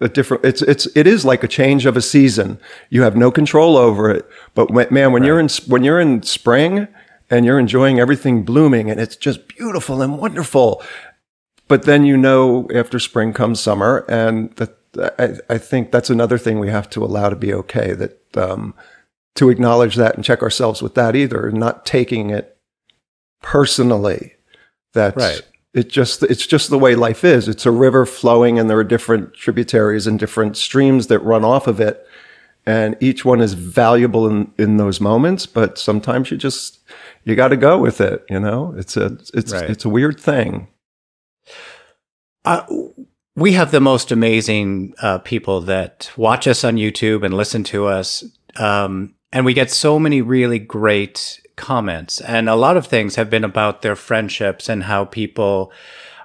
a 0.00 0.08
different, 0.08 0.44
it's, 0.44 0.60
it's, 0.62 0.88
it 0.96 1.06
is 1.06 1.24
like 1.24 1.44
a 1.44 1.48
change 1.48 1.86
of 1.86 1.96
a 1.96 2.02
season. 2.02 2.58
You 2.88 3.02
have 3.02 3.14
no 3.16 3.30
control 3.30 3.76
over 3.76 4.10
it. 4.10 4.28
But 4.54 4.72
when, 4.72 4.88
man, 4.90 5.12
when 5.12 5.22
you're 5.22 5.38
in, 5.38 5.48
when 5.68 5.84
you're 5.84 6.00
in 6.00 6.22
spring 6.24 6.88
and 7.30 7.46
you're 7.46 7.58
enjoying 7.58 8.00
everything 8.00 8.42
blooming 8.42 8.90
and 8.90 9.00
it's 9.00 9.16
just 9.16 9.48
beautiful 9.48 10.02
and 10.02 10.18
wonderful, 10.18 10.82
but 11.68 11.84
then 11.84 12.04
you 12.04 12.16
know 12.16 12.68
after 12.74 12.98
spring 12.98 13.32
comes 13.32 13.60
summer 13.60 14.04
and 14.08 14.50
that 14.56 14.76
I, 15.18 15.36
I 15.54 15.58
think 15.58 15.92
that's 15.92 16.10
another 16.10 16.36
thing 16.36 16.58
we 16.58 16.68
have 16.68 16.90
to 16.90 17.04
allow 17.04 17.28
to 17.28 17.36
be 17.36 17.54
okay 17.54 17.92
that 17.92 18.36
um, 18.36 18.74
to 19.36 19.48
acknowledge 19.48 19.94
that 19.94 20.16
and 20.16 20.24
check 20.24 20.42
ourselves 20.42 20.82
with 20.82 20.94
that 20.96 21.14
either 21.14 21.50
not 21.52 21.86
taking 21.86 22.30
it 22.30 22.58
personally. 23.40 24.34
That 24.94 25.14
Right. 25.16 25.40
it 25.72 25.88
just 25.88 26.24
it's 26.24 26.46
just 26.46 26.68
the 26.68 26.78
way 26.78 26.96
life 26.96 27.22
is. 27.24 27.48
It's 27.48 27.66
a 27.66 27.70
river 27.70 28.04
flowing 28.04 28.58
and 28.58 28.68
there 28.68 28.78
are 28.78 28.84
different 28.84 29.34
tributaries 29.34 30.08
and 30.08 30.18
different 30.18 30.56
streams 30.56 31.06
that 31.06 31.20
run 31.20 31.44
off 31.44 31.68
of 31.68 31.80
it 31.80 32.04
and 32.66 32.96
each 33.00 33.24
one 33.24 33.40
is 33.40 33.54
valuable 33.54 34.28
in 34.28 34.52
in 34.58 34.76
those 34.76 35.00
moments 35.00 35.46
but 35.46 35.78
sometimes 35.78 36.30
you 36.30 36.36
just 36.36 36.80
you 37.24 37.34
got 37.34 37.48
to 37.48 37.56
go 37.56 37.78
with 37.78 38.00
it 38.00 38.24
you 38.30 38.38
know 38.40 38.74
it's 38.76 38.96
a 38.96 39.16
it's 39.34 39.52
Right. 39.52 39.70
it's 39.70 39.84
a 39.84 39.88
weird 39.88 40.18
thing 40.20 40.68
Uh, 42.44 42.64
we 43.36 43.52
have 43.52 43.70
the 43.70 43.80
most 43.80 44.10
amazing 44.12 44.94
uh, 45.02 45.18
people 45.18 45.60
that 45.62 46.10
watch 46.16 46.46
us 46.46 46.64
on 46.64 46.76
YouTube 46.76 47.24
and 47.24 47.34
listen 47.34 47.62
to 47.64 47.86
us. 47.86 48.24
Um, 48.56 49.14
and 49.32 49.44
we 49.44 49.54
get 49.54 49.70
so 49.70 49.98
many 49.98 50.20
really 50.22 50.58
great 50.58 51.40
comments. 51.56 52.20
And 52.20 52.48
a 52.48 52.56
lot 52.56 52.76
of 52.76 52.86
things 52.86 53.16
have 53.16 53.30
been 53.30 53.44
about 53.44 53.82
their 53.82 53.94
friendships 53.96 54.68
and 54.68 54.84
how 54.84 55.04
people 55.04 55.72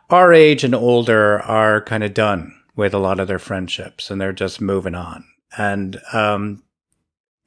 our 0.10 0.34
age 0.34 0.64
and 0.64 0.76
older 0.76 1.40
are 1.42 1.82
kind 1.82 2.04
of 2.04 2.14
done 2.14 2.54
with 2.76 2.94
a 2.94 3.00
lot 3.00 3.20
of 3.20 3.28
their 3.28 3.40
friendships 3.40 4.10
and 4.12 4.20
they're 4.22 4.32
just 4.34 4.62
moving 4.62 4.96
on. 4.96 5.26
And 5.58 6.00
um, 6.14 6.64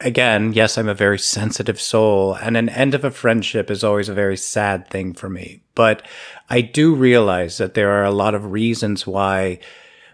again, 0.01 0.53
yes, 0.53 0.79
I'm 0.79 0.89
a 0.89 0.95
very 0.95 1.19
sensitive 1.19 1.81
soul, 1.81 2.35
and 2.35 2.57
an 2.57 2.69
end 2.69 2.95
of 2.95 3.05
a 3.05 3.11
friendship 3.11 3.71
is 3.71 3.85
always 3.85 4.09
a 4.09 4.15
very 4.15 4.37
sad 4.37 4.89
thing 4.89 5.13
for 5.13 5.29
me. 5.29 5.63
But 5.75 6.07
I 6.49 6.61
do 6.61 6.95
realize 6.95 7.59
that 7.59 7.75
there 7.75 7.91
are 7.93 8.05
a 8.05 8.11
lot 8.11 8.35
of 8.35 8.53
reasons 8.53 9.07
why 9.07 9.59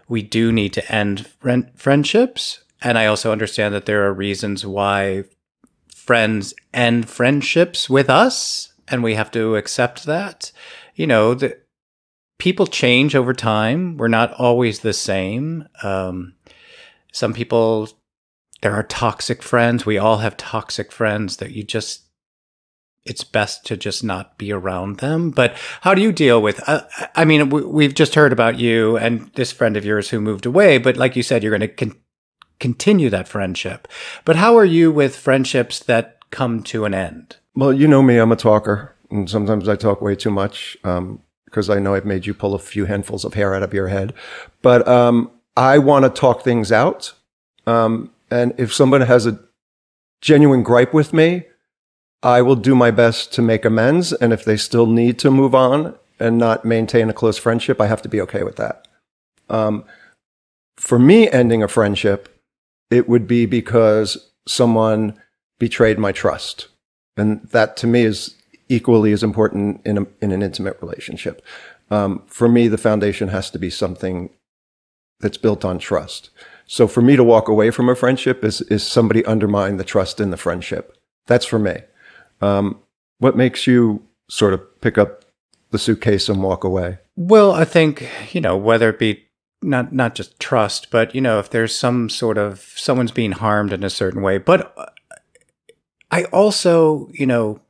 we 0.07 0.21
do 0.21 0.51
need 0.51 0.73
to 0.73 0.91
end 0.91 1.27
friend- 1.27 1.71
friendships. 1.75 2.63
And 2.81 2.97
I 2.97 3.07
also 3.07 3.31
understand 3.31 3.73
that 3.73 3.85
there 3.85 4.05
are 4.05 4.13
reasons 4.13 4.65
why 4.65 5.23
friends 5.93 6.53
end 6.73 7.09
friendships 7.09 7.89
with 7.89 8.09
us, 8.09 8.73
and 8.87 9.01
we 9.01 9.15
have 9.15 9.31
to 9.31 9.55
accept 9.55 10.05
that. 10.05 10.51
You 10.93 11.07
know, 11.07 11.33
the, 11.33 11.57
people 12.37 12.67
change 12.67 13.15
over 13.15 13.33
time. 13.33 13.97
We're 13.97 14.07
not 14.07 14.33
always 14.33 14.79
the 14.79 14.93
same. 14.93 15.67
Um, 15.81 16.34
some 17.15 17.33
people, 17.33 17.87
there 18.61 18.73
are 18.73 18.83
toxic 18.83 19.41
friends. 19.41 19.85
We 19.85 19.97
all 19.97 20.17
have 20.17 20.35
toxic 20.35 20.91
friends 20.91 21.37
that 21.37 21.51
you 21.51 21.63
just, 21.63 22.01
it's 23.05 23.23
best 23.23 23.65
to 23.67 23.77
just 23.77 24.03
not 24.03 24.37
be 24.37 24.51
around 24.51 24.97
them. 24.97 25.31
But 25.31 25.55
how 25.79 25.95
do 25.95 26.01
you 26.01 26.11
deal 26.11 26.41
with? 26.41 26.61
Uh, 26.67 26.81
I 27.15 27.23
mean, 27.23 27.49
we, 27.49 27.85
have 27.85 27.93
just 27.93 28.15
heard 28.15 28.33
about 28.33 28.59
you 28.59 28.97
and 28.97 29.31
this 29.35 29.53
friend 29.53 29.77
of 29.77 29.85
yours 29.85 30.09
who 30.09 30.19
moved 30.19 30.45
away, 30.45 30.77
but 30.77 30.97
like 30.97 31.15
you 31.15 31.23
said, 31.23 31.41
you're 31.41 31.57
going 31.57 31.61
to 31.61 31.69
con- 31.69 31.95
continue 32.59 33.09
that 33.11 33.29
friendship. 33.29 33.87
But 34.25 34.35
how 34.35 34.57
are 34.57 34.65
you 34.65 34.91
with 34.91 35.15
friendships 35.15 35.79
that 35.79 36.17
come 36.31 36.63
to 36.63 36.83
an 36.83 36.93
end? 36.93 37.37
Well, 37.55 37.71
you 37.71 37.87
know 37.87 38.01
me, 38.01 38.17
I'm 38.17 38.33
a 38.33 38.35
talker, 38.35 38.93
and 39.09 39.29
sometimes 39.29 39.69
I 39.69 39.77
talk 39.77 40.01
way 40.01 40.17
too 40.17 40.31
much 40.31 40.75
because 40.81 41.69
um, 41.69 41.77
I 41.77 41.79
know 41.79 41.95
I've 41.95 42.03
made 42.03 42.25
you 42.25 42.33
pull 42.33 42.53
a 42.53 42.59
few 42.59 42.83
handfuls 42.83 43.23
of 43.23 43.35
hair 43.35 43.55
out 43.55 43.63
of 43.63 43.73
your 43.73 43.87
head. 43.87 44.13
But 44.61 44.85
um, 44.85 45.31
I 45.55 45.77
want 45.77 46.03
to 46.03 46.09
talk 46.09 46.43
things 46.43 46.71
out. 46.71 47.13
Um, 47.65 48.11
and 48.29 48.53
if 48.57 48.73
someone 48.73 49.01
has 49.01 49.25
a 49.25 49.39
genuine 50.21 50.63
gripe 50.63 50.93
with 50.93 51.13
me, 51.13 51.45
I 52.23 52.41
will 52.41 52.55
do 52.55 52.75
my 52.75 52.91
best 52.91 53.33
to 53.33 53.41
make 53.41 53.65
amends. 53.65 54.11
And 54.11 54.33
if 54.33 54.43
they 54.43 54.57
still 54.57 54.87
need 54.87 55.19
to 55.19 55.31
move 55.31 55.53
on 55.53 55.95
and 56.19 56.37
not 56.37 56.65
maintain 56.65 57.09
a 57.09 57.13
close 57.13 57.37
friendship, 57.37 57.79
I 57.79 57.87
have 57.87 58.01
to 58.01 58.09
be 58.09 58.19
okay 58.21 58.43
with 58.43 58.55
that. 58.55 58.87
Um, 59.49 59.85
for 60.75 60.97
me, 60.97 61.29
ending 61.29 61.63
a 61.63 61.67
friendship, 61.67 62.41
it 62.89 63.07
would 63.07 63.27
be 63.27 63.45
because 63.45 64.31
someone 64.47 65.19
betrayed 65.59 65.99
my 65.99 66.11
trust. 66.11 66.67
And 67.15 67.41
that 67.49 67.77
to 67.77 67.87
me 67.87 68.03
is 68.03 68.35
equally 68.67 69.11
as 69.11 69.23
important 69.23 69.81
in, 69.85 69.99
a, 69.99 70.07
in 70.21 70.31
an 70.31 70.41
intimate 70.41 70.77
relationship. 70.81 71.43
Um, 71.91 72.23
for 72.25 72.49
me, 72.49 72.67
the 72.67 72.77
foundation 72.77 73.29
has 73.29 73.49
to 73.51 73.59
be 73.59 73.69
something 73.69 74.31
that's 75.19 75.37
built 75.37 75.65
on 75.65 75.79
trust. 75.79 76.29
So 76.67 76.87
for 76.87 77.01
me 77.01 77.15
to 77.15 77.23
walk 77.23 77.47
away 77.47 77.71
from 77.71 77.89
a 77.89 77.95
friendship 77.95 78.43
is, 78.43 78.61
is 78.61 78.85
somebody 78.85 79.23
undermine 79.25 79.77
the 79.77 79.83
trust 79.83 80.19
in 80.19 80.31
the 80.31 80.37
friendship. 80.37 80.97
That's 81.27 81.45
for 81.45 81.59
me. 81.59 81.77
Um, 82.41 82.79
what 83.19 83.37
makes 83.37 83.67
you 83.67 84.03
sort 84.29 84.53
of 84.53 84.81
pick 84.81 84.97
up 84.97 85.25
the 85.71 85.79
suitcase 85.79 86.27
and 86.27 86.41
walk 86.41 86.63
away? 86.63 86.99
Well, 87.15 87.51
I 87.51 87.65
think, 87.65 88.07
you 88.33 88.41
know, 88.41 88.57
whether 88.57 88.89
it 88.89 88.99
be 88.99 89.25
not 89.61 89.93
not 89.93 90.15
just 90.15 90.39
trust, 90.39 90.91
but 90.91 91.15
you 91.15 91.21
know, 91.21 91.39
if 91.39 91.49
there's 91.49 91.73
some 91.73 92.09
sort 92.09 92.37
of 92.37 92.73
someone's 92.75 93.11
being 93.11 93.31
harmed 93.31 93.73
in 93.73 93.83
a 93.83 93.89
certain 93.89 94.21
way, 94.21 94.37
but 94.37 94.75
I 96.11 96.25
also, 96.25 97.09
you 97.13 97.25
know, 97.25 97.61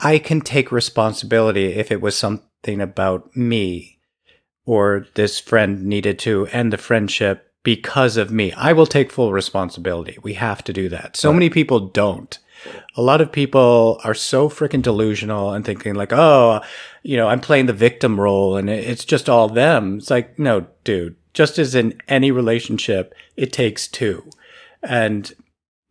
I 0.00 0.18
can 0.18 0.40
take 0.40 0.70
responsibility 0.70 1.66
if 1.72 1.90
it 1.90 2.00
was 2.00 2.16
something 2.16 2.80
about 2.80 3.34
me 3.36 3.93
or 4.66 5.06
this 5.14 5.38
friend 5.38 5.84
needed 5.84 6.18
to 6.20 6.46
end 6.46 6.72
the 6.72 6.78
friendship 6.78 7.50
because 7.62 8.16
of 8.16 8.30
me. 8.30 8.52
I 8.52 8.72
will 8.72 8.86
take 8.86 9.10
full 9.10 9.32
responsibility. 9.32 10.18
We 10.22 10.34
have 10.34 10.62
to 10.64 10.72
do 10.72 10.88
that. 10.90 11.16
So 11.16 11.30
right. 11.30 11.34
many 11.34 11.50
people 11.50 11.80
don't. 11.80 12.38
A 12.96 13.02
lot 13.02 13.20
of 13.20 13.32
people 13.32 14.00
are 14.04 14.14
so 14.14 14.48
freaking 14.48 14.82
delusional 14.82 15.52
and 15.52 15.64
thinking 15.64 15.94
like, 15.94 16.12
oh, 16.12 16.60
you 17.02 17.16
know, 17.16 17.28
I'm 17.28 17.40
playing 17.40 17.66
the 17.66 17.72
victim 17.72 18.20
role 18.20 18.56
and 18.56 18.70
it's 18.70 19.04
just 19.04 19.28
all 19.28 19.48
them. 19.48 19.98
It's 19.98 20.10
like, 20.10 20.38
no, 20.38 20.66
dude, 20.84 21.16
just 21.34 21.58
as 21.58 21.74
in 21.74 22.00
any 22.08 22.30
relationship, 22.30 23.14
it 23.36 23.52
takes 23.52 23.88
two. 23.88 24.28
And 24.82 25.34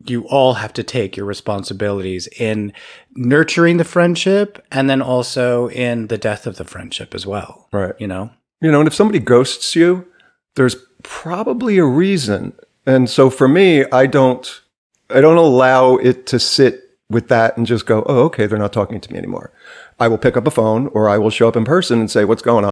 you 0.05 0.27
all 0.27 0.55
have 0.55 0.73
to 0.73 0.83
take 0.83 1.15
your 1.15 1.25
responsibilities 1.25 2.27
in 2.39 2.73
nurturing 3.15 3.77
the 3.77 3.83
friendship 3.83 4.63
and 4.71 4.89
then 4.89 5.01
also 5.01 5.69
in 5.69 6.07
the 6.07 6.17
death 6.17 6.47
of 6.47 6.57
the 6.57 6.65
friendship 6.65 7.13
as 7.13 7.25
well. 7.25 7.67
Right. 7.71 7.93
You 7.99 8.07
know? 8.07 8.31
You 8.63 8.71
know, 8.71 8.79
and 8.79 8.87
if 8.87 8.93
somebody 8.93 9.19
ghosts 9.19 9.75
you, 9.75 10.07
there's 10.55 10.77
probably 11.03 11.77
a 11.77 11.85
reason. 11.85 12.53
And 12.85 13.09
so 13.09 13.29
for 13.29 13.47
me, 13.47 13.83
I 13.91 14.07
don't 14.07 14.61
I 15.09 15.19
don't 15.21 15.37
allow 15.37 15.97
it 15.97 16.25
to 16.27 16.39
sit 16.39 16.81
with 17.09 17.27
that 17.27 17.57
and 17.57 17.67
just 17.67 17.85
go, 17.85 18.03
"Oh, 18.07 18.23
okay, 18.23 18.47
they're 18.47 18.57
not 18.57 18.71
talking 18.71 19.01
to 19.01 19.11
me 19.11 19.17
anymore." 19.17 19.51
I 19.99 20.07
will 20.07 20.17
pick 20.17 20.37
up 20.37 20.47
a 20.47 20.51
phone 20.51 20.87
or 20.87 21.09
I 21.09 21.17
will 21.17 21.29
show 21.29 21.49
up 21.49 21.57
in 21.57 21.65
person 21.65 21.99
and 21.99 22.09
say, 22.09 22.23
"What's 22.23 22.41
going 22.41 22.65
on?" 22.65 22.71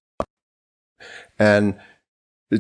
And 1.38 1.76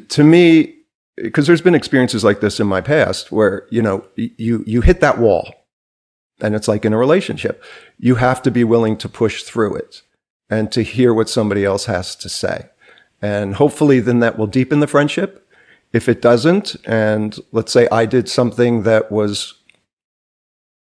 to 0.09 0.23
me, 0.23 0.75
because 1.15 1.47
there's 1.47 1.61
been 1.61 1.75
experiences 1.75 2.25
like 2.25 2.41
this 2.41 2.59
in 2.59 2.67
my 2.67 2.81
past 2.81 3.31
where, 3.31 3.65
you 3.71 3.81
know, 3.81 4.05
you 4.15 4.63
you 4.67 4.81
hit 4.81 4.99
that 4.99 5.19
wall. 5.19 5.53
And 6.41 6.53
it's 6.53 6.67
like 6.67 6.83
in 6.83 6.91
a 6.91 6.97
relationship, 6.97 7.63
you 7.97 8.15
have 8.15 8.41
to 8.41 8.51
be 8.51 8.65
willing 8.65 8.97
to 8.97 9.07
push 9.07 9.43
through 9.43 9.75
it 9.75 10.01
and 10.49 10.69
to 10.71 10.81
hear 10.81 11.13
what 11.13 11.29
somebody 11.29 11.63
else 11.63 11.85
has 11.85 12.15
to 12.15 12.27
say. 12.27 12.69
And 13.21 13.55
hopefully 13.55 13.99
then 13.99 14.19
that 14.19 14.37
will 14.37 14.47
deepen 14.47 14.79
the 14.79 14.87
friendship. 14.87 15.47
If 15.93 16.07
it 16.07 16.21
doesn't, 16.21 16.75
and 16.85 17.37
let's 17.51 17.71
say 17.71 17.87
I 17.91 18.05
did 18.05 18.29
something 18.29 18.83
that 18.83 19.11
was 19.11 19.55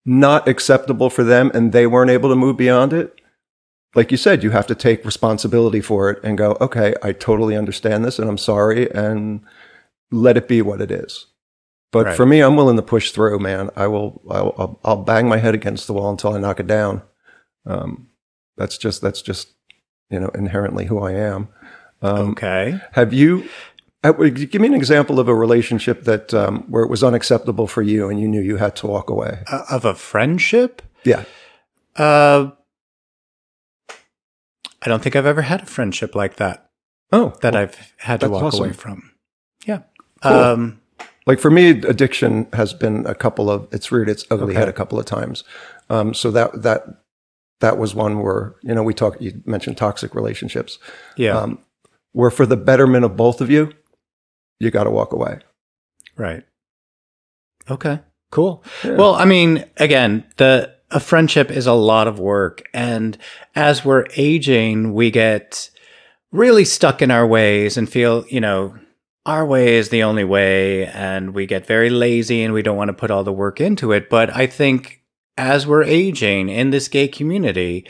not 0.04 0.48
acceptable 0.48 1.10
for 1.10 1.22
them 1.22 1.50
and 1.54 1.72
they 1.72 1.86
weren't 1.86 2.10
able 2.10 2.30
to 2.30 2.36
move 2.36 2.56
beyond 2.56 2.92
it, 2.92 3.20
like 3.94 4.10
you 4.10 4.16
said, 4.16 4.42
you 4.42 4.50
have 4.50 4.66
to 4.66 4.74
take 4.74 5.04
responsibility 5.04 5.80
for 5.80 6.10
it 6.10 6.22
and 6.22 6.38
go, 6.38 6.56
okay, 6.60 6.94
I 7.02 7.12
totally 7.12 7.56
understand 7.56 8.04
this 8.04 8.18
and 8.18 8.28
I'm 8.28 8.38
sorry 8.38 8.90
and 8.92 9.40
let 10.10 10.36
it 10.36 10.48
be 10.48 10.62
what 10.62 10.80
it 10.80 10.90
is. 10.90 11.26
But 11.92 12.06
right. 12.06 12.16
for 12.16 12.26
me, 12.26 12.40
I'm 12.40 12.56
willing 12.56 12.76
to 12.76 12.82
push 12.82 13.10
through, 13.10 13.38
man. 13.38 13.70
I 13.74 13.86
will, 13.86 14.20
I'll, 14.30 14.80
I'll, 14.84 15.02
bang 15.02 15.28
my 15.28 15.38
head 15.38 15.54
against 15.54 15.86
the 15.86 15.94
wall 15.94 16.10
until 16.10 16.34
I 16.34 16.38
knock 16.38 16.60
it 16.60 16.66
down. 16.66 17.02
Um, 17.64 18.08
that's 18.56 18.76
just, 18.76 19.00
that's 19.00 19.22
just, 19.22 19.48
you 20.10 20.20
know, 20.20 20.28
inherently 20.34 20.86
who 20.86 21.00
I 21.00 21.12
am. 21.12 21.48
Um, 22.02 22.30
okay. 22.30 22.78
Have 22.92 23.12
you, 23.12 23.48
uh, 24.04 24.12
give 24.12 24.60
me 24.60 24.68
an 24.68 24.74
example 24.74 25.18
of 25.18 25.28
a 25.28 25.34
relationship 25.34 26.04
that 26.04 26.32
um, 26.34 26.64
where 26.68 26.84
it 26.84 26.90
was 26.90 27.02
unacceptable 27.02 27.66
for 27.66 27.82
you 27.82 28.08
and 28.08 28.20
you 28.20 28.28
knew 28.28 28.40
you 28.40 28.56
had 28.56 28.76
to 28.76 28.86
walk 28.86 29.10
away. 29.10 29.42
Uh, 29.50 29.64
of 29.70 29.84
a 29.84 29.94
friendship? 29.94 30.82
Yeah. 31.04 31.24
Uh, 31.96 32.50
I 34.82 34.88
don't 34.88 35.02
think 35.02 35.16
I've 35.16 35.26
ever 35.26 35.42
had 35.42 35.62
a 35.62 35.66
friendship 35.66 36.14
like 36.14 36.36
that. 36.36 36.70
Oh, 37.12 37.34
that 37.40 37.54
well, 37.54 37.62
I've 37.62 37.92
had 37.98 38.20
to 38.20 38.28
walk 38.28 38.42
awesome. 38.42 38.64
away 38.64 38.72
from. 38.72 39.12
Yeah. 39.66 39.82
Cool. 40.22 40.32
Um, 40.32 40.80
like 41.26 41.40
for 41.40 41.50
me, 41.50 41.70
addiction 41.70 42.46
has 42.52 42.72
been 42.72 43.04
a 43.06 43.14
couple 43.14 43.50
of 43.50 43.72
its 43.72 43.90
reared 43.90 44.08
its 44.08 44.24
ugly 44.30 44.50
okay. 44.50 44.60
head 44.60 44.68
a 44.68 44.72
couple 44.72 44.98
of 44.98 45.06
times. 45.06 45.44
Um, 45.90 46.14
so 46.14 46.30
that 46.30 46.62
that 46.62 46.84
that 47.60 47.78
was 47.78 47.94
one 47.94 48.22
where 48.22 48.54
you 48.62 48.74
know 48.74 48.82
we 48.82 48.94
talked. 48.94 49.20
You 49.20 49.42
mentioned 49.44 49.76
toxic 49.76 50.14
relationships. 50.14 50.78
Yeah. 51.16 51.36
Um, 51.36 51.58
where 52.16 52.30
for 52.30 52.46
the 52.46 52.56
betterment 52.56 53.04
of 53.04 53.14
both 53.14 53.42
of 53.42 53.50
you, 53.50 53.70
you 54.58 54.70
got 54.70 54.84
to 54.84 54.90
walk 54.90 55.12
away. 55.12 55.38
Right. 56.16 56.44
Okay. 57.70 58.00
Cool. 58.30 58.64
Yeah. 58.82 58.96
Well, 58.96 59.14
I 59.14 59.26
mean, 59.26 59.66
again, 59.76 60.24
the 60.38 60.74
a 60.90 60.98
friendship 60.98 61.50
is 61.50 61.66
a 61.66 61.74
lot 61.74 62.08
of 62.08 62.18
work, 62.18 62.62
and 62.72 63.18
as 63.54 63.84
we're 63.84 64.06
aging, 64.16 64.94
we 64.94 65.10
get 65.10 65.68
really 66.32 66.64
stuck 66.64 67.02
in 67.02 67.10
our 67.10 67.26
ways 67.26 67.76
and 67.76 67.86
feel, 67.86 68.24
you 68.28 68.40
know, 68.40 68.74
our 69.26 69.44
way 69.44 69.76
is 69.76 69.90
the 69.90 70.02
only 70.02 70.24
way, 70.24 70.86
and 70.86 71.34
we 71.34 71.44
get 71.44 71.66
very 71.66 71.90
lazy 71.90 72.42
and 72.42 72.54
we 72.54 72.62
don't 72.62 72.78
want 72.78 72.88
to 72.88 72.94
put 72.94 73.10
all 73.10 73.24
the 73.24 73.32
work 73.32 73.60
into 73.60 73.92
it. 73.92 74.08
But 74.08 74.34
I 74.34 74.46
think 74.46 75.02
as 75.36 75.66
we're 75.66 75.84
aging 75.84 76.48
in 76.48 76.70
this 76.70 76.88
gay 76.88 77.08
community, 77.08 77.86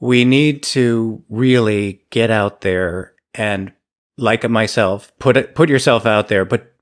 we 0.00 0.26
need 0.26 0.62
to 0.64 1.24
really 1.30 2.02
get 2.10 2.30
out 2.30 2.60
there 2.60 3.11
and 3.34 3.72
like 4.18 4.48
myself, 4.48 5.12
put 5.18 5.36
it, 5.36 5.54
put 5.54 5.68
yourself 5.68 6.06
out 6.06 6.28
there, 6.28 6.44
but 6.44 6.72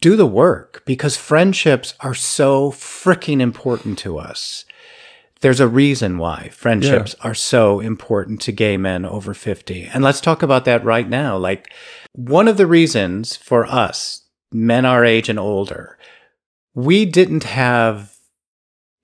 do 0.00 0.16
the 0.16 0.26
work 0.26 0.82
because 0.86 1.16
friendships 1.16 1.94
are 2.00 2.14
so 2.14 2.70
freaking 2.70 3.40
important 3.40 3.98
to 4.00 4.18
us. 4.18 4.64
There's 5.40 5.60
a 5.60 5.68
reason 5.68 6.18
why 6.18 6.48
friendships 6.50 7.14
yeah. 7.18 7.28
are 7.28 7.34
so 7.34 7.80
important 7.80 8.40
to 8.42 8.52
gay 8.52 8.76
men 8.76 9.04
over 9.04 9.34
50. 9.34 9.84
And 9.92 10.02
let's 10.02 10.20
talk 10.20 10.42
about 10.42 10.64
that 10.64 10.84
right 10.84 11.08
now. 11.08 11.36
Like 11.36 11.72
one 12.12 12.48
of 12.48 12.56
the 12.56 12.66
reasons 12.66 13.36
for 13.36 13.66
us, 13.66 14.22
men 14.52 14.84
our 14.84 15.04
age 15.04 15.28
and 15.28 15.38
older, 15.38 15.98
we 16.74 17.04
didn't 17.04 17.44
have 17.44 18.16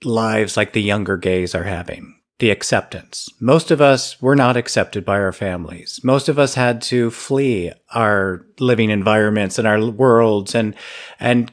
lives 0.04 0.56
like 0.56 0.72
the 0.72 0.82
younger 0.82 1.16
gays 1.16 1.54
are 1.54 1.64
having 1.64 2.18
the 2.38 2.50
acceptance. 2.50 3.28
Most 3.40 3.70
of 3.70 3.80
us 3.80 4.20
were 4.20 4.34
not 4.34 4.56
accepted 4.56 5.04
by 5.04 5.20
our 5.20 5.32
families. 5.32 6.00
Most 6.02 6.28
of 6.28 6.38
us 6.38 6.54
had 6.54 6.82
to 6.82 7.10
flee 7.10 7.72
our 7.94 8.46
living 8.58 8.90
environments 8.90 9.58
and 9.58 9.68
our 9.68 9.84
worlds 9.84 10.54
and 10.54 10.74
and 11.20 11.52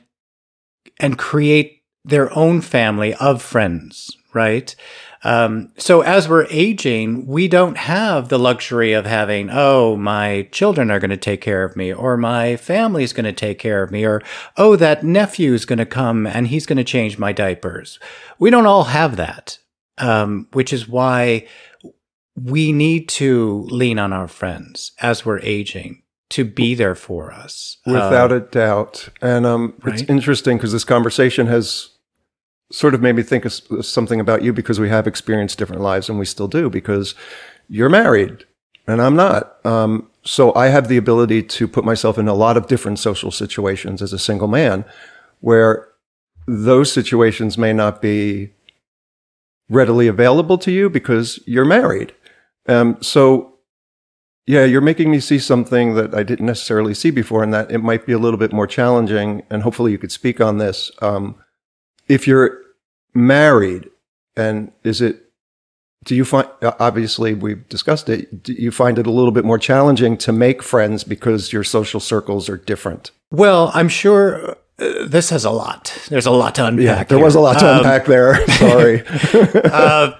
and 1.00 1.18
create 1.18 1.84
their 2.04 2.36
own 2.38 2.62
family 2.62 3.13
of 3.15 3.42
friends, 3.42 4.15
right? 4.34 4.76
Um, 5.24 5.74
so 5.78 6.02
as 6.02 6.30
we're 6.30 6.48
aging, 6.50 7.28
we 7.28 7.48
don't 7.48 7.78
have 7.78 8.30
the 8.30 8.39
luxury 8.39 8.94
of 8.94 9.06
having, 9.06 9.50
oh, 9.52 9.98
my 9.98 10.48
children 10.52 10.89
are 10.89 11.00
going 11.00 11.10
to 11.10 11.18
take 11.18 11.42
care 11.42 11.63
of 11.65 11.76
me, 11.76 11.94
or 11.94 12.15
my 12.15 12.56
family 12.56 13.04
is 13.04 13.12
going 13.12 13.26
to 13.26 13.34
take 13.34 13.60
care 13.60 13.84
of 13.84 13.92
me, 13.92 14.06
or 14.06 14.22
oh, 14.56 14.76
that 14.78 15.04
nephew 15.04 15.54
is 15.54 15.65
going 15.65 15.80
to 15.80 15.86
come 15.86 16.26
and 16.26 16.48
he's 16.48 16.65
going 16.65 16.78
to 16.78 16.84
change 16.84 17.20
my 17.20 17.34
diapers. 17.34 18.00
We 18.39 18.50
don't 18.50 18.65
all 18.65 18.86
have 18.86 19.18
that 19.18 19.60
um, 20.00 20.48
which 20.54 20.74
is 20.74 20.88
why 20.88 21.48
we 22.36 22.72
need 22.72 23.10
to 23.10 23.66
lean 23.70 24.00
on 24.00 24.14
our 24.14 24.28
friends 24.28 24.92
as 25.02 25.26
we're 25.26 25.40
aging 25.40 26.04
to 26.30 26.46
be 26.46 26.76
there 26.76 26.96
for 26.96 27.32
us. 27.32 27.78
Without 27.86 28.32
uh, 28.32 28.36
a 28.36 28.40
doubt. 28.40 29.10
And 29.22 29.46
um, 29.46 29.74
right? 29.82 29.94
it's 30.00 30.10
interesting 30.10 30.58
because 30.58 30.72
this 30.72 30.84
conversation 30.84 31.48
has 31.48 31.90
sort 32.72 32.94
of 32.94 33.02
made 33.02 33.16
me 33.16 33.24
think 33.24 33.46
of 33.46 33.54
something 33.84 34.20
about 34.20 34.44
you 34.44 34.54
because 34.54 34.80
we 34.80 34.90
have 34.90 35.08
experienced 35.08 35.58
different 35.58 35.82
lives 35.82 36.08
and 36.08 36.20
we 36.20 36.26
still 36.26 36.48
do 36.48 36.70
because 36.70 37.16
you're 37.68 37.90
married 37.90 38.46
and 38.90 39.02
I'm 39.02 39.16
not. 39.16 39.64
Um, 39.66 40.10
so 40.24 40.54
I 40.56 40.68
have 40.68 40.88
the 40.88 40.98
ability 40.98 41.44
to 41.44 41.68
put 41.68 41.86
myself 41.86 42.18
in 42.18 42.28
a 42.28 42.34
lot 42.34 42.58
of 42.58 42.68
different 42.68 43.00
social 43.00 43.32
situations 43.32 44.02
as 44.02 44.14
a 44.14 44.20
single 44.20 44.48
man 44.48 44.86
where 45.42 45.88
those 46.48 46.92
situations 46.92 47.58
may 47.58 47.74
not 47.74 48.02
be 48.02 48.52
readily 49.70 50.08
available 50.08 50.58
to 50.58 50.72
you 50.72 50.90
because 50.90 51.40
you're 51.46 51.66
married. 51.66 52.14
Um, 52.68 52.98
so 53.02 53.60
yeah, 54.50 54.66
you're 54.66 54.82
making 54.82 55.12
me 55.12 55.20
see 55.20 55.38
something 55.38 55.94
that 55.94 56.16
I 56.16 56.24
didn't 56.24 56.48
necessarily 56.48 56.96
see 56.96 57.12
before, 57.12 57.44
and 57.44 57.54
that 57.54 57.70
it 57.70 57.84
might 57.84 58.08
be 58.08 58.14
a 58.14 58.18
little 58.18 58.40
bit 58.40 58.52
more 58.52 58.66
challenging. 58.66 59.44
And 59.52 59.62
hopefully, 59.62 59.92
you 59.92 60.00
could 60.00 60.12
speak 60.12 60.42
on 60.42 60.58
this. 60.58 60.90
Um, 61.04 61.36
if 62.08 62.26
you're 62.26 62.60
married, 63.14 63.92
and 64.36 64.72
is 64.84 65.02
it? 65.02 65.24
Do 66.04 66.16
you 66.16 66.26
find? 66.26 66.48
Obviously, 66.64 67.36
we've 67.36 67.70
discussed 67.70 68.10
it. 68.10 68.42
Do 68.42 68.54
you 68.54 68.72
find 68.72 68.98
it 68.98 69.06
a 69.06 69.12
little 69.12 69.32
bit 69.32 69.46
more 69.46 69.60
challenging 69.60 70.18
to 70.18 70.32
make 70.32 70.64
friends 70.64 71.04
because 71.04 71.54
your 71.54 71.64
social 71.64 72.00
circles 72.00 72.50
are 72.50 72.58
different? 72.58 73.12
Well, 73.30 73.70
I'm 73.76 73.88
sure 73.88 74.58
uh, 74.82 75.06
this 75.08 75.30
has 75.30 75.46
a 75.46 75.50
lot. 75.52 75.94
There's 76.10 76.26
a 76.26 76.32
lot 76.32 76.56
to 76.56 76.65
unpack. 76.65 76.84
Yeah, 76.86 77.04
there 77.04 77.18
here. 77.18 77.26
was 77.26 77.36
a 77.36 77.39
lot 77.39 77.60
to 77.60 77.68
Um, 77.70 77.78
unpack 77.78 78.06
there. 78.06 78.46
Sorry. 78.48 79.04
uh, 79.65 80.12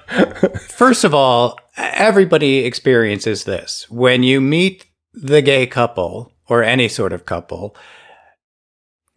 first 0.70 1.04
of 1.04 1.14
all, 1.14 1.58
everybody 1.78 2.60
experiences 2.66 3.44
this. 3.46 3.90
When 3.90 4.24
you 4.24 4.42
meet 4.42 4.86
the 5.14 5.42
gay 5.42 5.68
couple 5.68 6.32
or 6.48 6.64
any 6.64 6.88
sort 6.88 7.14
of 7.14 7.26
couple, 7.26 7.76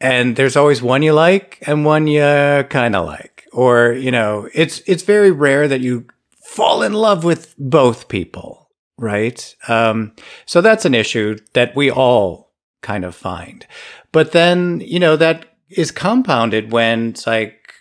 and 0.00 0.36
there's 0.36 0.56
always 0.56 0.82
one 0.82 1.02
you 1.02 1.12
like 1.12 1.58
and 1.66 1.84
one 1.84 2.06
you 2.06 2.22
kind 2.68 2.96
of 2.96 3.06
like, 3.06 3.46
or 3.52 3.92
you 3.92 4.10
know, 4.10 4.48
it's 4.54 4.80
it's 4.86 5.02
very 5.04 5.30
rare 5.30 5.68
that 5.68 5.80
you 5.80 6.06
fall 6.44 6.82
in 6.82 6.92
love 6.92 7.22
with 7.24 7.54
both 7.58 8.08
people, 8.08 8.68
right? 8.98 9.54
Um, 9.68 10.12
so 10.44 10.60
that's 10.60 10.84
an 10.84 10.94
issue 10.94 11.38
that 11.54 11.76
we 11.76 11.90
all 11.90 12.41
kind 12.82 13.04
of 13.04 13.14
find. 13.14 13.66
But 14.12 14.32
then, 14.32 14.80
you 14.84 15.00
know, 15.00 15.16
that 15.16 15.46
is 15.70 15.90
compounded 15.90 16.72
when 16.72 17.10
it's 17.10 17.26
like, 17.26 17.74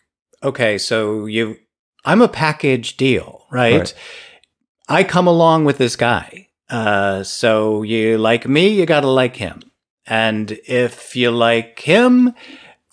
okay, 0.43 0.77
so 0.77 1.25
you 1.25 1.57
I'm 2.05 2.21
a 2.21 2.27
package 2.27 2.97
deal, 2.97 3.45
right? 3.51 3.79
Right. 3.79 3.93
I 4.89 5.03
come 5.03 5.27
along 5.27 5.65
with 5.65 5.77
this 5.77 5.95
guy. 5.95 6.47
Uh, 6.69 7.23
so 7.23 7.83
you 7.83 8.17
like 8.17 8.47
me, 8.47 8.69
you 8.69 8.85
got 8.85 9.01
to 9.01 9.09
like 9.09 9.35
him. 9.35 9.61
And 10.07 10.57
if 10.67 11.15
you 11.15 11.31
like 11.31 11.79
him, 11.79 12.33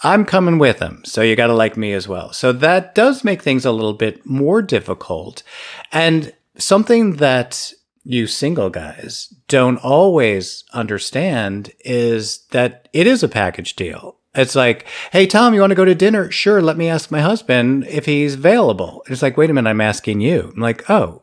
I'm 0.02 0.24
coming 0.24 0.58
with 0.58 0.78
him. 0.78 1.02
So 1.04 1.22
you 1.22 1.36
got 1.36 1.46
to 1.46 1.54
like 1.54 1.76
me 1.76 1.92
as 1.92 2.06
well. 2.06 2.32
So 2.32 2.52
that 2.52 2.94
does 2.94 3.24
make 3.24 3.42
things 3.42 3.64
a 3.64 3.72
little 3.72 3.94
bit 3.94 4.26
more 4.26 4.62
difficult. 4.62 5.42
And 5.90 6.32
something 6.56 7.16
that 7.16 7.72
you 8.08 8.26
single 8.26 8.70
guys 8.70 9.26
don't 9.48 9.76
always 9.84 10.64
understand 10.72 11.70
is 11.80 12.46
that 12.52 12.88
it 12.94 13.06
is 13.06 13.22
a 13.22 13.28
package 13.28 13.76
deal. 13.76 14.16
It's 14.34 14.54
like, 14.54 14.86
hey, 15.12 15.26
Tom, 15.26 15.52
you 15.52 15.60
want 15.60 15.72
to 15.72 15.76
go 15.76 15.84
to 15.84 15.94
dinner? 15.94 16.30
Sure, 16.30 16.62
let 16.62 16.78
me 16.78 16.88
ask 16.88 17.10
my 17.10 17.20
husband 17.20 17.86
if 17.86 18.06
he's 18.06 18.32
available. 18.32 19.04
It's 19.10 19.20
like, 19.20 19.36
wait 19.36 19.50
a 19.50 19.52
minute, 19.52 19.68
I'm 19.68 19.82
asking 19.82 20.22
you. 20.22 20.52
I'm 20.54 20.62
like, 20.62 20.88
oh, 20.88 21.20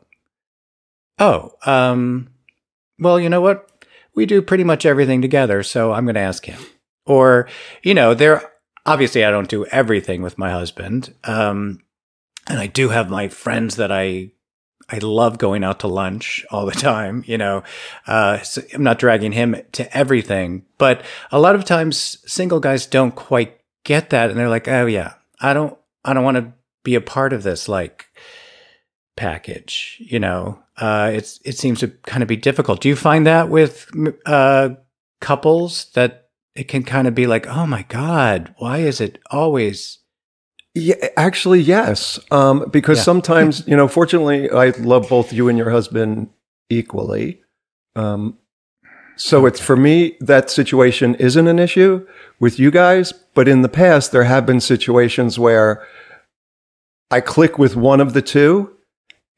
oh, 1.17 1.53
um, 1.65 2.29
well, 2.99 3.19
you 3.19 3.29
know 3.29 3.41
what? 3.41 3.67
We 4.13 4.27
do 4.27 4.43
pretty 4.43 4.63
much 4.63 4.85
everything 4.85 5.23
together, 5.23 5.63
so 5.63 5.91
I'm 5.91 6.05
going 6.05 6.13
to 6.13 6.21
ask 6.21 6.45
him. 6.45 6.61
Or, 7.07 7.47
you 7.81 7.95
know, 7.95 8.13
there, 8.13 8.43
obviously, 8.85 9.25
I 9.25 9.31
don't 9.31 9.49
do 9.49 9.65
everything 9.65 10.21
with 10.21 10.37
my 10.37 10.51
husband. 10.51 11.15
Um, 11.23 11.79
and 12.45 12.59
I 12.59 12.67
do 12.67 12.89
have 12.89 13.09
my 13.09 13.27
friends 13.27 13.75
that 13.77 13.91
I 13.91 14.33
I 14.89 14.99
love 14.99 15.37
going 15.37 15.63
out 15.63 15.79
to 15.79 15.87
lunch 15.87 16.45
all 16.51 16.65
the 16.65 16.71
time. 16.79 17.23
You 17.27 17.37
know, 17.37 17.63
uh, 18.07 18.39
so 18.39 18.61
I'm 18.73 18.83
not 18.83 18.99
dragging 18.99 19.31
him 19.31 19.55
to 19.73 19.97
everything, 19.97 20.65
but 20.77 21.03
a 21.31 21.39
lot 21.39 21.55
of 21.55 21.65
times 21.65 22.17
single 22.25 22.59
guys 22.59 22.85
don't 22.85 23.15
quite 23.15 23.59
get 23.83 24.09
that, 24.11 24.29
and 24.29 24.39
they're 24.39 24.49
like, 24.49 24.67
"Oh 24.67 24.85
yeah, 24.85 25.13
I 25.39 25.53
don't, 25.53 25.77
I 26.03 26.13
don't 26.13 26.23
want 26.23 26.37
to 26.37 26.53
be 26.83 26.95
a 26.95 27.01
part 27.01 27.33
of 27.33 27.43
this 27.43 27.67
like 27.67 28.07
package." 29.15 29.97
You 29.99 30.19
know, 30.19 30.59
uh, 30.77 31.11
it's 31.13 31.39
it 31.45 31.57
seems 31.57 31.79
to 31.79 31.87
kind 31.87 32.21
of 32.21 32.29
be 32.29 32.37
difficult. 32.37 32.81
Do 32.81 32.89
you 32.89 32.95
find 32.95 33.25
that 33.27 33.49
with 33.49 33.89
uh, 34.25 34.69
couples 35.21 35.87
that 35.93 36.29
it 36.55 36.67
can 36.67 36.83
kind 36.83 37.07
of 37.07 37.15
be 37.15 37.27
like, 37.27 37.47
"Oh 37.47 37.65
my 37.65 37.83
god, 37.83 38.53
why 38.57 38.79
is 38.79 39.01
it 39.01 39.19
always?" 39.31 39.99
Yeah, 40.75 40.95
actually, 41.15 41.61
yes. 41.61 42.19
Um, 42.31 42.65
because 42.69 42.97
Yeah. 42.99 43.03
sometimes, 43.03 43.63
you 43.65 43.75
know, 43.77 43.87
fortunately, 43.87 44.49
I 44.51 44.69
love 44.79 45.07
both 45.09 45.31
you 45.31 45.47
and 45.47 45.57
your 45.57 45.69
husband 45.69 46.27
equally. 46.69 47.41
Um, 47.95 48.37
so 49.15 49.45
it's 49.45 49.61
for 49.61 49.77
me 49.77 50.17
that 50.19 50.49
situation 50.49 51.15
isn't 51.15 51.47
an 51.47 51.59
issue 51.59 52.05
with 52.41 52.59
you 52.59 52.71
guys, 52.71 53.13
but 53.33 53.47
in 53.47 53.61
the 53.61 53.69
past 53.69 54.11
there 54.11 54.25
have 54.25 54.45
been 54.45 54.59
situations 54.59 55.39
where 55.39 55.81
I 57.09 57.21
click 57.21 57.57
with 57.57 57.77
one 57.77 58.01
of 58.01 58.11
the 58.13 58.21
two, 58.21 58.71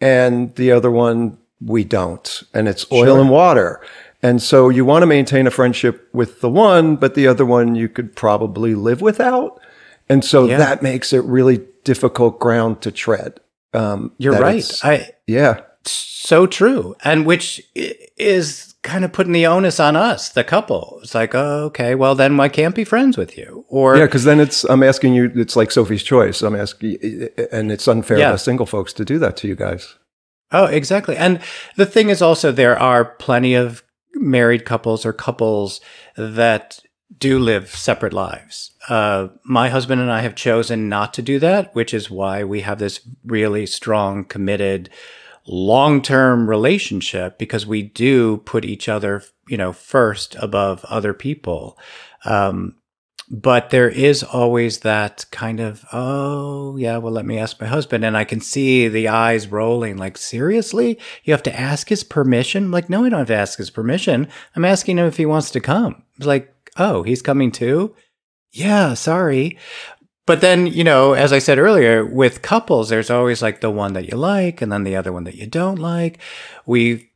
and 0.02 0.56
the 0.56 0.72
other 0.72 0.90
one 0.90 1.38
we 1.64 1.84
don't, 1.84 2.44
and 2.54 2.68
it's 2.68 2.86
oil 2.92 3.06
Sure. 3.16 3.20
and 3.22 3.30
water. 3.30 3.82
And 4.24 4.42
so 4.42 4.70
you 4.70 4.86
want 4.86 5.04
to 5.04 5.08
maintain 5.08 5.46
a 5.46 5.52
friendship 5.52 6.08
with 6.14 6.42
the 6.42 6.50
one, 6.50 6.96
but 6.96 7.14
the 7.14 7.28
other 7.28 7.46
one 7.46 7.76
you 7.76 7.88
could 7.90 8.16
probably 8.16 8.74
live 8.74 9.02
without. 9.02 9.60
And 10.10 10.24
so 10.24 10.46
Yeah. 10.46 10.58
that 10.58 10.82
makes 10.82 11.14
it 11.14 11.24
really 11.26 11.66
difficult 11.84 12.40
ground 12.40 12.82
to 12.82 12.92
tread. 12.92 13.40
Um, 13.74 14.12
You're 14.18 14.40
right. 14.40 14.80
I 14.84 15.10
yeah. 15.28 15.62
so 15.86 16.48
true 16.48 16.96
and 17.04 17.26
which 17.26 17.62
is 17.76 18.76
kind 18.84 19.04
of 19.06 19.12
putting 19.12 19.34
the 19.34 19.46
onus 19.46 19.80
on 19.80 19.96
us 19.96 20.30
the 20.30 20.44
couple 20.44 21.00
it's 21.04 21.14
like 21.16 21.34
oh, 21.36 21.66
okay 21.66 21.94
well 21.96 22.16
then 22.16 22.40
I 22.40 22.48
can't 22.50 22.76
be 22.76 22.84
friends 22.86 23.18
with 23.18 23.38
you 23.38 23.66
or 23.70 23.98
Yeah, 23.98 24.06
because 24.06 24.24
then 24.24 24.40
it's 24.40 24.64
I'm 24.66 24.84
asking 24.84 25.14
you. 25.14 25.32
It's 25.36 25.56
like 25.56 25.72
Sophie's 25.72 26.04
Choice. 26.04 26.42
I'm 26.42 26.56
asking, 26.56 27.30
and 27.52 27.72
it's 27.72 27.88
unfair 27.88 28.18
Yeah. 28.18 28.32
to 28.32 28.38
single 28.38 28.66
folks 28.66 28.94
to 28.94 29.06
do 29.06 29.20
that 29.20 29.38
to 29.38 29.48
you 29.48 29.56
guys. 29.56 29.96
oh 30.52 30.66
exactly 30.66 31.16
and 31.18 31.40
the 31.76 31.86
thing 31.86 32.10
is 32.10 32.22
also 32.22 32.52
there 32.52 32.80
are 32.80 33.04
plenty 33.06 33.54
of 33.54 33.84
married 34.16 34.64
couples 34.66 35.06
or 35.06 35.14
couples 35.14 35.82
that 36.16 36.80
do 37.16 37.40
live 37.40 37.70
separate 37.70 38.14
lives. 38.14 38.72
Uh, 38.90 39.28
my 39.44 39.70
husband 39.70 40.00
and 40.02 40.12
i 40.12 40.22
have 40.22 40.36
chosen 40.36 40.88
not 40.88 41.14
to 41.14 41.22
do 41.22 41.40
that 41.40 41.74
which 41.76 41.94
is 41.94 42.10
why 42.10 42.44
we 42.44 42.62
have 42.62 42.80
this 42.80 43.02
really 43.26 43.66
strong 43.66 44.24
committed 44.24 44.90
long-term 45.48 46.50
relationship 46.50 47.38
because 47.38 47.66
we 47.66 47.82
do 47.82 48.38
put 48.38 48.66
each 48.66 48.90
other 48.90 49.24
you 49.48 49.58
know 49.58 49.74
first 49.74 50.36
above 50.36 50.86
other 50.86 51.14
people. 51.14 51.78
Um, 52.26 52.76
but 53.30 53.72
there 53.72 53.90
is 53.90 54.24
always 54.24 54.80
that 54.80 55.26
kind 55.32 55.60
of 55.60 55.84
oh 55.92 56.78
yeah 56.78 56.98
well 56.98 57.12
let 57.12 57.26
me 57.26 57.38
ask 57.38 57.60
my 57.60 57.68
husband. 57.68 58.04
And 58.04 58.18
i 58.18 58.24
can 58.24 58.42
see 58.42 58.88
the 58.88 59.08
eyes 59.08 59.48
rolling 59.48 59.98
like 59.98 60.18
seriously? 60.18 61.00
You 61.24 61.34
have 61.34 61.44
to 61.44 61.60
ask 61.60 61.90
his 61.90 62.04
permission? 62.04 62.72
Like 62.72 62.90
no 62.90 63.06
i 63.06 63.10
don't 63.10 63.20
have 63.20 63.28
to 63.28 63.36
ask 63.36 63.58
his 63.58 63.70
permission. 63.70 64.28
I'm 64.56 64.66
asking 64.66 64.98
him 64.98 65.06
if 65.06 65.18
he 65.18 65.26
wants 65.26 65.52
to 65.52 65.60
come. 65.60 66.04
It's 66.18 66.26
like 66.26 66.54
oh 66.78 67.04
he's 67.04 67.22
coming 67.22 67.52
too 67.52 67.96
yeah 68.52 68.94
sorry 68.94 69.58
but 70.28 70.42
then, 70.42 70.68
you 70.68 70.84
know, 70.84 71.14
as 71.14 71.32
I 71.32 71.40
said 71.40 71.58
earlier, 71.58 72.06
with 72.06 72.42
couples, 72.42 72.90
there's 72.90 73.10
always 73.10 73.42
like 73.42 73.62
the 73.62 73.72
one 73.72 73.94
that 73.94 74.12
you 74.12 74.18
like 74.18 74.62
and 74.62 74.70
then 74.70 74.84
the 74.84 74.98
other 74.98 75.14
one 75.14 75.24
that 75.24 75.36
you 75.36 75.48
don't 75.48 75.80
like. 75.80 76.20
We've 76.66 77.08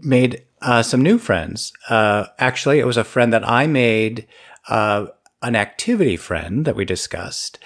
made 0.00 0.42
uh, 0.62 0.82
some 0.82 1.02
new 1.02 1.18
friends. 1.18 1.70
Uh, 1.90 2.24
actually, 2.38 2.78
it 2.78 2.86
was 2.86 2.96
a 2.96 3.04
friend 3.04 3.30
that 3.34 3.46
I 3.46 3.66
made, 3.66 4.26
uh, 4.70 5.08
an 5.42 5.54
activity 5.54 6.16
friend 6.16 6.64
that 6.64 6.74
we 6.74 6.86
discussed. 6.86 7.58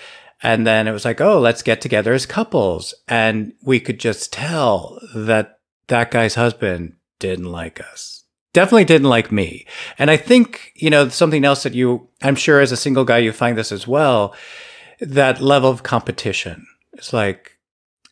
And 0.43 0.67
then 0.67 0.89
it 0.89 0.93
was 0.93 1.05
like, 1.05 1.21
oh, 1.21 1.39
let's 1.39 1.63
get 1.63 1.81
together 1.81 2.13
as 2.13 2.27
couples. 2.27 2.95
And 3.07 3.53
we 3.63 3.79
could 3.79 4.01
just 4.01 4.33
tell 4.33 5.01
that 5.15 5.61
that 5.87 6.11
guy's 6.11 6.35
husband 6.35 6.97
didn't 7.21 7.53
like 7.53 7.81
us. 7.81 8.22
Definitely 8.53 8.85
didn't 8.85 9.09
like 9.09 9.33
me. 9.33 9.67
And 9.99 10.11
I 10.11 10.17
think, 10.17 10.73
you 10.75 10.91
know, 10.91 11.09
something 11.09 11.45
else 11.45 11.63
that 11.63 11.75
you, 11.75 12.09
I'm 12.23 12.37
sure 12.37 12.61
as 12.61 12.73
a 12.73 12.77
single 12.77 13.05
guy, 13.05 13.19
you 13.19 13.33
find 13.33 13.57
this 13.57 13.73
as 13.73 13.89
well, 13.89 14.35
that 15.01 15.41
level 15.41 15.71
of 15.71 15.83
competition. 15.83 16.67
It's 16.93 17.13
like, 17.13 17.59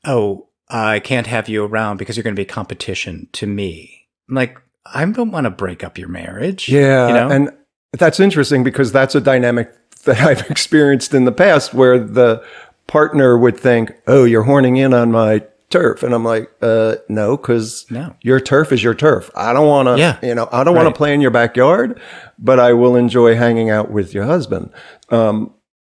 oh, 0.05 0.48
I 0.68 1.00
can't 1.00 1.26
have 1.26 1.48
you 1.48 1.64
around 1.64 1.98
because 1.98 2.16
you're 2.16 2.24
going 2.24 2.35
to 2.35 2.40
be 2.40 2.46
competition 2.46 3.29
to 3.33 3.46
me. 3.46 4.09
I'm 4.29 4.35
like, 4.35 4.59
I 4.87 5.05
don't 5.05 5.31
want 5.31 5.44
to 5.44 5.50
break 5.50 5.85
up 5.85 5.98
your 5.98 6.09
marriage. 6.09 6.68
Yeah, 6.68 7.09
You 7.09 7.14
know? 7.14 7.31
and 7.31 7.50
that's 7.92 8.20
interesting 8.20 8.64
because 8.64 8.92
that's 8.92 9.14
a 9.14 9.20
dynamic 9.20 9.70
that 10.05 10.20
I've 10.26 10.48
experienced 10.50 11.12
in 11.12 11.24
the 11.24 11.33
past 11.33 11.74
where 11.74 11.98
the 11.98 12.42
partner 12.87 13.37
would 13.38 13.59
think, 13.59 13.92
"Oh, 14.07 14.24
you're 14.24 14.42
horning 14.42 14.76
in 14.76 14.94
on 14.94 15.12
my 15.12 15.44
turf," 15.70 16.02
and 16.02 16.14
I'm 16.14 16.24
like, 16.24 16.50
"Uh, 16.61 16.96
no, 17.09 17.37
because 17.37 17.87
No. 17.90 18.14
your 18.22 18.40
turf 18.40 18.72
is 18.72 18.83
your 18.83 18.94
turf. 18.94 19.30
I 19.35 19.52
don't 19.52 19.66
want 19.66 19.88
to, 19.88 19.98
Yeah. 19.98 20.18
you 20.22 20.35
know, 20.35 20.48
I 20.52 20.64
don't 20.64 20.74
want 20.74 20.87
Right. 20.87 20.92
to 20.94 20.98
play 20.98 21.14
in 21.14 21.20
your 21.20 21.30
backyard, 21.30 21.98
but 22.38 22.59
I 22.61 22.72
will 22.74 22.96
enjoy 22.96 23.35
hanging 23.37 23.70
out 23.70 23.90
with 23.90 24.12
your 24.14 24.24
husband." 24.24 24.70
Um, 25.11 25.54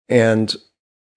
and 0.10 0.55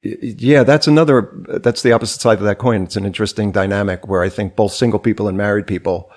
yeah, 0.03 0.63
that's 0.65 0.87
another, 0.87 1.31
that's 1.49 1.81
the 1.83 1.93
opposite 1.93 2.21
side 2.21 2.37
of 2.39 2.45
that 2.45 2.59
coin. 2.59 2.83
It's 2.85 2.97
an 2.97 3.07
interesting 3.07 3.51
dynamic 3.53 4.07
where 4.07 4.23
I 4.23 4.29
think 4.29 4.55
both 4.55 4.73
single 4.73 4.99
people 4.99 5.29
and 5.29 5.37
married 5.39 5.67
people 5.67 6.11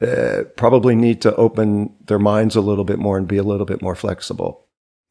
uh, 0.00 0.42
probably 0.56 0.94
need 0.94 1.20
to 1.22 1.34
open 1.36 1.92
their 2.06 2.18
minds 2.18 2.54
a 2.56 2.60
little 2.60 2.84
bit 2.84 2.98
more 2.98 3.16
and 3.18 3.26
be 3.26 3.36
a 3.36 3.42
little 3.42 3.66
bit 3.66 3.82
more 3.82 3.94
flexible. 3.96 4.66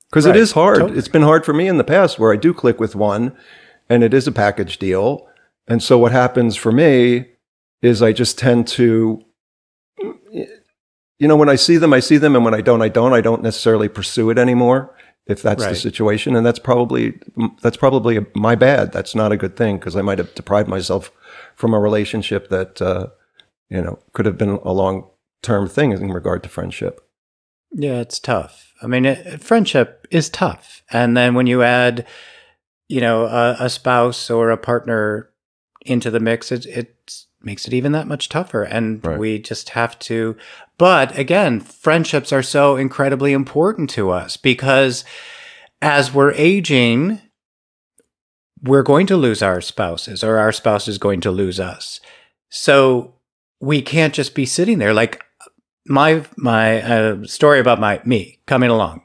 Because 0.10 0.26
Right, 0.26 0.36
it 0.36 0.40
is 0.40 0.54
hard. 0.54 0.80
totally. 0.80 0.98
It's 0.98 1.08
been 1.10 1.22
hard 1.24 1.44
for 1.46 1.54
me 1.54 1.68
in 1.68 1.78
the 1.78 1.84
past 1.84 2.18
where 2.20 2.32
I 2.32 2.38
do 2.38 2.54
click 2.54 2.80
with 2.80 2.96
one 2.96 3.34
and 3.90 4.04
it 4.04 4.14
is 4.14 4.28
a 4.28 4.32
package 4.32 4.78
deal. 4.78 5.28
And 5.68 5.84
so 5.84 5.98
what 5.98 6.12
happens 6.12 6.56
for 6.56 6.72
me 6.72 7.28
is 7.82 8.02
I 8.02 8.14
just 8.14 8.38
tend 8.38 8.68
to, 8.70 9.24
you 10.32 11.28
know, 11.28 11.36
when 11.36 11.50
I 11.50 11.56
see 11.56 11.78
them, 11.78 11.94
I 11.94 12.00
see 12.00 12.18
them. 12.18 12.36
And 12.36 12.46
when 12.46 12.54
I 12.54 12.62
don't, 12.62 12.82
I 12.82 12.90
don't. 12.90 13.14
I 13.14 13.22
don't 13.22 13.44
necessarily 13.44 13.90
pursue 13.90 14.30
it 14.30 14.38
anymore 14.38 14.96
if 15.26 15.42
that's 15.42 15.66
the 15.66 15.76
situation. 15.76 16.36
And 16.36 16.46
that's 16.46 16.60
probably, 16.60 17.20
that's 17.62 17.78
probably 17.78 18.26
my 18.34 18.56
bad. 18.56 18.94
That's 18.94 19.14
not 19.14 19.32
a 19.32 19.38
good 19.38 19.58
thing 19.58 19.78
because 19.78 19.96
I 19.96 20.02
might 20.02 20.20
have 20.20 20.34
deprived 20.36 20.70
myself 20.70 21.12
from 21.56 21.74
a 21.74 21.80
relationship 21.80 22.50
that, 22.50 22.82
uh, 22.82 23.08
you 23.70 23.82
know, 23.82 24.00
could 24.14 24.26
have 24.26 24.38
been 24.38 24.60
a 24.64 24.72
long 24.72 25.10
term 25.42 25.68
thing 25.68 25.92
in 25.92 26.12
regard 26.12 26.44
to 26.44 26.50
friendship. 26.50 27.02
Yeah, 27.72 28.00
it's 28.00 28.20
tough. 28.20 28.74
I 28.82 28.88
mean, 28.88 29.06
it, 29.06 29.44
friendship 29.44 30.08
is 30.10 30.30
tough. 30.30 30.84
And 30.92 31.18
then 31.18 31.34
when 31.36 31.48
you 31.48 31.64
add, 31.64 32.08
you 32.88 33.02
know, 33.02 33.26
a, 33.26 33.58
a 33.60 33.70
spouse 33.70 34.30
or 34.30 34.50
a 34.50 34.58
partner 34.58 35.30
into 35.88 36.12
the 36.12 36.20
mix, 36.20 36.52
it, 36.52 36.66
it 36.66 37.26
makes 37.42 37.68
it 37.68 37.74
even 37.74 37.92
that 37.94 38.08
much 38.08 38.30
tougher. 38.30 38.64
And 38.64 39.06
Right. 39.06 39.18
we 39.18 39.40
just 39.40 39.70
have 39.70 39.98
to. 40.00 40.36
But 40.78 41.18
again, 41.18 41.60
friendships 41.60 42.32
are 42.32 42.44
so 42.44 42.76
incredibly 42.76 43.34
important 43.34 43.90
to 43.92 44.10
us 44.12 44.38
because 44.38 45.04
as 45.82 46.14
we're 46.14 46.32
aging, 46.34 47.22
we're 48.64 48.84
going 48.84 49.08
to 49.08 49.18
lose 49.18 49.42
our 49.42 49.62
spouses 49.62 50.24
or 50.24 50.38
our 50.38 50.52
spouse 50.52 50.88
is 50.88 50.98
going 50.98 51.22
to 51.22 51.32
lose 51.32 51.60
us. 51.60 52.00
So 52.50 53.14
we 53.60 53.82
can't 53.82 54.14
just 54.14 54.34
be 54.36 54.46
sitting 54.46 54.80
there 54.80 54.94
like 54.94 55.24
my 55.88 56.26
my 56.36 56.82
uh, 56.82 57.26
story 57.26 57.60
about 57.60 57.80
my 57.80 58.02
me 58.04 58.40
coming 58.46 58.70
along. 58.70 59.04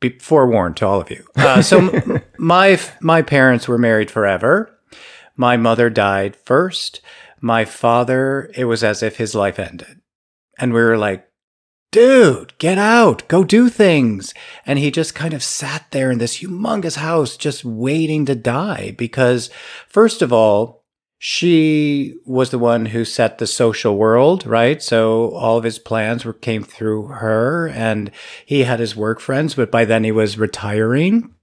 Be 0.00 0.18
forewarned 0.18 0.76
to 0.78 0.86
all 0.86 1.00
of 1.00 1.10
you. 1.10 1.24
Uh, 1.36 1.60
so 1.62 1.90
my 2.38 2.80
my 3.00 3.22
parents 3.22 3.68
were 3.68 3.78
married 3.78 4.10
forever. 4.10 4.74
My 5.40 5.56
mother 5.56 5.88
died 5.88 6.36
first. 6.36 7.00
My 7.40 7.64
father, 7.64 8.50
it 8.54 8.66
was 8.66 8.84
as 8.84 9.02
if 9.02 9.16
his 9.16 9.34
life 9.34 9.58
ended, 9.58 10.02
and 10.58 10.74
we 10.74 10.82
were 10.82 10.98
like, 10.98 11.26
"Dude, 11.90 12.52
get 12.58 12.76
out, 12.76 13.26
go 13.26 13.42
do 13.42 13.70
things." 13.70 14.34
And 14.66 14.78
he 14.78 14.90
just 14.90 15.14
kind 15.14 15.32
of 15.32 15.42
sat 15.42 15.86
there 15.92 16.10
in 16.10 16.18
this 16.18 16.40
humongous 16.40 16.96
house, 16.96 17.38
just 17.38 17.64
waiting 17.64 18.26
to 18.26 18.34
die 18.34 18.94
because, 18.98 19.48
first 19.88 20.20
of 20.20 20.30
all, 20.30 20.84
she 21.16 22.16
was 22.26 22.50
the 22.50 22.58
one 22.58 22.84
who 22.92 23.06
set 23.06 23.38
the 23.38 23.46
social 23.46 23.96
world, 23.96 24.46
right? 24.46 24.82
So 24.82 25.30
all 25.30 25.56
of 25.56 25.64
his 25.64 25.78
plans 25.78 26.26
were 26.26 26.34
came 26.34 26.64
through 26.64 27.06
her 27.06 27.66
and 27.66 28.10
he 28.44 28.64
had 28.64 28.78
his 28.78 28.94
work 28.94 29.20
friends, 29.20 29.54
but 29.54 29.70
by 29.70 29.86
then 29.86 30.04
he 30.04 30.12
was 30.12 30.36
retiring. 30.36 31.34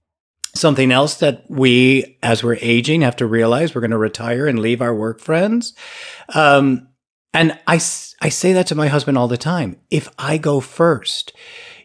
Something 0.58 0.90
else 0.90 1.14
that 1.16 1.44
we, 1.48 2.18
as 2.20 2.42
we're 2.42 2.58
aging, 2.60 3.02
have 3.02 3.16
to 3.16 3.26
realize 3.26 3.74
we're 3.74 3.80
going 3.80 3.92
to 3.92 3.98
retire 3.98 4.48
and 4.48 4.58
leave 4.58 4.82
our 4.82 4.94
work 4.94 5.20
friends. 5.20 5.72
Um, 6.34 6.88
and 7.32 7.56
I 7.66 7.78
say 7.78 8.52
that 8.54 8.66
to 8.66 8.74
my 8.74 8.88
husband 8.88 9.16
all 9.16 9.28
the 9.28 9.36
time. 9.36 9.76
If 9.90 10.08
I 10.18 10.36
go 10.36 10.58
first, 10.60 11.32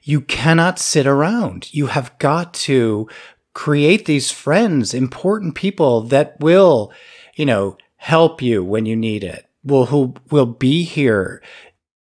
you 0.02 0.22
cannot 0.22 0.80
sit 0.80 1.06
around. 1.06 1.72
You 1.74 1.88
have 1.88 2.18
got 2.18 2.54
to 2.56 3.08
create 3.54 4.06
these 4.06 4.32
friends, 4.32 4.94
important 4.94 5.54
people 5.54 6.02
that 6.02 6.40
will, 6.40 6.92
you 7.36 7.46
know, 7.46 7.78
help 7.98 8.42
you 8.42 8.64
when 8.64 8.88
you 8.88 8.96
need 8.96 9.24
it. 9.24 9.48
Will 9.64 9.86
who 9.86 10.16
will 10.32 10.48
be 10.48 10.84
here, 10.84 11.44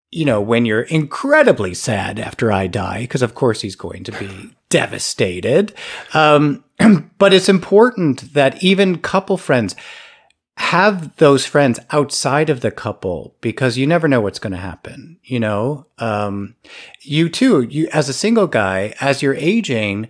you 0.09 0.25
know, 0.25 0.41
when 0.41 0.65
you're 0.65 0.81
incredibly 0.81 1.73
sad 1.75 2.19
after 2.19 2.51
I 2.51 2.67
die, 2.67 3.01
because 3.01 3.21
of 3.21 3.35
course 3.35 3.61
he's 3.61 3.75
going 3.75 4.03
to 4.05 4.11
be 4.13 4.55
devastated. 4.75 5.73
Um, 6.13 6.65
but 7.17 7.33
it's 7.33 7.47
important 7.47 8.33
that 8.33 8.61
even 8.61 8.97
couple 8.97 9.37
friends 9.37 9.73
have 10.57 11.15
those 11.15 11.45
friends 11.45 11.79
outside 11.91 12.49
of 12.49 12.59
the 12.59 12.71
couple 12.71 13.37
because 13.39 13.77
you 13.77 13.87
never 13.87 14.09
know 14.09 14.19
what's 14.19 14.39
going 14.39 14.53
to 14.53 14.57
happen 14.57 15.17
you 15.21 15.37
know 15.37 15.85
um, 15.97 16.55
you 17.01 17.27
too 17.27 17.61
you 17.63 17.89
as 17.91 18.07
a 18.07 18.13
single 18.13 18.47
guy 18.47 18.93
as 19.01 19.21
you're 19.21 19.35
aging 19.35 20.07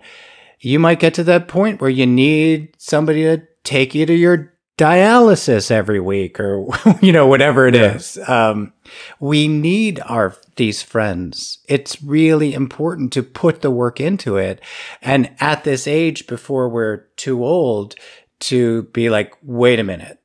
you 0.60 0.78
might 0.78 1.00
get 1.00 1.14
to 1.14 1.24
that 1.24 1.48
point 1.48 1.80
where 1.80 1.90
you 1.90 2.06
need 2.06 2.72
somebody 2.78 3.22
to 3.22 3.42
take 3.64 3.92
you 3.92 4.06
to 4.06 4.14
your 4.14 4.52
dialysis 4.78 5.70
every 5.70 6.00
week 6.00 6.38
or 6.38 6.66
you 7.00 7.12
know 7.12 7.26
whatever 7.26 7.66
it 7.66 7.74
is. 7.74 8.18
um, 8.28 8.72
we 9.20 9.48
need 9.48 10.00
our 10.04 10.34
these 10.56 10.82
friends 10.82 11.58
it's 11.66 12.02
really 12.02 12.52
important 12.52 13.12
to 13.12 13.22
put 13.22 13.62
the 13.62 13.70
work 13.70 14.00
into 14.00 14.36
it 14.36 14.60
and 15.00 15.34
at 15.40 15.64
this 15.64 15.86
age 15.86 16.26
before 16.26 16.68
we're 16.68 16.98
too 17.16 17.44
old 17.44 17.94
to 18.38 18.82
be 18.92 19.08
like 19.08 19.34
wait 19.42 19.78
a 19.78 19.84
minute 19.84 20.18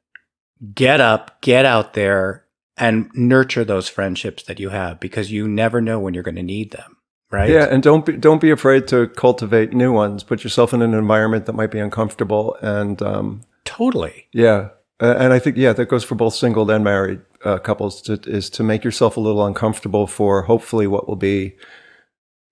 get 0.74 1.02
up, 1.02 1.42
get 1.42 1.66
out 1.66 1.94
there 1.94 2.46
and 2.78 3.10
nurture 3.14 3.64
those 3.64 3.90
friendships 3.90 4.44
that 4.44 4.60
you 4.60 4.70
have 4.70 5.00
because 5.00 5.32
you 5.32 5.48
never 5.48 5.82
know 5.82 6.00
when 6.00 6.14
you're 6.14 6.24
going 6.24 6.36
to 6.36 6.44
need 6.44 6.72
them. 6.72 6.98
Right. 7.32 7.50
Yeah, 7.50 7.68
and 7.72 7.82
don't 7.82 8.06
be 8.06 8.18
don't 8.18 8.42
be 8.42 8.52
afraid 8.52 8.90
to 8.90 9.08
cultivate 9.08 9.72
new 9.72 9.94
ones. 9.94 10.22
Put 10.22 10.44
yourself 10.44 10.74
in 10.74 10.82
an 10.82 10.94
environment 10.94 11.46
that 11.46 11.54
might 11.54 11.72
be 11.72 11.80
uncomfortable, 11.80 12.58
and 12.62 13.02
um, 13.02 13.44
Totally. 13.72 14.28
yeah, 14.34 14.70
and 15.00 15.32
I 15.34 15.40
think 15.40 15.58
yeah, 15.58 15.74
that 15.74 15.86
goes 15.86 16.04
for 16.04 16.16
both 16.16 16.34
single 16.34 16.70
and 16.70 16.84
married 16.84 17.22
uh, 17.46 17.58
couples. 17.58 18.02
To, 18.04 18.20
is 18.26 18.50
to 18.52 18.64
make 18.64 18.84
yourself 18.84 19.18
a 19.18 19.22
little 19.22 19.46
uncomfortable 19.46 20.08
for 20.08 20.44
hopefully 20.44 20.88
what 20.88 21.08
will 21.08 21.16
be, 21.16 21.56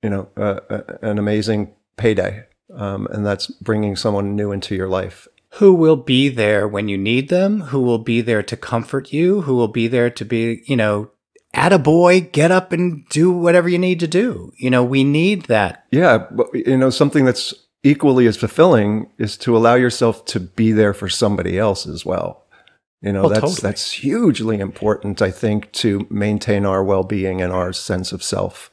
you 0.02 0.10
know, 0.10 0.30
uh, 0.38 0.60
uh, 0.70 0.82
an 1.02 1.20
amazing 1.20 1.74
payday, 1.98 2.46
um, 2.74 3.08
and 3.12 3.26
that's 3.26 3.48
bringing 3.48 3.96
someone 3.96 4.36
new 4.36 4.52
into 4.52 4.76
your 4.76 4.88
life. 4.88 5.28
Who 5.54 5.74
will 5.74 5.98
be 5.98 6.30
there 6.30 6.68
when 6.68 6.88
you 6.88 6.98
need 6.98 7.30
them? 7.30 7.62
Who 7.62 7.82
will 7.82 8.00
be 8.00 8.22
there 8.22 8.44
to 8.44 8.56
comfort 8.56 9.12
you? 9.12 9.42
Who 9.42 9.56
will 9.56 9.68
be 9.68 9.88
there 9.88 10.10
to 10.12 10.24
be, 10.24 10.64
you 10.66 10.78
know, 10.78 11.12
at 11.54 11.74
a 11.74 11.80
boy, 11.80 12.22
get 12.22 12.52
up 12.52 12.72
and 12.72 13.08
do 13.10 13.32
whatever 13.32 13.68
you 13.68 13.80
need 13.80 14.00
to 14.00 14.08
do. 14.08 14.54
You 14.58 14.70
know, 14.70 14.84
we 14.84 15.04
need 15.04 15.46
that. 15.46 15.86
Yeah, 15.92 16.26
but 16.32 16.48
you 16.54 16.78
know, 16.78 16.90
something 16.90 17.26
that's 17.26 17.54
equally 17.84 18.28
as 18.28 18.38
fulfilling 18.38 19.10
is 19.18 19.38
to 19.38 19.56
allow 19.56 19.76
yourself 19.76 20.26
to 20.26 20.40
be 20.40 20.72
there 20.72 20.94
for 20.94 21.10
somebody 21.10 21.58
else 21.58 21.88
as 21.88 22.06
well. 22.06 22.46
You 23.02 23.14
know, 23.14 23.26
Oh, 23.26 23.30
that's 23.30 23.40
totally. 23.42 23.62
that's 23.62 23.92
hugely 23.92 24.60
important, 24.60 25.22
I 25.22 25.32
think, 25.32 25.72
to 25.74 26.06
maintain 26.10 26.66
our 26.66 26.84
well-being 26.84 27.42
and 27.42 27.54
our 27.54 27.72
sense 27.72 28.12
of 28.12 28.22
self. 28.22 28.72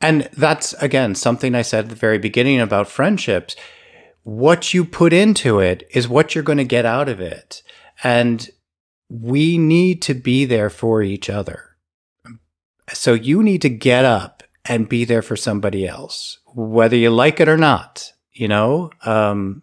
And 0.00 0.28
that's, 0.36 0.74
again, 0.74 1.14
something 1.14 1.54
I 1.54 1.62
said 1.62 1.84
at 1.84 1.90
the 1.90 1.96
very 1.96 2.18
beginning 2.18 2.60
about 2.60 2.88
friendships. 2.88 3.56
What 4.22 4.72
you 4.72 4.84
put 4.84 5.12
into 5.12 5.58
it 5.58 5.86
is 5.90 6.08
what 6.08 6.34
you're 6.34 6.44
going 6.44 6.58
to 6.58 6.64
get 6.64 6.86
out 6.86 7.08
of 7.08 7.20
it. 7.20 7.62
And 8.02 8.48
we 9.10 9.58
need 9.58 10.00
to 10.02 10.14
be 10.14 10.44
there 10.44 10.70
for 10.70 11.02
each 11.02 11.28
other. 11.28 11.70
So 12.92 13.14
you 13.14 13.42
need 13.42 13.62
to 13.62 13.68
get 13.68 14.04
up 14.04 14.33
and 14.68 14.88
be 14.88 15.04
there 15.04 15.22
for 15.22 15.36
somebody 15.36 15.86
else, 15.86 16.38
whether 16.54 16.96
you 16.96 17.10
like 17.10 17.40
it 17.40 17.48
or 17.48 17.56
not. 17.56 18.12
You 18.32 18.48
know, 18.48 18.90
um, 19.04 19.62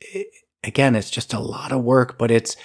it- 0.00 0.28
again, 0.64 0.94
it's 0.94 1.10
just 1.10 1.32
a 1.34 1.38
lot 1.40 1.72
of 1.72 1.82
work, 1.84 2.16
but 2.18 2.30
it's 2.30 2.56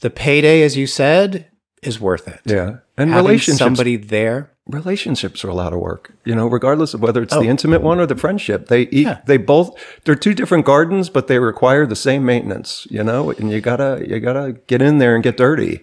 the 0.00 0.10
payday, 0.10 0.62
as 0.62 0.76
you 0.76 0.86
said, 0.86 1.46
is 1.82 2.00
worth 2.00 2.28
it. 2.28 2.40
Yeah, 2.44 2.76
and 2.96 3.10
Having 3.10 3.14
relationships. 3.26 3.58
somebody 3.58 3.96
there. 3.96 4.50
relationships 4.68 5.44
are 5.44 5.48
a 5.48 5.54
lot 5.54 5.72
of 5.72 5.80
work. 5.80 6.12
You 6.24 6.36
know, 6.36 6.46
regardless 6.46 6.94
of 6.94 7.00
whether 7.02 7.20
it's 7.20 7.34
Oh. 7.34 7.40
the 7.42 7.48
intimate 7.48 7.82
one 7.82 7.98
or 7.98 8.06
the 8.06 8.14
friendship. 8.16 8.68
They 8.68 8.82
eat. 8.82 9.06
Yeah. 9.08 9.18
They 9.26 9.36
both. 9.36 9.74
They're 10.04 10.14
two 10.14 10.34
different 10.34 10.64
gardens, 10.66 11.10
but 11.10 11.26
they 11.26 11.40
require 11.40 11.84
the 11.84 11.96
same 11.96 12.24
maintenance. 12.24 12.86
You 12.88 13.02
know, 13.02 13.32
and 13.32 13.50
you 13.50 13.60
gotta 13.60 14.04
you 14.06 14.20
gotta 14.20 14.54
get 14.68 14.80
in 14.80 14.98
there 14.98 15.16
and 15.16 15.24
get 15.24 15.36
dirty. 15.36 15.80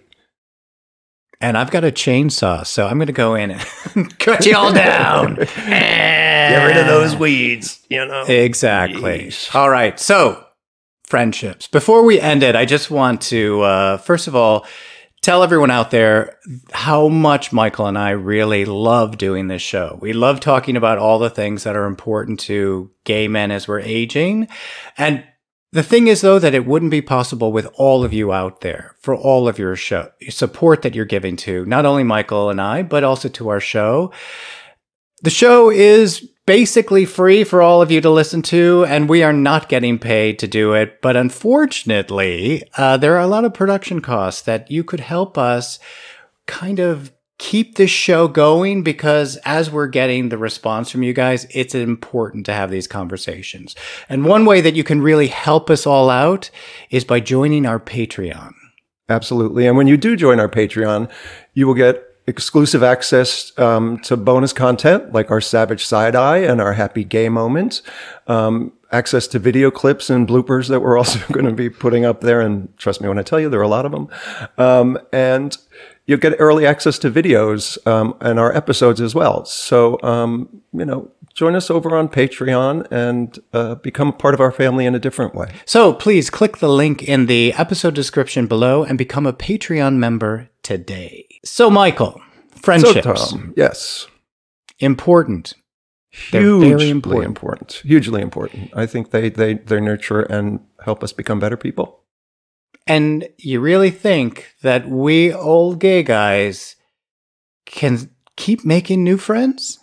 And 1.41 1.57
I've 1.57 1.71
got 1.71 1.83
a 1.83 1.91
chainsaw, 1.91 2.65
so 2.65 2.87
I'm 2.87 2.97
going 2.97 3.07
to 3.07 3.13
go 3.13 3.35
in 3.35 3.51
and 3.51 4.19
cut 4.19 4.45
you 4.45 4.55
all 4.55 4.73
down. 4.73 5.35
Get 5.35 6.65
rid 6.65 6.77
of 6.77 6.87
those 6.87 7.15
weeds. 7.15 7.79
You 7.89 8.05
know. 8.05 8.23
Exactly. 8.23 9.27
Yeesh. 9.27 9.55
All 9.55 9.69
right. 9.69 9.99
So, 9.99 10.45
friendships. 11.05 11.67
Before 11.67 12.03
we 12.03 12.19
end 12.19 12.43
it, 12.43 12.55
I 12.55 12.65
just 12.65 12.91
want 12.91 13.21
to, 13.23 13.61
uh, 13.61 13.97
first 13.97 14.27
of 14.27 14.35
all, 14.35 14.67
tell 15.21 15.43
everyone 15.43 15.71
out 15.71 15.91
there 15.91 16.37
how 16.71 17.07
much 17.07 17.51
Michael 17.51 17.87
and 17.87 17.97
I 17.97 18.11
really 18.11 18.65
love 18.65 19.17
doing 19.17 19.47
this 19.47 19.61
show. 19.61 19.97
We 20.01 20.13
love 20.13 20.39
talking 20.39 20.75
about 20.75 20.97
all 20.97 21.19
the 21.19 21.29
things 21.29 21.63
that 21.63 21.75
are 21.75 21.85
important 21.85 22.39
to 22.41 22.91
gay 23.03 23.27
men 23.27 23.51
as 23.51 23.67
we're 23.67 23.79
aging. 23.79 24.47
And 24.97 25.23
the 25.71 25.83
thing 25.83 26.07
is, 26.07 26.21
though, 26.21 26.39
that 26.39 26.55
it 26.55 26.65
wouldn't 26.65 26.91
be 26.91 27.01
possible 27.01 27.51
with 27.51 27.67
all 27.75 28.03
of 28.03 28.11
you 28.11 28.33
out 28.33 28.61
there 28.61 28.95
for 28.99 29.15
all 29.15 29.47
of 29.47 29.59
your 29.59 29.75
show 29.75 30.09
support 30.29 30.81
that 30.81 30.95
you're 30.95 31.05
giving 31.05 31.35
to 31.37 31.65
not 31.65 31.85
only 31.85 32.03
Michael 32.03 32.49
and 32.49 32.59
I, 32.59 32.83
but 32.83 33.03
also 33.03 33.29
to 33.29 33.49
our 33.49 33.59
show. 33.59 34.11
The 35.21 35.29
show 35.29 35.69
is 35.69 36.27
basically 36.45 37.05
free 37.05 37.43
for 37.43 37.61
all 37.61 37.81
of 37.81 37.91
you 37.91 38.01
to 38.01 38.09
listen 38.09 38.41
to, 38.41 38.83
and 38.87 39.07
we 39.07 39.21
are 39.21 39.33
not 39.33 39.69
getting 39.69 39.99
paid 39.99 40.39
to 40.39 40.47
do 40.47 40.73
it. 40.73 40.99
But 41.01 41.15
unfortunately, 41.15 42.63
uh, 42.75 42.97
there 42.97 43.15
are 43.15 43.21
a 43.21 43.27
lot 43.27 43.45
of 43.45 43.53
production 43.53 44.01
costs 44.01 44.41
that 44.41 44.71
you 44.71 44.83
could 44.83 45.01
help 45.01 45.37
us 45.37 45.77
kind 46.47 46.79
of 46.79 47.11
keep 47.39 47.75
this 47.75 47.89
show 47.89 48.27
going 48.27 48.83
because 48.83 49.37
as 49.37 49.71
we're 49.71 49.87
getting 49.87 50.29
the 50.29 50.37
response 50.37 50.91
from 50.91 51.01
you 51.01 51.13
guys, 51.13 51.47
it's 51.49 51.73
important 51.73 52.45
to 52.45 52.53
have 52.53 52.69
these 52.69 52.85
conversations. 52.85 53.75
And 54.07 54.25
one 54.25 54.45
way 54.45 54.61
that 54.61 54.75
you 54.75 54.83
can 54.83 55.01
really 55.01 55.27
help 55.27 55.69
us 55.69 55.87
all 55.87 56.09
out 56.09 56.51
is 56.91 57.03
by 57.03 57.21
joining 57.21 57.65
our 57.65 57.79
Patreon. 57.79 58.53
Absolutely. 59.07 59.65
And 59.65 59.75
when 59.75 59.87
you 59.87 59.97
do 59.97 60.15
join 60.15 60.39
our 60.39 60.49
Patreon, 60.49 61.09
you 61.53 61.65
will 61.65 61.73
get 61.73 62.05
exclusive 62.27 62.83
access 62.83 63.57
um, 63.57 63.97
to 64.01 64.15
bonus 64.15 64.53
content 64.53 65.11
like 65.13 65.31
our 65.31 65.41
Savage 65.41 65.83
Side 65.85 66.15
Eye 66.15 66.37
and 66.37 66.61
our 66.61 66.73
Happy 66.73 67.03
Gay 67.03 67.27
Moment, 67.27 67.81
um, 68.27 68.71
access 68.91 69.27
to 69.27 69.39
video 69.39 69.69
clips 69.71 70.09
and 70.09 70.27
bloopers 70.27 70.67
that 70.69 70.81
we're 70.81 70.97
also 70.99 71.19
going 71.31 71.45
to 71.45 71.53
be 71.53 71.69
putting 71.69 72.05
up 72.05 72.21
there. 72.21 72.41
And 72.41 72.75
trust 72.77 73.01
me 73.01 73.07
when 73.07 73.19
I 73.19 73.23
tell 73.23 73.39
you, 73.39 73.49
there 73.49 73.59
are 73.59 73.63
a 73.63 73.67
lot 73.67 73.85
of 73.85 73.91
them. 73.91 74.07
Um, 74.57 74.99
and 75.13 75.57
you'll 76.05 76.17
get 76.17 76.35
early 76.39 76.65
access 76.65 76.97
to 76.99 77.11
videos 77.11 77.77
um, 77.87 78.15
and 78.21 78.39
our 78.39 78.55
episodes 78.55 78.99
as 78.99 79.13
well. 79.13 79.45
So, 79.45 79.99
um, 80.01 80.61
you 80.73 80.85
know, 80.85 81.11
join 81.35 81.55
us 81.55 81.69
over 81.69 81.95
on 81.95 82.09
Patreon 82.09 82.87
and 82.91 83.37
uh, 83.53 83.75
become 83.75 84.09
a 84.09 84.13
part 84.13 84.33
of 84.33 84.41
our 84.41 84.51
family 84.51 84.85
in 84.85 84.95
a 84.95 84.99
different 84.99 85.35
way. 85.35 85.53
So 85.65 85.93
please 85.93 86.29
click 86.29 86.57
the 86.57 86.67
link 86.69 87.03
in 87.03 87.27
the 87.27 87.53
episode 87.53 87.93
description 87.93 88.47
below 88.47 88.83
and 88.83 88.97
become 88.97 89.25
a 89.25 89.33
Patreon 89.33 89.97
member 89.97 90.49
today. 90.63 91.27
So, 91.45 91.69
Michael, 91.69 92.21
friendships. 92.55 93.05
So, 93.05 93.13
Tom, 93.13 93.53
yes. 93.55 94.07
Important. 94.79 95.53
Hugely 96.19 96.89
important. 96.89 97.25
important. 97.25 97.71
Hugely 97.83 98.21
important. 98.21 98.71
I 98.75 98.85
think 98.85 99.11
they, 99.11 99.29
they, 99.29 99.55
they 99.55 99.79
nurture 99.79 100.21
and 100.21 100.59
help 100.83 101.03
us 101.03 101.13
become 101.13 101.39
better 101.39 101.57
people. 101.57 102.03
And 102.87 103.29
you 103.37 103.59
really 103.59 103.91
think 103.91 104.53
that 104.61 104.89
we 104.89 105.31
old 105.33 105.79
gay 105.79 106.03
guys 106.03 106.75
can 107.65 108.09
keep 108.35 108.65
making 108.65 109.03
new 109.03 109.17
friends? 109.17 109.77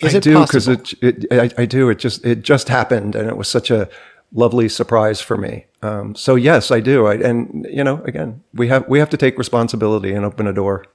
Is 0.00 0.14
I 0.14 0.18
it 0.18 0.24
do 0.24 0.40
because 0.40 0.66
it, 0.66 0.94
it 1.02 1.26
I, 1.30 1.62
I 1.62 1.66
do. 1.66 1.90
It 1.90 1.98
just 1.98 2.24
it 2.24 2.42
just 2.42 2.68
happened, 2.68 3.14
and 3.14 3.28
it 3.28 3.36
was 3.36 3.48
such 3.48 3.70
a 3.70 3.88
lovely 4.32 4.68
surprise 4.68 5.20
for 5.20 5.36
me. 5.36 5.66
Um, 5.82 6.14
so 6.14 6.34
yes, 6.34 6.70
I 6.70 6.80
do. 6.80 7.06
I, 7.06 7.14
and 7.14 7.66
you 7.70 7.84
know, 7.84 8.02
again, 8.04 8.42
we 8.54 8.68
have 8.68 8.88
we 8.88 8.98
have 8.98 9.10
to 9.10 9.16
take 9.18 9.38
responsibility 9.38 10.12
and 10.12 10.24
open 10.24 10.46
a 10.46 10.52
door. 10.52 10.86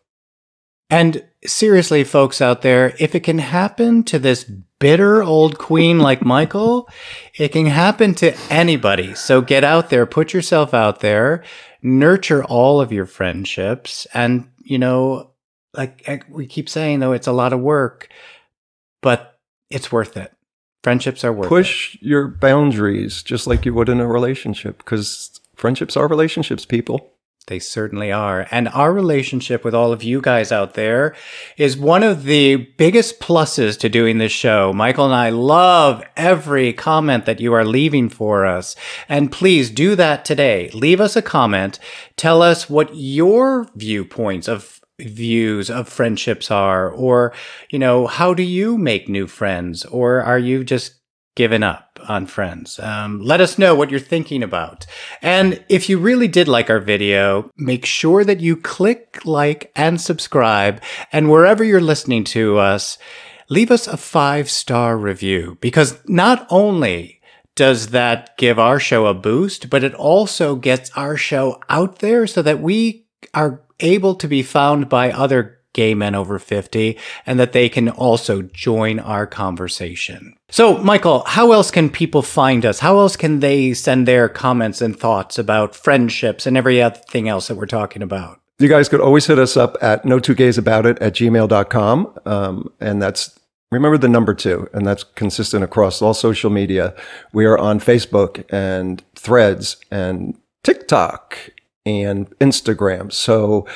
And 0.89 1.23
seriously, 1.45 2.03
folks 2.03 2.41
out 2.41 2.61
there, 2.61 2.95
if 2.99 3.15
it 3.15 3.21
can 3.21 3.39
happen 3.39 4.03
to 4.03 4.19
this 4.19 4.43
bitter 4.79 5.23
old 5.23 5.57
queen 5.57 5.99
like 5.99 6.23
Michael, 6.25 6.89
it 7.35 7.49
can 7.49 7.65
happen 7.65 8.13
to 8.15 8.37
anybody. 8.49 9.15
So 9.15 9.41
get 9.41 9.63
out 9.63 9.89
there, 9.89 10.05
put 10.05 10.33
yourself 10.33 10.73
out 10.73 10.99
there, 10.99 11.43
nurture 11.81 12.43
all 12.43 12.79
of 12.81 12.91
your 12.91 13.05
friendships. 13.05 14.05
And, 14.13 14.49
you 14.63 14.77
know, 14.77 15.31
like 15.73 16.07
like 16.07 16.25
we 16.29 16.47
keep 16.47 16.69
saying, 16.69 16.99
though, 16.99 17.11
it's 17.11 17.27
a 17.27 17.33
lot 17.33 17.53
of 17.53 17.59
work, 17.59 18.09
but 19.01 19.39
it's 19.69 19.91
worth 19.91 20.17
it. 20.17 20.31
Friendships 20.83 21.23
are 21.23 21.33
worth 21.33 21.47
it. 21.47 21.49
Push 21.49 21.97
your 22.01 22.27
boundaries 22.27 23.23
just 23.23 23.47
like 23.47 23.65
you 23.65 23.73
would 23.73 23.89
in 23.89 23.99
a 23.99 24.07
relationship, 24.07 24.77
because 24.77 25.39
friendships 25.55 25.97
are 25.97 26.07
relationships. 26.07 26.63
People. 26.65 27.11
They 27.47 27.59
certainly 27.59 28.11
are. 28.11 28.47
And 28.49 28.67
our 28.69 28.91
relationship 28.91 29.63
with 29.63 29.75
all 29.75 29.91
of 29.91 30.01
you 30.01 30.19
guys 30.19 30.51
out 30.51 30.73
there 30.73 31.15
is 31.57 31.77
one 31.77 32.01
of 32.01 32.23
the 32.23 32.55
biggest 32.55 33.19
pluses 33.19 33.77
to 33.79 33.89
doing 33.89 34.17
this 34.17 34.31
show. 34.31 34.73
Michael 34.73 35.05
and 35.05 35.13
I 35.13 35.29
love 35.29 36.03
every 36.17 36.73
comment 36.73 37.25
that 37.25 37.39
you 37.39 37.53
are 37.53 37.63
leaving 37.63 38.09
for 38.09 38.47
us. 38.47 38.75
And 39.07 39.31
please 39.31 39.69
do 39.69 39.95
that 39.95 40.25
today. 40.25 40.71
Leave 40.73 40.99
us 40.99 41.15
a 41.15 41.21
comment. 41.21 41.77
Tell 42.17 42.41
us 42.41 42.67
what 42.67 42.89
your 42.95 43.69
viewpoints 43.75 44.47
of 44.47 44.81
views 44.99 45.69
of 45.69 45.89
friendships 45.89 46.49
are, 46.49 46.89
or, 46.89 47.33
you 47.69 47.77
know, 47.77 48.07
how 48.07 48.33
do 48.33 48.43
you 48.43 48.77
make 48.77 49.09
new 49.09 49.27
friends? 49.27 49.85
Or 49.85 50.21
are 50.23 50.39
you 50.39 50.63
just 50.63 50.95
given 51.35 51.61
up 51.63 51.84
on 52.07 52.25
friends. 52.25 52.79
Um, 52.79 53.21
let 53.21 53.41
us 53.41 53.57
know 53.57 53.75
what 53.75 53.91
you're 53.91 53.99
thinking 53.99 54.43
about. 54.43 54.85
And 55.21 55.63
if 55.69 55.89
you 55.89 55.97
really 55.97 56.27
did 56.27 56.47
like 56.47 56.69
our 56.69 56.79
video, 56.79 57.49
make 57.57 57.85
sure 57.85 58.23
that 58.23 58.39
you 58.39 58.55
click 58.55 59.25
like 59.25 59.71
and 59.75 59.99
subscribe. 59.99 60.81
And 61.11 61.29
wherever 61.29 61.63
you're 61.63 61.81
listening 61.81 62.23
to 62.25 62.57
us, 62.57 62.97
leave 63.49 63.71
us 63.71 63.87
a 63.87 63.97
five 63.97 64.49
star 64.49 64.97
review 64.97 65.57
because 65.61 65.99
not 66.07 66.47
only 66.49 67.21
does 67.55 67.87
that 67.87 68.35
give 68.37 68.59
our 68.59 68.79
show 68.79 69.05
a 69.05 69.13
boost, 69.13 69.69
but 69.69 69.83
it 69.83 69.93
also 69.93 70.55
gets 70.55 70.91
our 70.91 71.15
show 71.15 71.61
out 71.69 71.99
there 71.99 72.27
so 72.27 72.41
that 72.41 72.61
we 72.61 73.05
are 73.33 73.61
able 73.79 74.15
to 74.15 74.27
be 74.27 74.43
found 74.43 74.89
by 74.89 75.11
other 75.11 75.59
gay 75.75 75.93
men 75.93 76.15
over 76.15 76.39
50 76.39 76.97
and 77.25 77.39
that 77.39 77.51
they 77.51 77.69
can 77.69 77.89
also 77.89 78.41
join 78.41 78.97
our 78.97 79.27
conversation. 79.27 80.35
So, 80.49 80.77
Michael, 80.77 81.23
how 81.25 81.51
else 81.51 81.71
can 81.71 81.89
people 81.89 82.21
find 82.21 82.65
us? 82.65 82.79
How 82.79 82.99
else 82.99 83.15
can 83.15 83.39
they 83.39 83.73
send 83.73 84.07
their 84.07 84.29
comments 84.29 84.79
and 84.81 84.97
thoughts 84.97 85.39
about 85.39 85.75
friendships 85.75 86.45
and 86.45 86.55
everything 86.55 87.27
else 87.27 87.47
that 87.47 87.55
we're 87.55 87.65
talking 87.65 88.01
about? 88.01 88.39
You 88.59 88.69
guys 88.69 88.87
could 88.87 89.01
always 89.01 89.25
hit 89.25 89.39
us 89.39 89.57
up 89.57 89.75
at 89.81 90.05
no 90.05 90.19
two 90.19 90.35
gays 90.35 90.57
about 90.57 90.85
it 90.85 90.97
at 90.99 91.13
gmail.com. 91.13 92.19
Um, 92.25 92.71
and 92.79 93.01
that's, 93.01 93.37
remember 93.71 93.97
the 93.97 94.07
number 94.07 94.33
two, 94.33 94.69
and 94.71 94.85
that's 94.85 95.03
consistent 95.03 95.63
across 95.63 96.01
all 96.01 96.13
social 96.13 96.49
media. 96.49 96.95
We 97.33 97.45
are 97.45 97.57
on 97.57 97.79
Facebook 97.79 98.45
and 98.49 99.03
threads 99.15 99.77
and 99.91 100.39
TikTok 100.63 101.37
and 101.85 102.29
Instagram. 102.39 103.11
So 103.11 103.67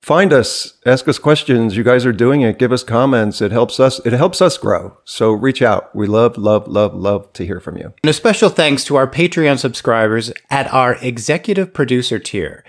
find 0.00 0.32
us, 0.32 0.74
ask 0.86 1.08
us 1.08 1.18
questions. 1.18 1.76
You 1.76 1.84
guys 1.84 2.06
are 2.06 2.12
doing 2.12 2.42
it. 2.42 2.58
Give 2.58 2.72
us 2.72 2.82
comments. 2.82 3.40
It 3.40 3.52
helps 3.52 3.78
us. 3.80 3.98
It 4.06 4.12
helps 4.12 4.40
us 4.40 4.58
grow. 4.58 4.98
So 5.04 5.32
reach 5.32 5.62
out. 5.62 5.94
We 5.94 6.06
love, 6.06 6.36
love, 6.38 6.68
love, 6.68 6.94
love 6.94 7.32
to 7.34 7.44
hear 7.44 7.60
from 7.60 7.76
you. 7.76 7.92
And 8.02 8.10
a 8.10 8.14
special 8.14 8.48
thanks 8.48 8.84
to 8.84 8.96
our 8.96 9.06
Patreon 9.06 9.58
subscribers 9.58 10.32
at 10.50 10.72
our 10.72 10.94
executive 11.02 11.74
producer 11.74 12.18
tier. 12.18 12.64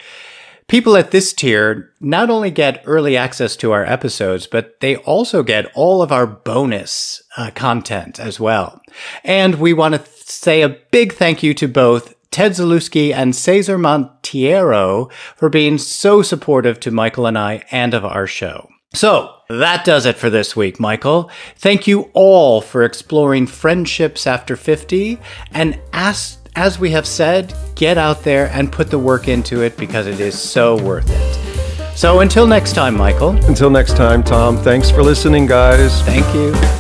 People 0.68 0.96
at 0.96 1.10
this 1.10 1.34
tier 1.34 1.92
not 2.00 2.30
only 2.30 2.52
get 2.52 2.84
early 2.86 3.18
access 3.18 3.56
to 3.56 3.72
our 3.72 3.84
episodes, 3.84 4.46
but 4.46 4.80
they 4.82 4.98
also 4.98 5.42
get 5.42 5.66
all 5.74 6.04
of 6.04 6.12
our 6.12 6.28
bonus 6.28 7.24
uh, 7.38 7.50
content 7.56 8.20
as 8.20 8.40
well. 8.40 8.80
And 9.24 9.56
we 9.56 9.74
want 9.74 9.96
to 9.96 9.98
th- 9.98 10.10
say 10.26 10.62
a 10.62 10.70
big 10.70 11.14
thank 11.14 11.42
you 11.42 11.56
to 11.56 11.68
both 11.68 12.14
Ted 12.32 12.52
Zalewski 12.52 13.14
and 13.14 13.36
Cesar 13.36 13.78
Montiero 13.78 15.12
for 15.36 15.50
being 15.50 15.78
so 15.78 16.22
supportive 16.22 16.80
to 16.82 16.92
Michael 16.92 17.26
and 17.26 17.38
I 17.38 17.64
and 17.72 17.94
of 17.94 18.06
our 18.06 18.28
show. 18.28 18.70
So 18.94 19.36
that 19.50 19.86
does 19.86 20.06
it 20.06 20.16
for 20.16 20.30
this 20.30 20.56
week, 20.56 20.80
Michael. 20.80 21.30
Thank 21.56 21.88
you 21.88 22.10
all 22.14 22.62
for 22.62 22.84
exploring 22.84 23.46
friendships 23.48 24.26
after 24.26 24.56
50 24.56 25.20
and 25.52 25.80
as, 25.94 26.40
as 26.56 26.80
we 26.80 26.92
have 26.92 27.06
said, 27.06 27.54
get 27.76 27.98
out 27.98 28.24
there 28.24 28.50
and 28.52 28.72
put 28.72 28.90
the 28.90 29.00
work 29.00 29.28
into 29.28 29.62
it 29.62 29.78
because 29.78 30.08
it 30.08 30.20
is 30.20 30.40
so 30.40 30.82
worth 30.84 31.10
it. 31.10 31.96
So 31.96 32.22
until 32.22 32.48
next 32.48 32.74
time, 32.74 32.96
Michael. 32.96 33.32
Until 33.46 33.70
next 33.70 33.98
time, 33.98 34.24
Tom, 34.24 34.58
thanks 34.58 34.90
for 34.90 35.04
listening, 35.04 35.46
guys. 35.46 36.02
Thank 36.04 36.26
you. 36.34 36.79